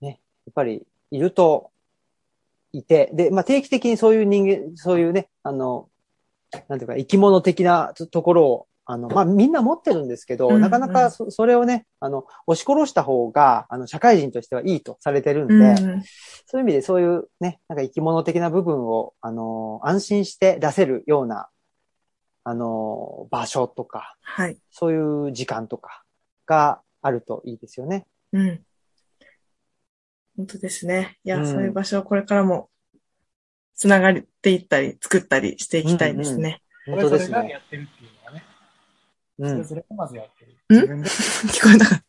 [0.00, 1.70] ね、やっぱりいると、
[2.72, 5.88] いて、で、まあ定期的にそういう人間、そういうね、あの、
[6.68, 16.02] なんていうか、生き物的なとところを、あの、まあみんな持ってるんですけど、うんうんなかなかそそれをね、あの、押し殺した方が、あの、社会人としてはいいとされてるんで、うん
[16.48, 21.48] そういう意味でそういうね、なんか生き物的な部分を、あの、安心して出せるような、
[22.44, 24.56] あの、場所とか、はい。
[24.70, 26.04] そういう時間とか
[26.46, 28.06] があるといいですよね。
[28.32, 28.60] うん。
[30.36, 31.18] 本当ですね。
[31.24, 32.70] いや、うんそういう場所をこれからも、
[33.74, 36.62] つながっていったり、作ったりしていきたいですね。
[36.86, 37.50] 本当ですそれぞれがね。
[37.50, 37.95] やってるってい
[39.38, 39.50] うん。
[39.50, 40.56] それぞれがまずやってる。
[40.68, 40.76] うん？
[40.80, 41.08] 自分で。
[41.08, 42.04] 聞こえなかった。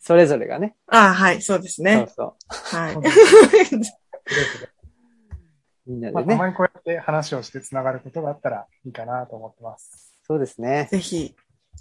[0.00, 0.76] それぞれがね。
[0.86, 2.06] ああ、はい、そうですそうね。
[2.14, 2.96] そはい。
[5.86, 6.34] みんなまあ、でね。
[6.36, 10.14] たまにこうやって話をして繋がることがあったらいいかなと思ってます。
[10.26, 10.88] そうですね。
[10.90, 11.34] ぜひ。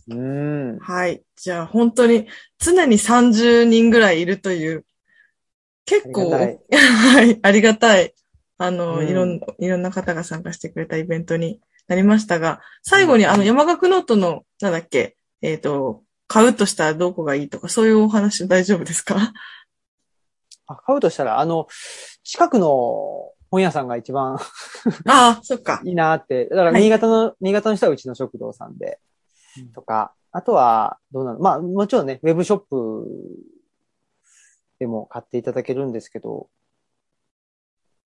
[0.09, 0.77] うん。
[0.79, 1.23] はい。
[1.35, 2.27] じゃあ本当に
[2.59, 4.85] 常に30人ぐらいいるという、
[5.85, 6.59] 結構、 はい、
[7.41, 8.13] ありがたい。
[8.57, 19.33] あの、うんいろん、いろんな方が参加してくれたイベントになりましたが、最後にあの山岳ノートの、なんだっけ、えっ、と、買うとしたらどこがいいとか、そういうお話大丈夫ですか？
[20.67, 21.67] あ買うとしたら、あの、
[22.23, 24.35] 近くの本屋さんが一番
[25.07, 25.81] ああ、そっか。
[25.85, 26.45] いいなって。
[26.45, 28.99] だから、はい新潟の、新潟の人はうちの食堂さんで
[29.57, 33.07] うん、とか、あとは、どうなのまあ、もちろんね、ウェブショップ
[34.79, 36.49] でも買っていただけるんですけど、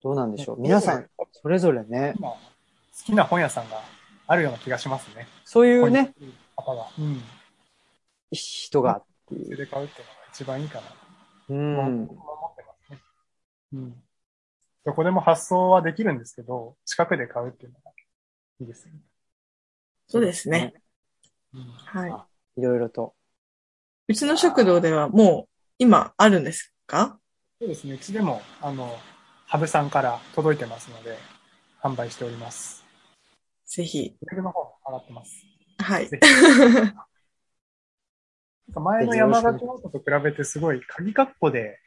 [0.02, 0.60] どうなんでしょう。
[0.60, 2.34] 皆さん、それぞれね、今、
[2.98, 3.80] 好きな本屋さんが
[4.26, 5.26] あるような気がしますね。
[5.44, 6.14] そういうね、
[6.56, 6.86] 方が。
[6.98, 7.22] うん。
[8.30, 9.44] 人がっていう。
[9.46, 10.86] それで買うっていうのが一番いいかな。
[10.86, 10.92] う
[11.48, 12.06] 僕ん。
[12.06, 12.98] も思ってますね。
[13.72, 14.02] うん。
[14.84, 17.90] どこでも発送はできるんですけど、近くで買うっていうのが
[18.60, 19.00] いいですよね。
[20.08, 20.74] そうですね。
[21.54, 21.60] うん。
[21.62, 22.26] は
[22.56, 22.60] い。
[22.60, 23.14] いろいろと。
[24.08, 27.18] うちの食堂ではもう今あるんですか？
[27.60, 27.94] そうですね。
[27.94, 28.98] うちでも、あの、
[29.46, 31.18] ハブさんから届いてますので、
[31.82, 32.79] 販売しております。
[33.70, 34.16] ぜひ。
[34.20, 35.46] ブの方も上がってます。
[35.78, 36.10] はい。
[38.72, 41.80] 前の山形ノートと比べてすごい鍵括弧で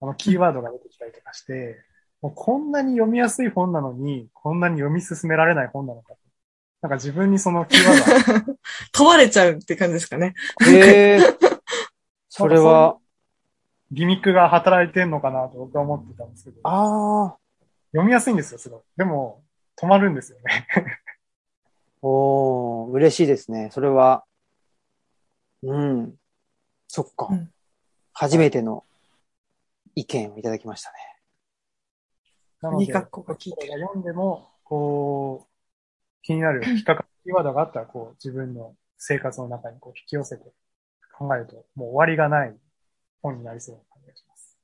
[0.00, 1.84] あのキーワードが出てきたりとかして、
[2.22, 6.18] もうこんなに読みやすい本なのに、こんなに読み進められない本なのかと。
[6.82, 8.54] なんか自分にそのキーワードが
[8.92, 10.34] 問われちゃうって感じですかね。
[10.66, 11.20] へえ。
[12.28, 12.98] それは、
[13.90, 17.36] ギミックが働いてんのかなと僕は思ってたんですけど、ああ、
[17.92, 18.80] 読みやすいんですよ、すごい。
[18.96, 19.42] でも、
[19.76, 20.66] 止まるんですよね。
[22.02, 23.70] おー、嬉しいですね。
[23.72, 24.24] それは、
[25.62, 26.14] うん。
[26.86, 27.28] そっか。
[27.30, 27.50] うん
[28.20, 28.82] 初めての
[29.94, 30.96] 意見をいただきましたね。
[32.60, 40.42] なので、鍵括弧が効いてる読んでも、こう、気になる引っかかるキーワードがあったら、こう、自分の生活の中にこう引き寄せて
[41.16, 42.56] 考えると、もう終わりがない
[43.22, 44.58] 本になりそうな感じがします。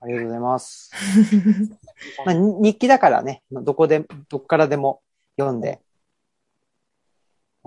[0.00, 0.90] ありがとうございます。
[2.24, 5.02] まあ、に日記だからね、どこで、どっからでも
[5.36, 5.82] 読んで、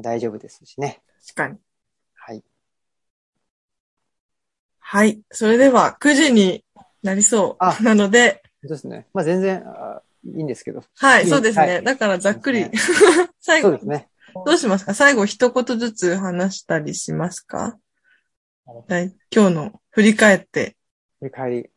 [0.01, 1.01] 大丈夫ですしね。
[1.25, 1.57] 確かに。
[2.15, 2.43] はい。
[4.79, 5.21] はい。
[5.31, 6.63] それでは9時に
[7.03, 7.83] なりそあう。
[7.83, 9.07] なので、そうですね。
[9.13, 10.83] まあ全然、あいいんですけど。
[10.95, 11.65] はい、うんそうですね。
[11.65, 13.29] はいだからざっくりそう。
[13.39, 14.09] 最後そうで、すね。
[14.45, 14.93] どうしますか？
[14.93, 17.77] 最後一言ずつ話したりしますか？
[19.31, 20.75] 今日の振り返って。
[21.19, 21.69] 振り返り、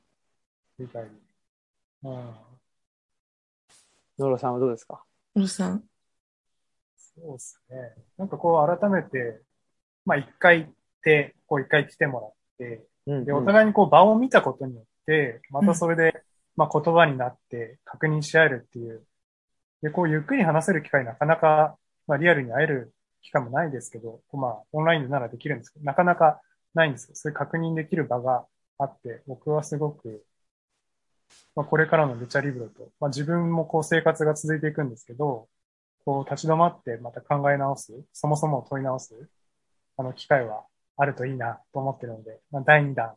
[0.78, 1.03] 理解
[2.05, 2.35] うん。
[4.19, 5.03] ノロさんはどうですか？
[5.35, 5.85] 小野さん。
[7.16, 7.76] そうですね。
[8.16, 9.40] なんかこう改めて、
[10.05, 10.72] まあ一回行っ
[11.02, 16.22] て、こう一回来てもらって、うん、で、うんお互いにこう場を見たことによって、またそれで、
[16.56, 19.05] まあ言葉になって確認し合えるっていう。
[19.82, 21.76] で、こうゆっくり話せる機会なかなか、
[22.06, 26.40] まあリアルに会える機会もないですけど、まあオンラインでならできるんですけど、なかなか
[26.74, 28.47] ないんですけど、そういう確認できる場が
[28.78, 30.24] あって、僕はすごく、
[31.55, 35.48] まあこれからのルチャリブロと、まあ自分もこう生活が続いていくんですけど、
[36.05, 39.15] こう立ち止まってまた考え直す、そもそも問い直す、
[39.97, 40.65] あの機会は
[40.97, 43.15] あるといいなと思ってるので、まあ、第2弾、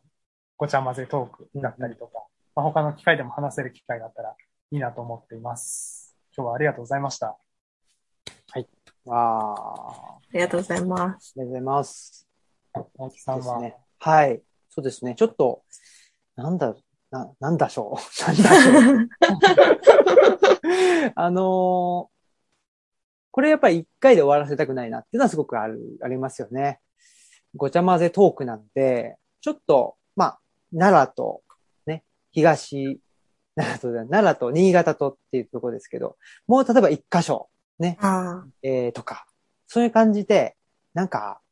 [0.56, 4.34] ごちゃ混ぜトークだったりとか、まあ、他の機会でも話せる機会があったら
[4.70, 6.16] いいなと思っています。
[6.36, 7.36] 今日はありがとうございました。
[9.08, 11.34] ああ、ありがとうございます。
[11.38, 12.28] ありがとうございます。
[12.98, 13.76] 大木さんは、ですね。
[14.00, 14.42] はい。
[14.68, 15.14] そうですね。
[15.14, 15.62] ちょっと、
[16.34, 16.74] なんだ、
[17.10, 17.96] な、なんだしょう？
[18.26, 19.08] なんだしょう？
[21.14, 22.15] あのー
[23.36, 26.80] これやっぱり一回で終わらせたくないなっていうのはすごくある、ありますよね。
[27.54, 30.40] ごちゃ混ぜトークなんで、ちょっと、まあ、
[30.72, 31.42] 奈良と、
[31.84, 32.02] ね、
[32.32, 32.98] 東、
[33.54, 37.98] 奈良と、奈良と新潟とっていうところですけど、もう例えば一箇所、ね、
[38.62, 39.26] えーとか、
[39.66, 40.56] そういう感じで、
[40.94, 41.42] なんか、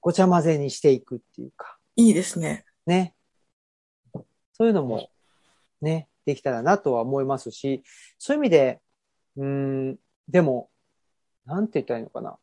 [0.00, 2.64] ごちゃ混ぜにしていくっていうか、いいですね。
[2.86, 3.14] ね。
[4.54, 5.10] そういうのも、
[5.82, 7.82] ね、できたらなとは思いますし、
[8.16, 8.80] そういう意味で、
[9.36, 10.70] うーん、でも、
[11.46, 12.38] なんて言ったらいいのかな。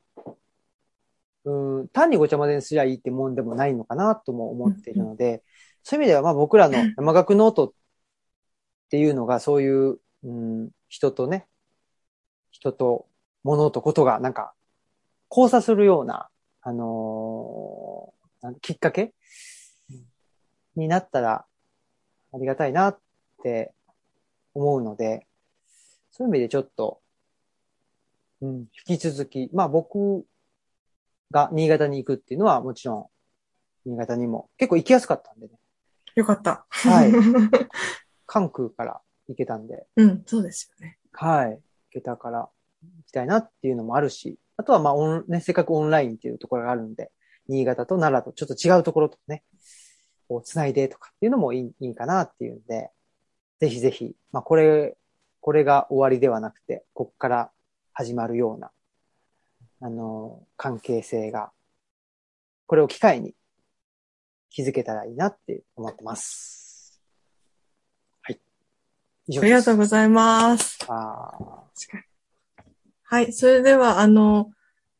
[1.45, 5.43] うーん、単にごちゃ混ぜにすりゃいいってもんでもないのかなとも思っているので、
[5.83, 7.73] そういう意味では、まあ僕らの 山岳ノートっ
[8.89, 11.47] ていうのが、そういう、うん、人とね、
[12.51, 13.07] 人と
[13.43, 14.53] 物とことがなんか
[15.29, 16.29] 交差するような、
[16.61, 18.19] あのー
[18.61, 19.13] きっかけ
[20.77, 21.45] になったら
[22.31, 22.99] ありがたいなっ
[23.43, 23.73] て
[24.53, 25.27] 思うので、
[26.11, 27.01] そういう意味でちょっと、
[28.41, 30.25] うん、引き続き、まあ僕
[31.31, 33.11] が新潟に行くっていうのはもちろ
[33.85, 35.53] ん、新潟にも結構行きやすかったんでね。
[36.15, 36.65] よかった。
[36.69, 37.11] はい。
[38.25, 40.99] 関空から行けたんで、うん、そうですよね。
[41.11, 41.51] はい。
[41.51, 41.61] 行
[41.91, 42.49] けたから
[42.83, 47.11] 行きたいなっていうのもあるし、あとはまあオン、ね、せっかくオンラインっていうところがあるんで、
[47.47, 49.43] 新潟と奈良とちょっと違うところとね、
[50.27, 52.91] こう繋いでとかっていうのもいいいいかなっていうんで、
[53.59, 54.97] ぜひぜひ、まあこれ、
[55.41, 57.51] これが終わりではなくて、こっから
[57.99, 58.71] 始まるような、
[59.81, 61.51] あの、関係性が、
[62.65, 63.33] これを機会に
[64.49, 67.01] 気づけたらいいなって思ってます。
[68.21, 68.39] はい。
[69.27, 70.79] 以ありがとううございます。
[70.87, 71.65] あ
[73.03, 73.33] はい。
[73.33, 74.49] それでは、あの、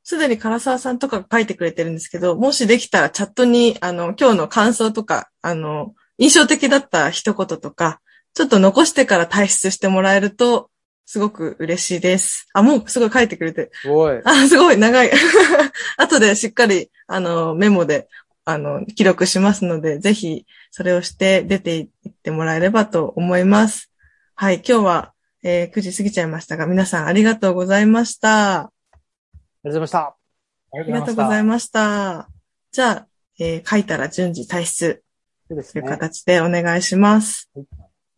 [0.03, 8.01] すでに唐沢さんとかが書いてくれてるんですけど、もしできたらチャットに、あの、今日の感想とか、あの、印象的だった一言とか、
[8.33, 10.69] ちょっと残してから退出してもらえると、
[11.11, 12.47] すごく嬉しいです。
[12.53, 13.71] あ、もうすごい書いてくれて。
[13.81, 14.21] すごい。
[14.23, 15.09] あ、すごい長い。
[15.97, 18.07] 後でしっかり、あの、メモで、
[18.45, 23.91] あの、記録しますので、ぜひ、それをして出ていってもらえればと思います。
[24.35, 24.57] はい。
[24.57, 28.59] 今日は、えー9時過ぎちゃいましたが、皆さんありがとうございました。
[28.59, 28.71] あ
[29.63, 29.99] りがとうございました。
[30.03, 32.29] ありがとうございました。
[32.71, 33.07] じゃあ、
[33.39, 35.01] えー書いたら順次退出
[35.47, 35.83] という。
[35.85, 37.49] 形でお願いします。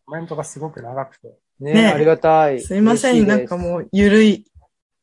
[0.04, 2.60] コメントがすごく長くて、ねねありがたい。
[2.60, 3.26] すいません。
[3.26, 4.44] なんかもう、ゆるい。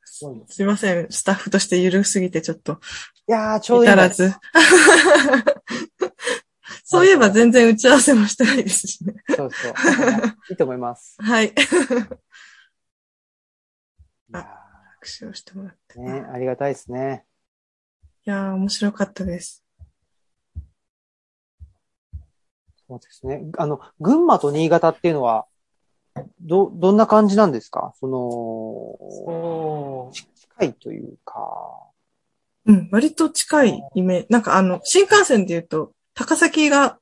[0.03, 1.07] すごいません。
[1.10, 2.80] スタッフとしてゆるすぎてちょっと、
[3.27, 4.34] いやー、ちょうどいいらず。
[6.84, 9.14] そういえば全然打ち合わせもしてないですしね。
[9.36, 9.73] そうそう。
[10.49, 11.15] いいと思います。
[11.22, 11.49] はい。
[11.49, 11.52] い
[14.34, 14.48] や
[14.95, 15.99] 拍手をしてもらって。
[15.99, 17.26] ーね、ありがたいですね。
[18.26, 19.64] いやー、面白かったです。
[22.88, 23.44] そうですね。
[23.60, 25.45] あの、群馬と新潟っていうのは、
[26.41, 27.94] ど、どんな感じなんですか？
[28.00, 31.40] その、近いというか。
[32.66, 34.28] うん、割と近いイメージ。
[34.30, 36.98] なんかあの、新幹線で言うと、高崎が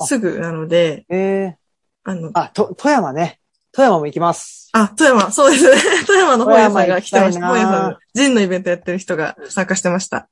[0.00, 1.58] すぐなので、ええ
[2.04, 3.40] あの、あ、と、富山ね。
[3.72, 4.68] 富山も行きます。
[4.72, 5.76] あ、富山、 そうですね。
[6.06, 7.46] 富山の本屋さんが来てました。
[7.46, 10.28] 本屋さん、ジンのイベントやってる人が参加してました。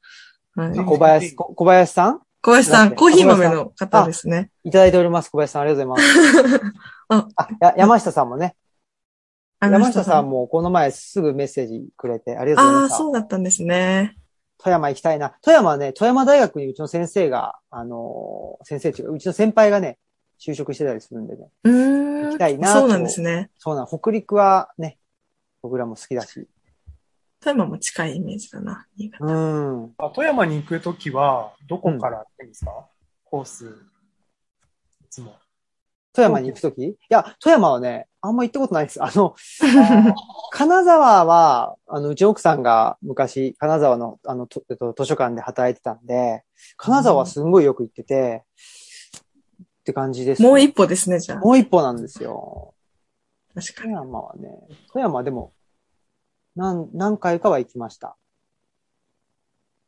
[0.54, 0.78] はい。
[0.78, 2.20] あ小林、こ小林さん？
[2.42, 4.50] 小林さん、コーヒー豆の方ですね。
[4.64, 5.30] いただいております。
[5.30, 6.60] 小林さん、ありがとうございます。
[7.14, 8.56] ああ、や、山下さんもね。
[9.60, 12.96] あ山下さんもこの前すぐメッセージくれてありがとうございああ、ました。
[12.98, 14.16] そうだったんですね。
[14.58, 15.34] 富山行きたいな。
[15.42, 19.98] 富山はね、富山大学にうちの先生が、あのー先生っていうか、うちの先輩がね、
[20.40, 21.48] 就職してたりするんでね。
[21.64, 22.26] うーん。
[22.26, 23.50] 行きたいなとそうなんですね。
[23.58, 24.98] そうなん、北陸はね、
[25.62, 26.46] 僕らも好きだし。
[27.40, 28.86] 富山も近いイメージだな。
[28.96, 29.94] 新潟うん。
[29.98, 32.86] あ富山に行くときは、どこから行くんですか、
[33.24, 33.66] コース。
[33.66, 33.68] い
[35.10, 35.36] つも。
[36.14, 36.80] 富山に行くとき？
[36.84, 39.02] いや、富山はね、あんま行ったことないです。
[39.02, 39.34] あの、
[40.52, 46.44] 金沢は、あの、うちの奥さんが昔、金沢の、あの、とえっと図書館で働いてたんで、
[46.76, 48.44] 金沢はすんごいよく行ってて、
[49.80, 51.38] って感じです、もう一歩ですね、じゃあ。
[51.40, 52.74] もう一歩なんですよ。
[53.52, 53.94] 富確かに。
[53.94, 54.48] 山はね、
[54.92, 55.52] 富山はでも、
[56.54, 58.16] 何、何回かは行きました。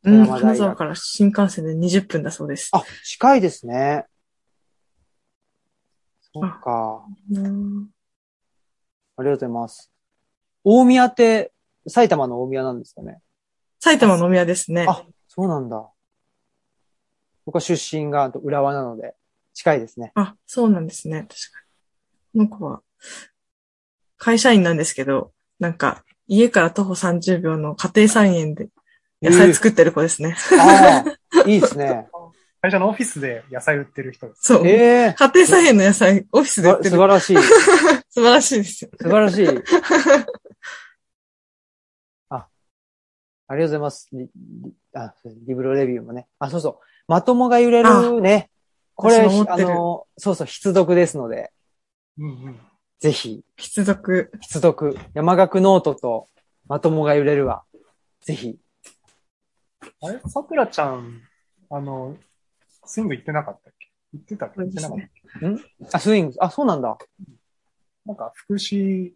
[0.02, 2.70] うん、金沢から新幹線で20分だそうです。
[2.72, 4.06] あ、近いですね。
[6.40, 7.04] そっか。
[7.32, 7.88] うん
[9.18, 9.90] ありがとうございます。
[10.62, 11.52] 大宮って、
[11.88, 13.20] 埼玉の大宮なんですかね？
[13.78, 14.84] 埼玉の宮ですね。
[14.88, 15.88] あ、そうなんだ。
[17.46, 19.14] 僕は出身が浦和なので、
[19.54, 20.12] 近いですね。
[20.14, 21.20] あ、そうなんですね。
[21.22, 21.36] 確か
[22.34, 22.48] に。
[22.48, 22.82] この子は、
[24.18, 28.68] 会社員なんですけど、なんか、家から徒歩30秒の家庭菜園で
[29.22, 30.36] 野菜作ってる子ですね。
[30.60, 31.04] あ
[31.44, 32.08] あ、いいですね。
[32.66, 34.40] 会社のオフィスで野菜売ってる人です。
[34.42, 34.66] そう。
[34.66, 36.90] ええ家庭菜園の野菜、オフィスで売ってる。
[36.90, 37.36] 素晴らしい。
[38.10, 38.90] 素晴らしいですよ。
[39.00, 39.46] 素晴らしい。
[42.28, 42.48] あ、
[43.46, 44.08] ありがとうございます。
[44.12, 45.14] リリあ
[45.46, 46.26] リブロレビューもね。
[46.40, 46.78] あ、そうそう。
[47.06, 48.50] まともが揺れるね。
[48.96, 49.28] これ、あ
[49.58, 51.52] の、そうそう、必読ですので、
[52.18, 52.60] うんうん。
[52.98, 54.32] ぜひ、必読。
[54.40, 54.98] 必読。
[55.14, 56.26] 山岳ノートと
[56.66, 57.62] まともが揺れるは、
[58.22, 58.58] ぜひ。
[60.02, 60.18] あれ？
[60.26, 61.22] さくらちゃん、
[61.70, 62.16] あの、
[62.86, 63.90] スイング行ってなかったっけ？
[64.14, 64.60] 行ってたっけ？
[64.60, 65.08] 行ってなかったっ
[65.58, 65.88] け？
[65.92, 66.96] あ、スイング、あ、そうなんだ。
[68.04, 69.12] なんか、福祉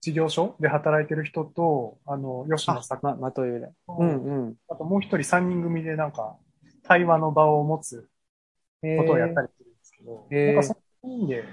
[0.00, 3.72] 事業所で働いてる人と、あの、吉野あさ、くま、まと揺れ。
[3.86, 4.54] と、うんうん。
[4.68, 6.36] あともう一人三人組でなんか、
[6.82, 8.08] 対話の場を持つ
[8.82, 11.44] えことをやったりするんですけど、へーなんかその意味で、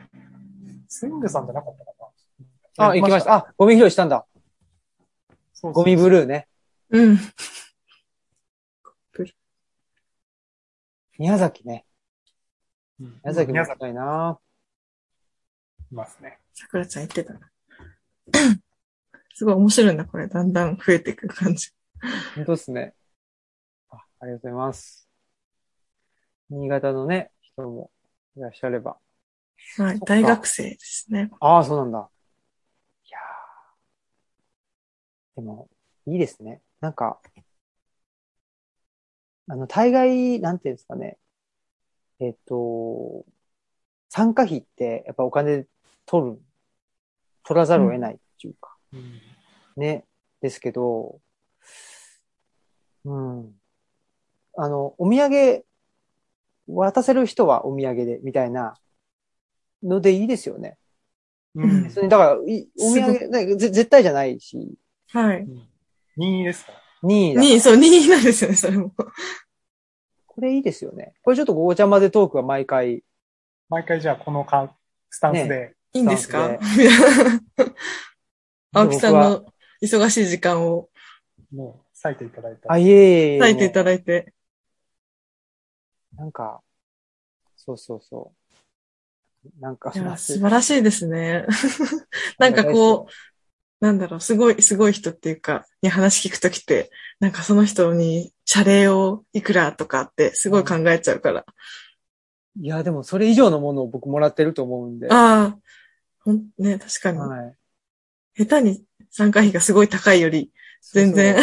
[0.88, 1.92] スイングさんじゃなかったか
[2.78, 2.88] な。
[2.90, 3.36] あ、行きました。
[3.36, 4.26] あ、ゴミ拾いしたんだ。
[5.54, 6.48] そうそうゴミブルーね。
[6.90, 7.18] うん。
[11.18, 11.86] 宮崎ね。
[13.00, 14.40] うん宮崎も宮崎行きたいな。
[15.92, 16.40] いますね。
[16.54, 17.52] 桜ちゃん言ってたな。
[19.34, 20.28] すごい面白いな、これ。
[20.28, 21.72] だんだん増えていく感じ。
[22.36, 22.94] 本当ですね。
[23.90, 25.10] あ、ありがとうございます。
[26.50, 27.92] 新潟のね、人も
[28.36, 28.98] いらっしゃれば。
[29.78, 31.32] はい大学生ですね。
[31.40, 32.10] ああ、そうなんだ。
[33.06, 35.70] いやーでも、
[36.06, 36.62] いいですね。
[36.82, 37.20] なんか、
[39.48, 41.18] あの、大概、なんていうんですかね。
[42.20, 43.26] えっ、と、
[44.10, 45.66] 参加費って、やっぱお金
[46.06, 46.42] 取る、
[47.44, 49.22] 取らざるを得ないっていうか、うん
[49.76, 50.06] ね。
[50.42, 51.20] ですけど、
[53.04, 53.54] うん。
[54.58, 55.66] あの、お土産、
[56.68, 58.80] 渡せる人はお土産で、みたいな
[59.84, 60.78] のでいいですよね。
[61.54, 64.78] うんだから、いお土産、絶対じゃないし、
[65.10, 65.48] はい。
[66.18, 66.85] 任意ですか？
[67.06, 68.92] 2位だ2位、そう、2位なんですよね、それも。
[70.28, 71.14] これいいですよね。
[71.24, 73.04] これちょっとごちゃまでトークが毎回、
[73.70, 74.76] 毎回じゃあこのか
[75.10, 75.76] スタンスで。
[75.94, 76.60] いいんですか？
[76.62, 76.62] ス
[78.74, 79.46] 青木さんの
[79.82, 80.90] 忙しい時間を
[81.54, 82.72] もう、割いていただいた。
[82.72, 83.40] あ、いえいえ。
[83.40, 84.34] 割いていただいて。
[86.18, 86.62] なんか、
[87.56, 88.34] そうそうそ
[89.46, 89.50] う。
[89.62, 91.46] なんか、素晴らしいですね。
[92.38, 93.12] なんかこう、
[93.86, 96.90] なんだろう、すごい、すごい人っていうか、に話聞くときって、
[97.20, 101.46] なんかその人に謝礼をいくらとかってすごい考えちゃうから。
[102.60, 105.08] いや、でもそれ以上のものを僕もらってると思うんで。
[105.12, 105.58] ああ、
[106.24, 107.20] ほん、ね、確かに。
[107.20, 107.56] はい。
[108.34, 110.52] 下手に参加費がすごい高いより、
[110.92, 111.36] 全然。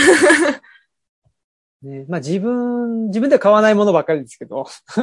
[1.82, 4.66] ね、まあ自分、自分では買わないものばっかりですけど。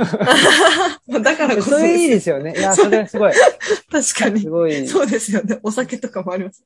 [1.22, 2.56] だからこそそれいいでですよね。
[2.58, 3.34] いや、それはすごい。
[3.34, 4.14] す。
[4.16, 4.50] 確かにす。
[4.50, 4.88] ごい。
[4.88, 5.60] そうですよね。
[5.62, 6.64] お酒とかもあります。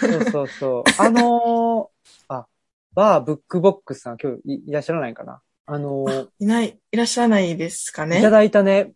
[0.00, 0.84] そうそうそう。
[0.98, 2.46] あのーあ、
[2.94, 8.20] バーブックボックスさん今日いいらっしゃらないかなあのーいない、いらっしゃらないですかね。
[8.20, 8.92] いただいたね、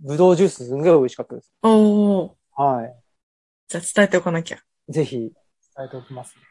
[0.00, 1.52] ぶどうジュースすんごい美味しかったです。
[1.62, 2.30] おー。
[2.54, 2.88] は
[3.68, 4.58] じゃあ伝えておかなきゃ。
[4.88, 4.92] い。
[4.92, 5.32] ぜひ、伝
[5.86, 6.42] えておきますね。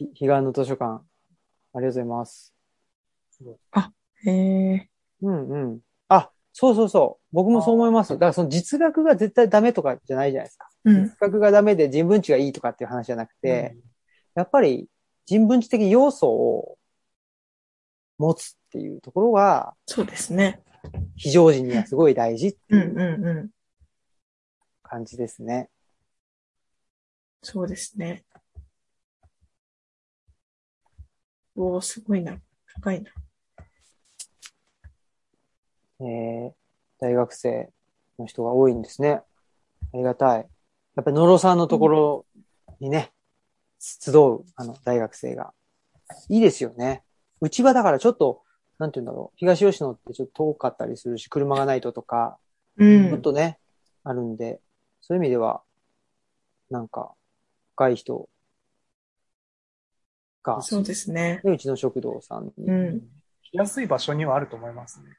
[0.00, 1.00] ひ彼岸の図書館、あ
[1.74, 2.54] りがとうございます。
[4.24, 4.88] へえ。
[5.22, 5.80] うんうん。
[6.08, 7.26] あ、そうそうそう。
[7.32, 8.14] 僕もそう思います。
[8.14, 10.68] だからその実学が絶対ダメとかじゃないじゃないですか。
[10.84, 11.04] うん。
[11.04, 13.76] 実学がダメで人文知がいいとかっていう話じゃなくて、
[14.34, 14.88] やっぱり
[15.26, 16.78] 人文知的要素を
[18.18, 20.62] 持つっていうところがそうですね。
[21.16, 23.50] 非常時にはすごい大事ってうんいううんうん。
[24.82, 25.68] 感じですね。
[27.42, 28.24] そうですね。
[31.62, 32.38] おー、すごいな。
[32.64, 33.10] 深いな。
[36.00, 36.52] えー、
[36.98, 37.70] 大学生
[38.18, 39.20] の人が多いんですね。
[39.92, 40.38] ありがたい。
[40.38, 42.26] やっぱり野呂さんのところ
[42.80, 43.12] にね、
[43.78, 45.52] 集う、あの、大学生が。
[46.30, 47.02] いいですよね。
[47.42, 48.42] うちはだからちょっと、
[48.78, 49.36] なんて言うんだろう。
[49.36, 52.38] 東吉野ってちょっと遠かったりするし、車がないととか、
[52.78, 53.22] うちょっん。
[53.22, 53.58] とね、
[54.02, 54.62] あるんで、
[55.02, 55.60] そういう意味では、
[56.70, 57.12] なんか、
[57.76, 58.30] 若い人
[60.42, 61.40] が、そうですね。
[61.44, 62.66] でうちの食堂さんに。
[62.66, 63.00] うん。
[63.42, 65.16] 来やすい場所にはあると思いますね。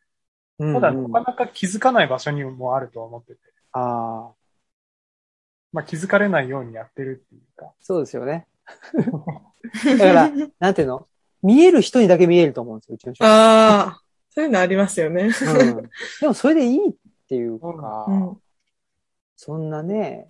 [0.60, 3.40] うんただ、うんなかなか気づかない場所にもあると思ってて。
[3.74, 4.32] ああ、
[5.74, 7.72] まあ気づかれないようにやってるっていうか。
[7.80, 8.48] そうですよね。
[9.86, 11.08] だから、 なんていうの？
[11.42, 13.26] 見える人にだけ見えると思うんですよ、うちの食堂。
[13.26, 15.24] ああ、そういうのありますよね。
[15.24, 15.90] うん。
[16.22, 16.94] でもそれでいいっ
[17.28, 18.38] ていうか、うん。
[19.36, 20.30] そんなね、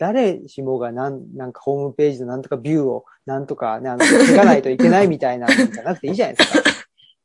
[0.00, 6.70] 誰しもがなん、なんかホームページのなんとかビューをなんとかね、あの、聞かないといけないみたいなのじゃなくていいじゃないですか。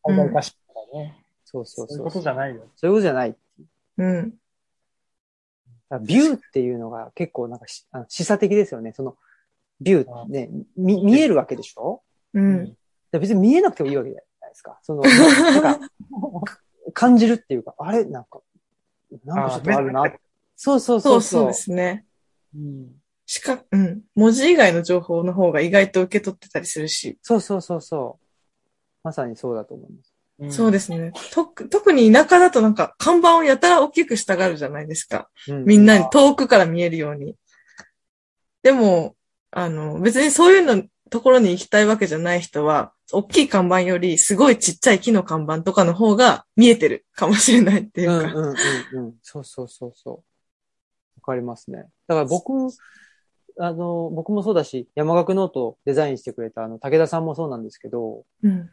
[0.03, 1.23] うからね。
[1.45, 1.87] そうそうそうう。
[1.87, 2.63] そういうことじゃないよ。
[2.75, 3.35] そういうことじゃない。
[3.97, 4.33] うん。
[6.01, 8.91] ビューっていうのが結構なんかしあの示唆的ですよね。
[8.91, 9.15] その、
[9.79, 12.01] ビューね、み見えるわけでしょ？
[12.33, 12.75] うん。
[13.11, 14.77] 別に見えなくてもいいわけじゃないですか。
[14.81, 15.79] その、なんか、
[16.93, 18.03] 感じるっていうか、あれ？
[18.03, 18.41] なんか、
[19.23, 20.03] なんかちょっとあるな。
[20.57, 21.47] そうそうそそそううそうう。
[21.47, 22.04] ですね。
[22.55, 22.91] うん。
[23.25, 24.01] しか、うん。
[24.15, 27.17] 文字以外の情報の方が意外と受け取ってたりするし。
[27.21, 28.25] そうそうそうそう。
[29.03, 30.11] まさにそうだと思います。
[30.37, 31.13] うんそうですね。
[31.31, 35.29] と、特に田舎だとなんか看板をやたら大きくしたがるじゃないですか。
[35.47, 37.35] うみんなに遠くから見えるように。
[38.61, 39.15] でも、
[39.51, 48.33] あの、別にそういうの、ところに行きたいわけじゃない人は、大きい看板よりすごいちっちゃい木の看板とかの方が見えてるかもしれないっていううんか。
[48.33, 48.55] うんうん
[49.05, 49.13] うん。
[49.21, 50.23] そうそうそうそ
[51.25, 51.29] う。
[51.31, 51.89] わかりますね。
[52.07, 52.51] だから僕、
[53.57, 58.69] あの、僕もそうだし、山岳ノートをデザインしてくれたあの、武田さんもそうなんですけど、うんうん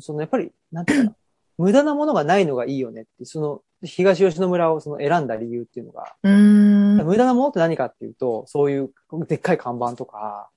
[0.00, 1.16] そのやっぱり、なんていうかな、
[1.56, 6.16] 無駄なものがないのがいいよねって、その、東吉野村をその選んだ理由っていうのが。
[6.24, 8.90] 無駄なものって何かっていうと、そういう
[9.28, 10.50] でっかい看板とか、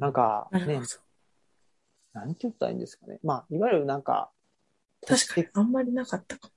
[0.00, 0.80] なんかね
[2.12, 3.20] なんて言ったらいいんですかね。
[3.22, 4.30] まあ、いわゆるなんか、
[5.06, 6.50] 確かに、あんまりなかったか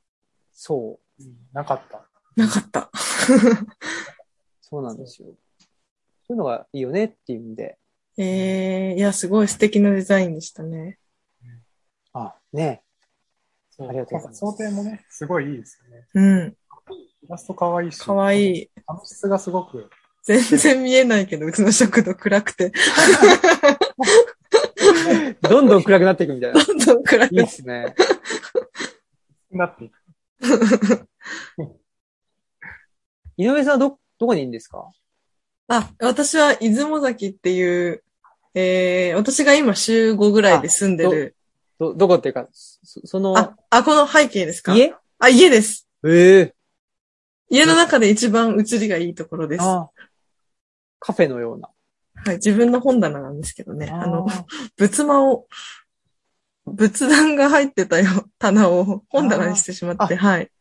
[0.52, 2.09] そう、うんなかった。
[2.36, 2.44] も。
[2.44, 2.92] なかった。
[4.62, 5.30] そうなんですよ。
[6.28, 7.78] そういうのがいいよねっていうんで、
[8.18, 11.00] ええいや、すごい素敵なデザインでしたね。
[12.14, 12.84] あ、ね、
[13.80, 16.08] ありがとうございます想定もね、すごいいいですよね。
[16.14, 16.56] うん。
[17.24, 18.00] イラスト可愛いし。
[18.00, 18.58] かわいい。
[18.60, 18.70] い。
[19.06, 19.90] 質がすごく
[20.24, 22.74] 全然見えないけど、うちの食堂暗くて、
[25.42, 26.62] どんどん暗くなっていくみたいな。
[26.62, 27.96] い どんどん暗くいですね。
[29.52, 29.98] なっていく。
[33.40, 34.92] 井上さんはど、どこにいるんですか？
[35.70, 38.04] あ、私は出雲崎っていう、
[38.54, 41.36] えー、私が今週5ぐらいで住んでる。
[41.80, 44.76] ど、どこっていうか、そその、あ、あ、この背景ですか？
[44.76, 44.94] 家？
[45.20, 45.88] あ、家です。
[46.06, 46.56] ええ
[47.50, 49.62] 家の中で一番映りがいいところです。
[49.64, 49.90] はあ
[51.00, 51.70] カフェのような。
[52.34, 53.90] い、自分の本棚なんですけどね。
[53.90, 54.44] あの、ー
[54.76, 55.48] 仏間を、
[56.66, 60.52] 仏壇が入ってたよ、棚を本棚にしてしまって、はい。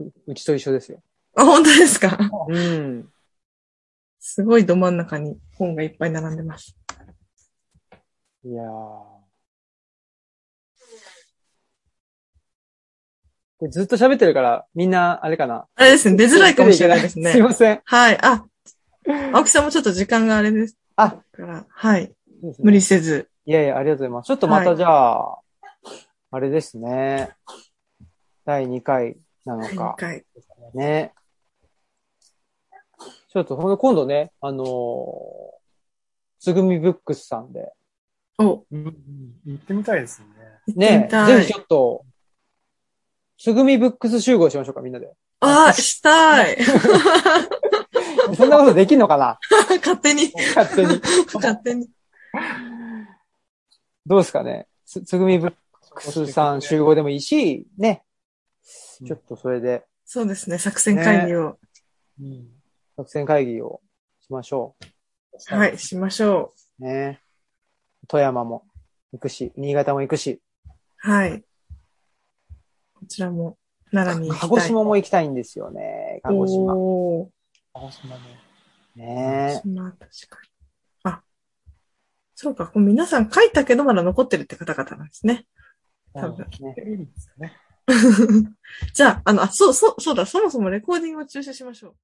[0.00, 1.00] ううちと一緒ですよ。
[1.38, 2.18] あ、本当ですか？
[2.48, 3.08] うん。
[4.18, 6.76] すごいど真ん中に本がいっぱい並んでます。
[8.44, 8.66] いやー
[13.58, 15.66] これずっと喋ってるから、みんな、あれかな？
[15.76, 17.42] あれですね、出づらいかもしれないですねすい。
[17.42, 17.80] ません。
[17.84, 18.18] はい。
[18.20, 18.44] あ、
[19.32, 22.02] 青木さんもちょっと時間があれですあ、から、はい。
[22.42, 23.28] ね無理せず。
[23.46, 24.26] いやいや、ありがとうございます。
[24.26, 25.38] ちょっとまたはいじゃあ、
[26.30, 27.30] あれですね。
[28.44, 29.94] 第2回なの一か。
[29.98, 30.24] 回。
[30.74, 31.12] ね。
[33.28, 35.58] ちょっと、ほんと今度ね、あのー
[36.40, 37.72] つぐみブックスさんで、
[38.38, 40.22] お、う行ってみたいです
[40.68, 40.76] ね。
[40.76, 41.08] ね。
[41.10, 42.06] ぜひちょっと、
[43.38, 45.12] つぐみブックス集合しましょうか、みんなで。
[45.40, 46.56] あ、したい。
[48.36, 49.38] そんなことできんのかな？
[49.78, 51.00] 勝手に、勝手に。
[51.34, 51.88] 勝手に。
[54.06, 54.68] どうですかね？
[54.86, 55.54] つ、つぐみブッ
[55.90, 58.04] クスさん集合でもいいし、ね。
[59.04, 61.58] ちょっとそれで、そうですね、作戦会議を、
[62.20, 62.57] うん
[62.98, 63.80] 作戦会議を
[64.20, 64.74] しましょ
[65.46, 66.84] はい、しましょう。
[66.84, 67.20] ね。
[68.08, 68.64] 富山も
[69.12, 71.08] 行くし、新潟も行くし、う。
[71.08, 71.44] はい。
[72.94, 73.56] こちらも、
[73.92, 74.50] 奈良に行きたい。
[74.50, 76.18] 鹿児島も行きたいんですよね。
[76.24, 76.74] 鹿児島。
[76.74, 77.28] おー
[77.72, 78.22] 鹿児島ね。
[78.96, 80.06] ね鹿児島、確か
[80.42, 80.48] に。
[81.04, 81.22] あ、
[82.34, 85.46] そうか、これ皆さん書いたけどまだ残ってるって方々なんですね。
[86.14, 86.48] 多分。
[86.48, 87.56] ねいいんですかね。
[88.92, 91.94] じゃあ、あの、あ、そう、そう、そうだ、そもそもレコーディングを中止しましょう。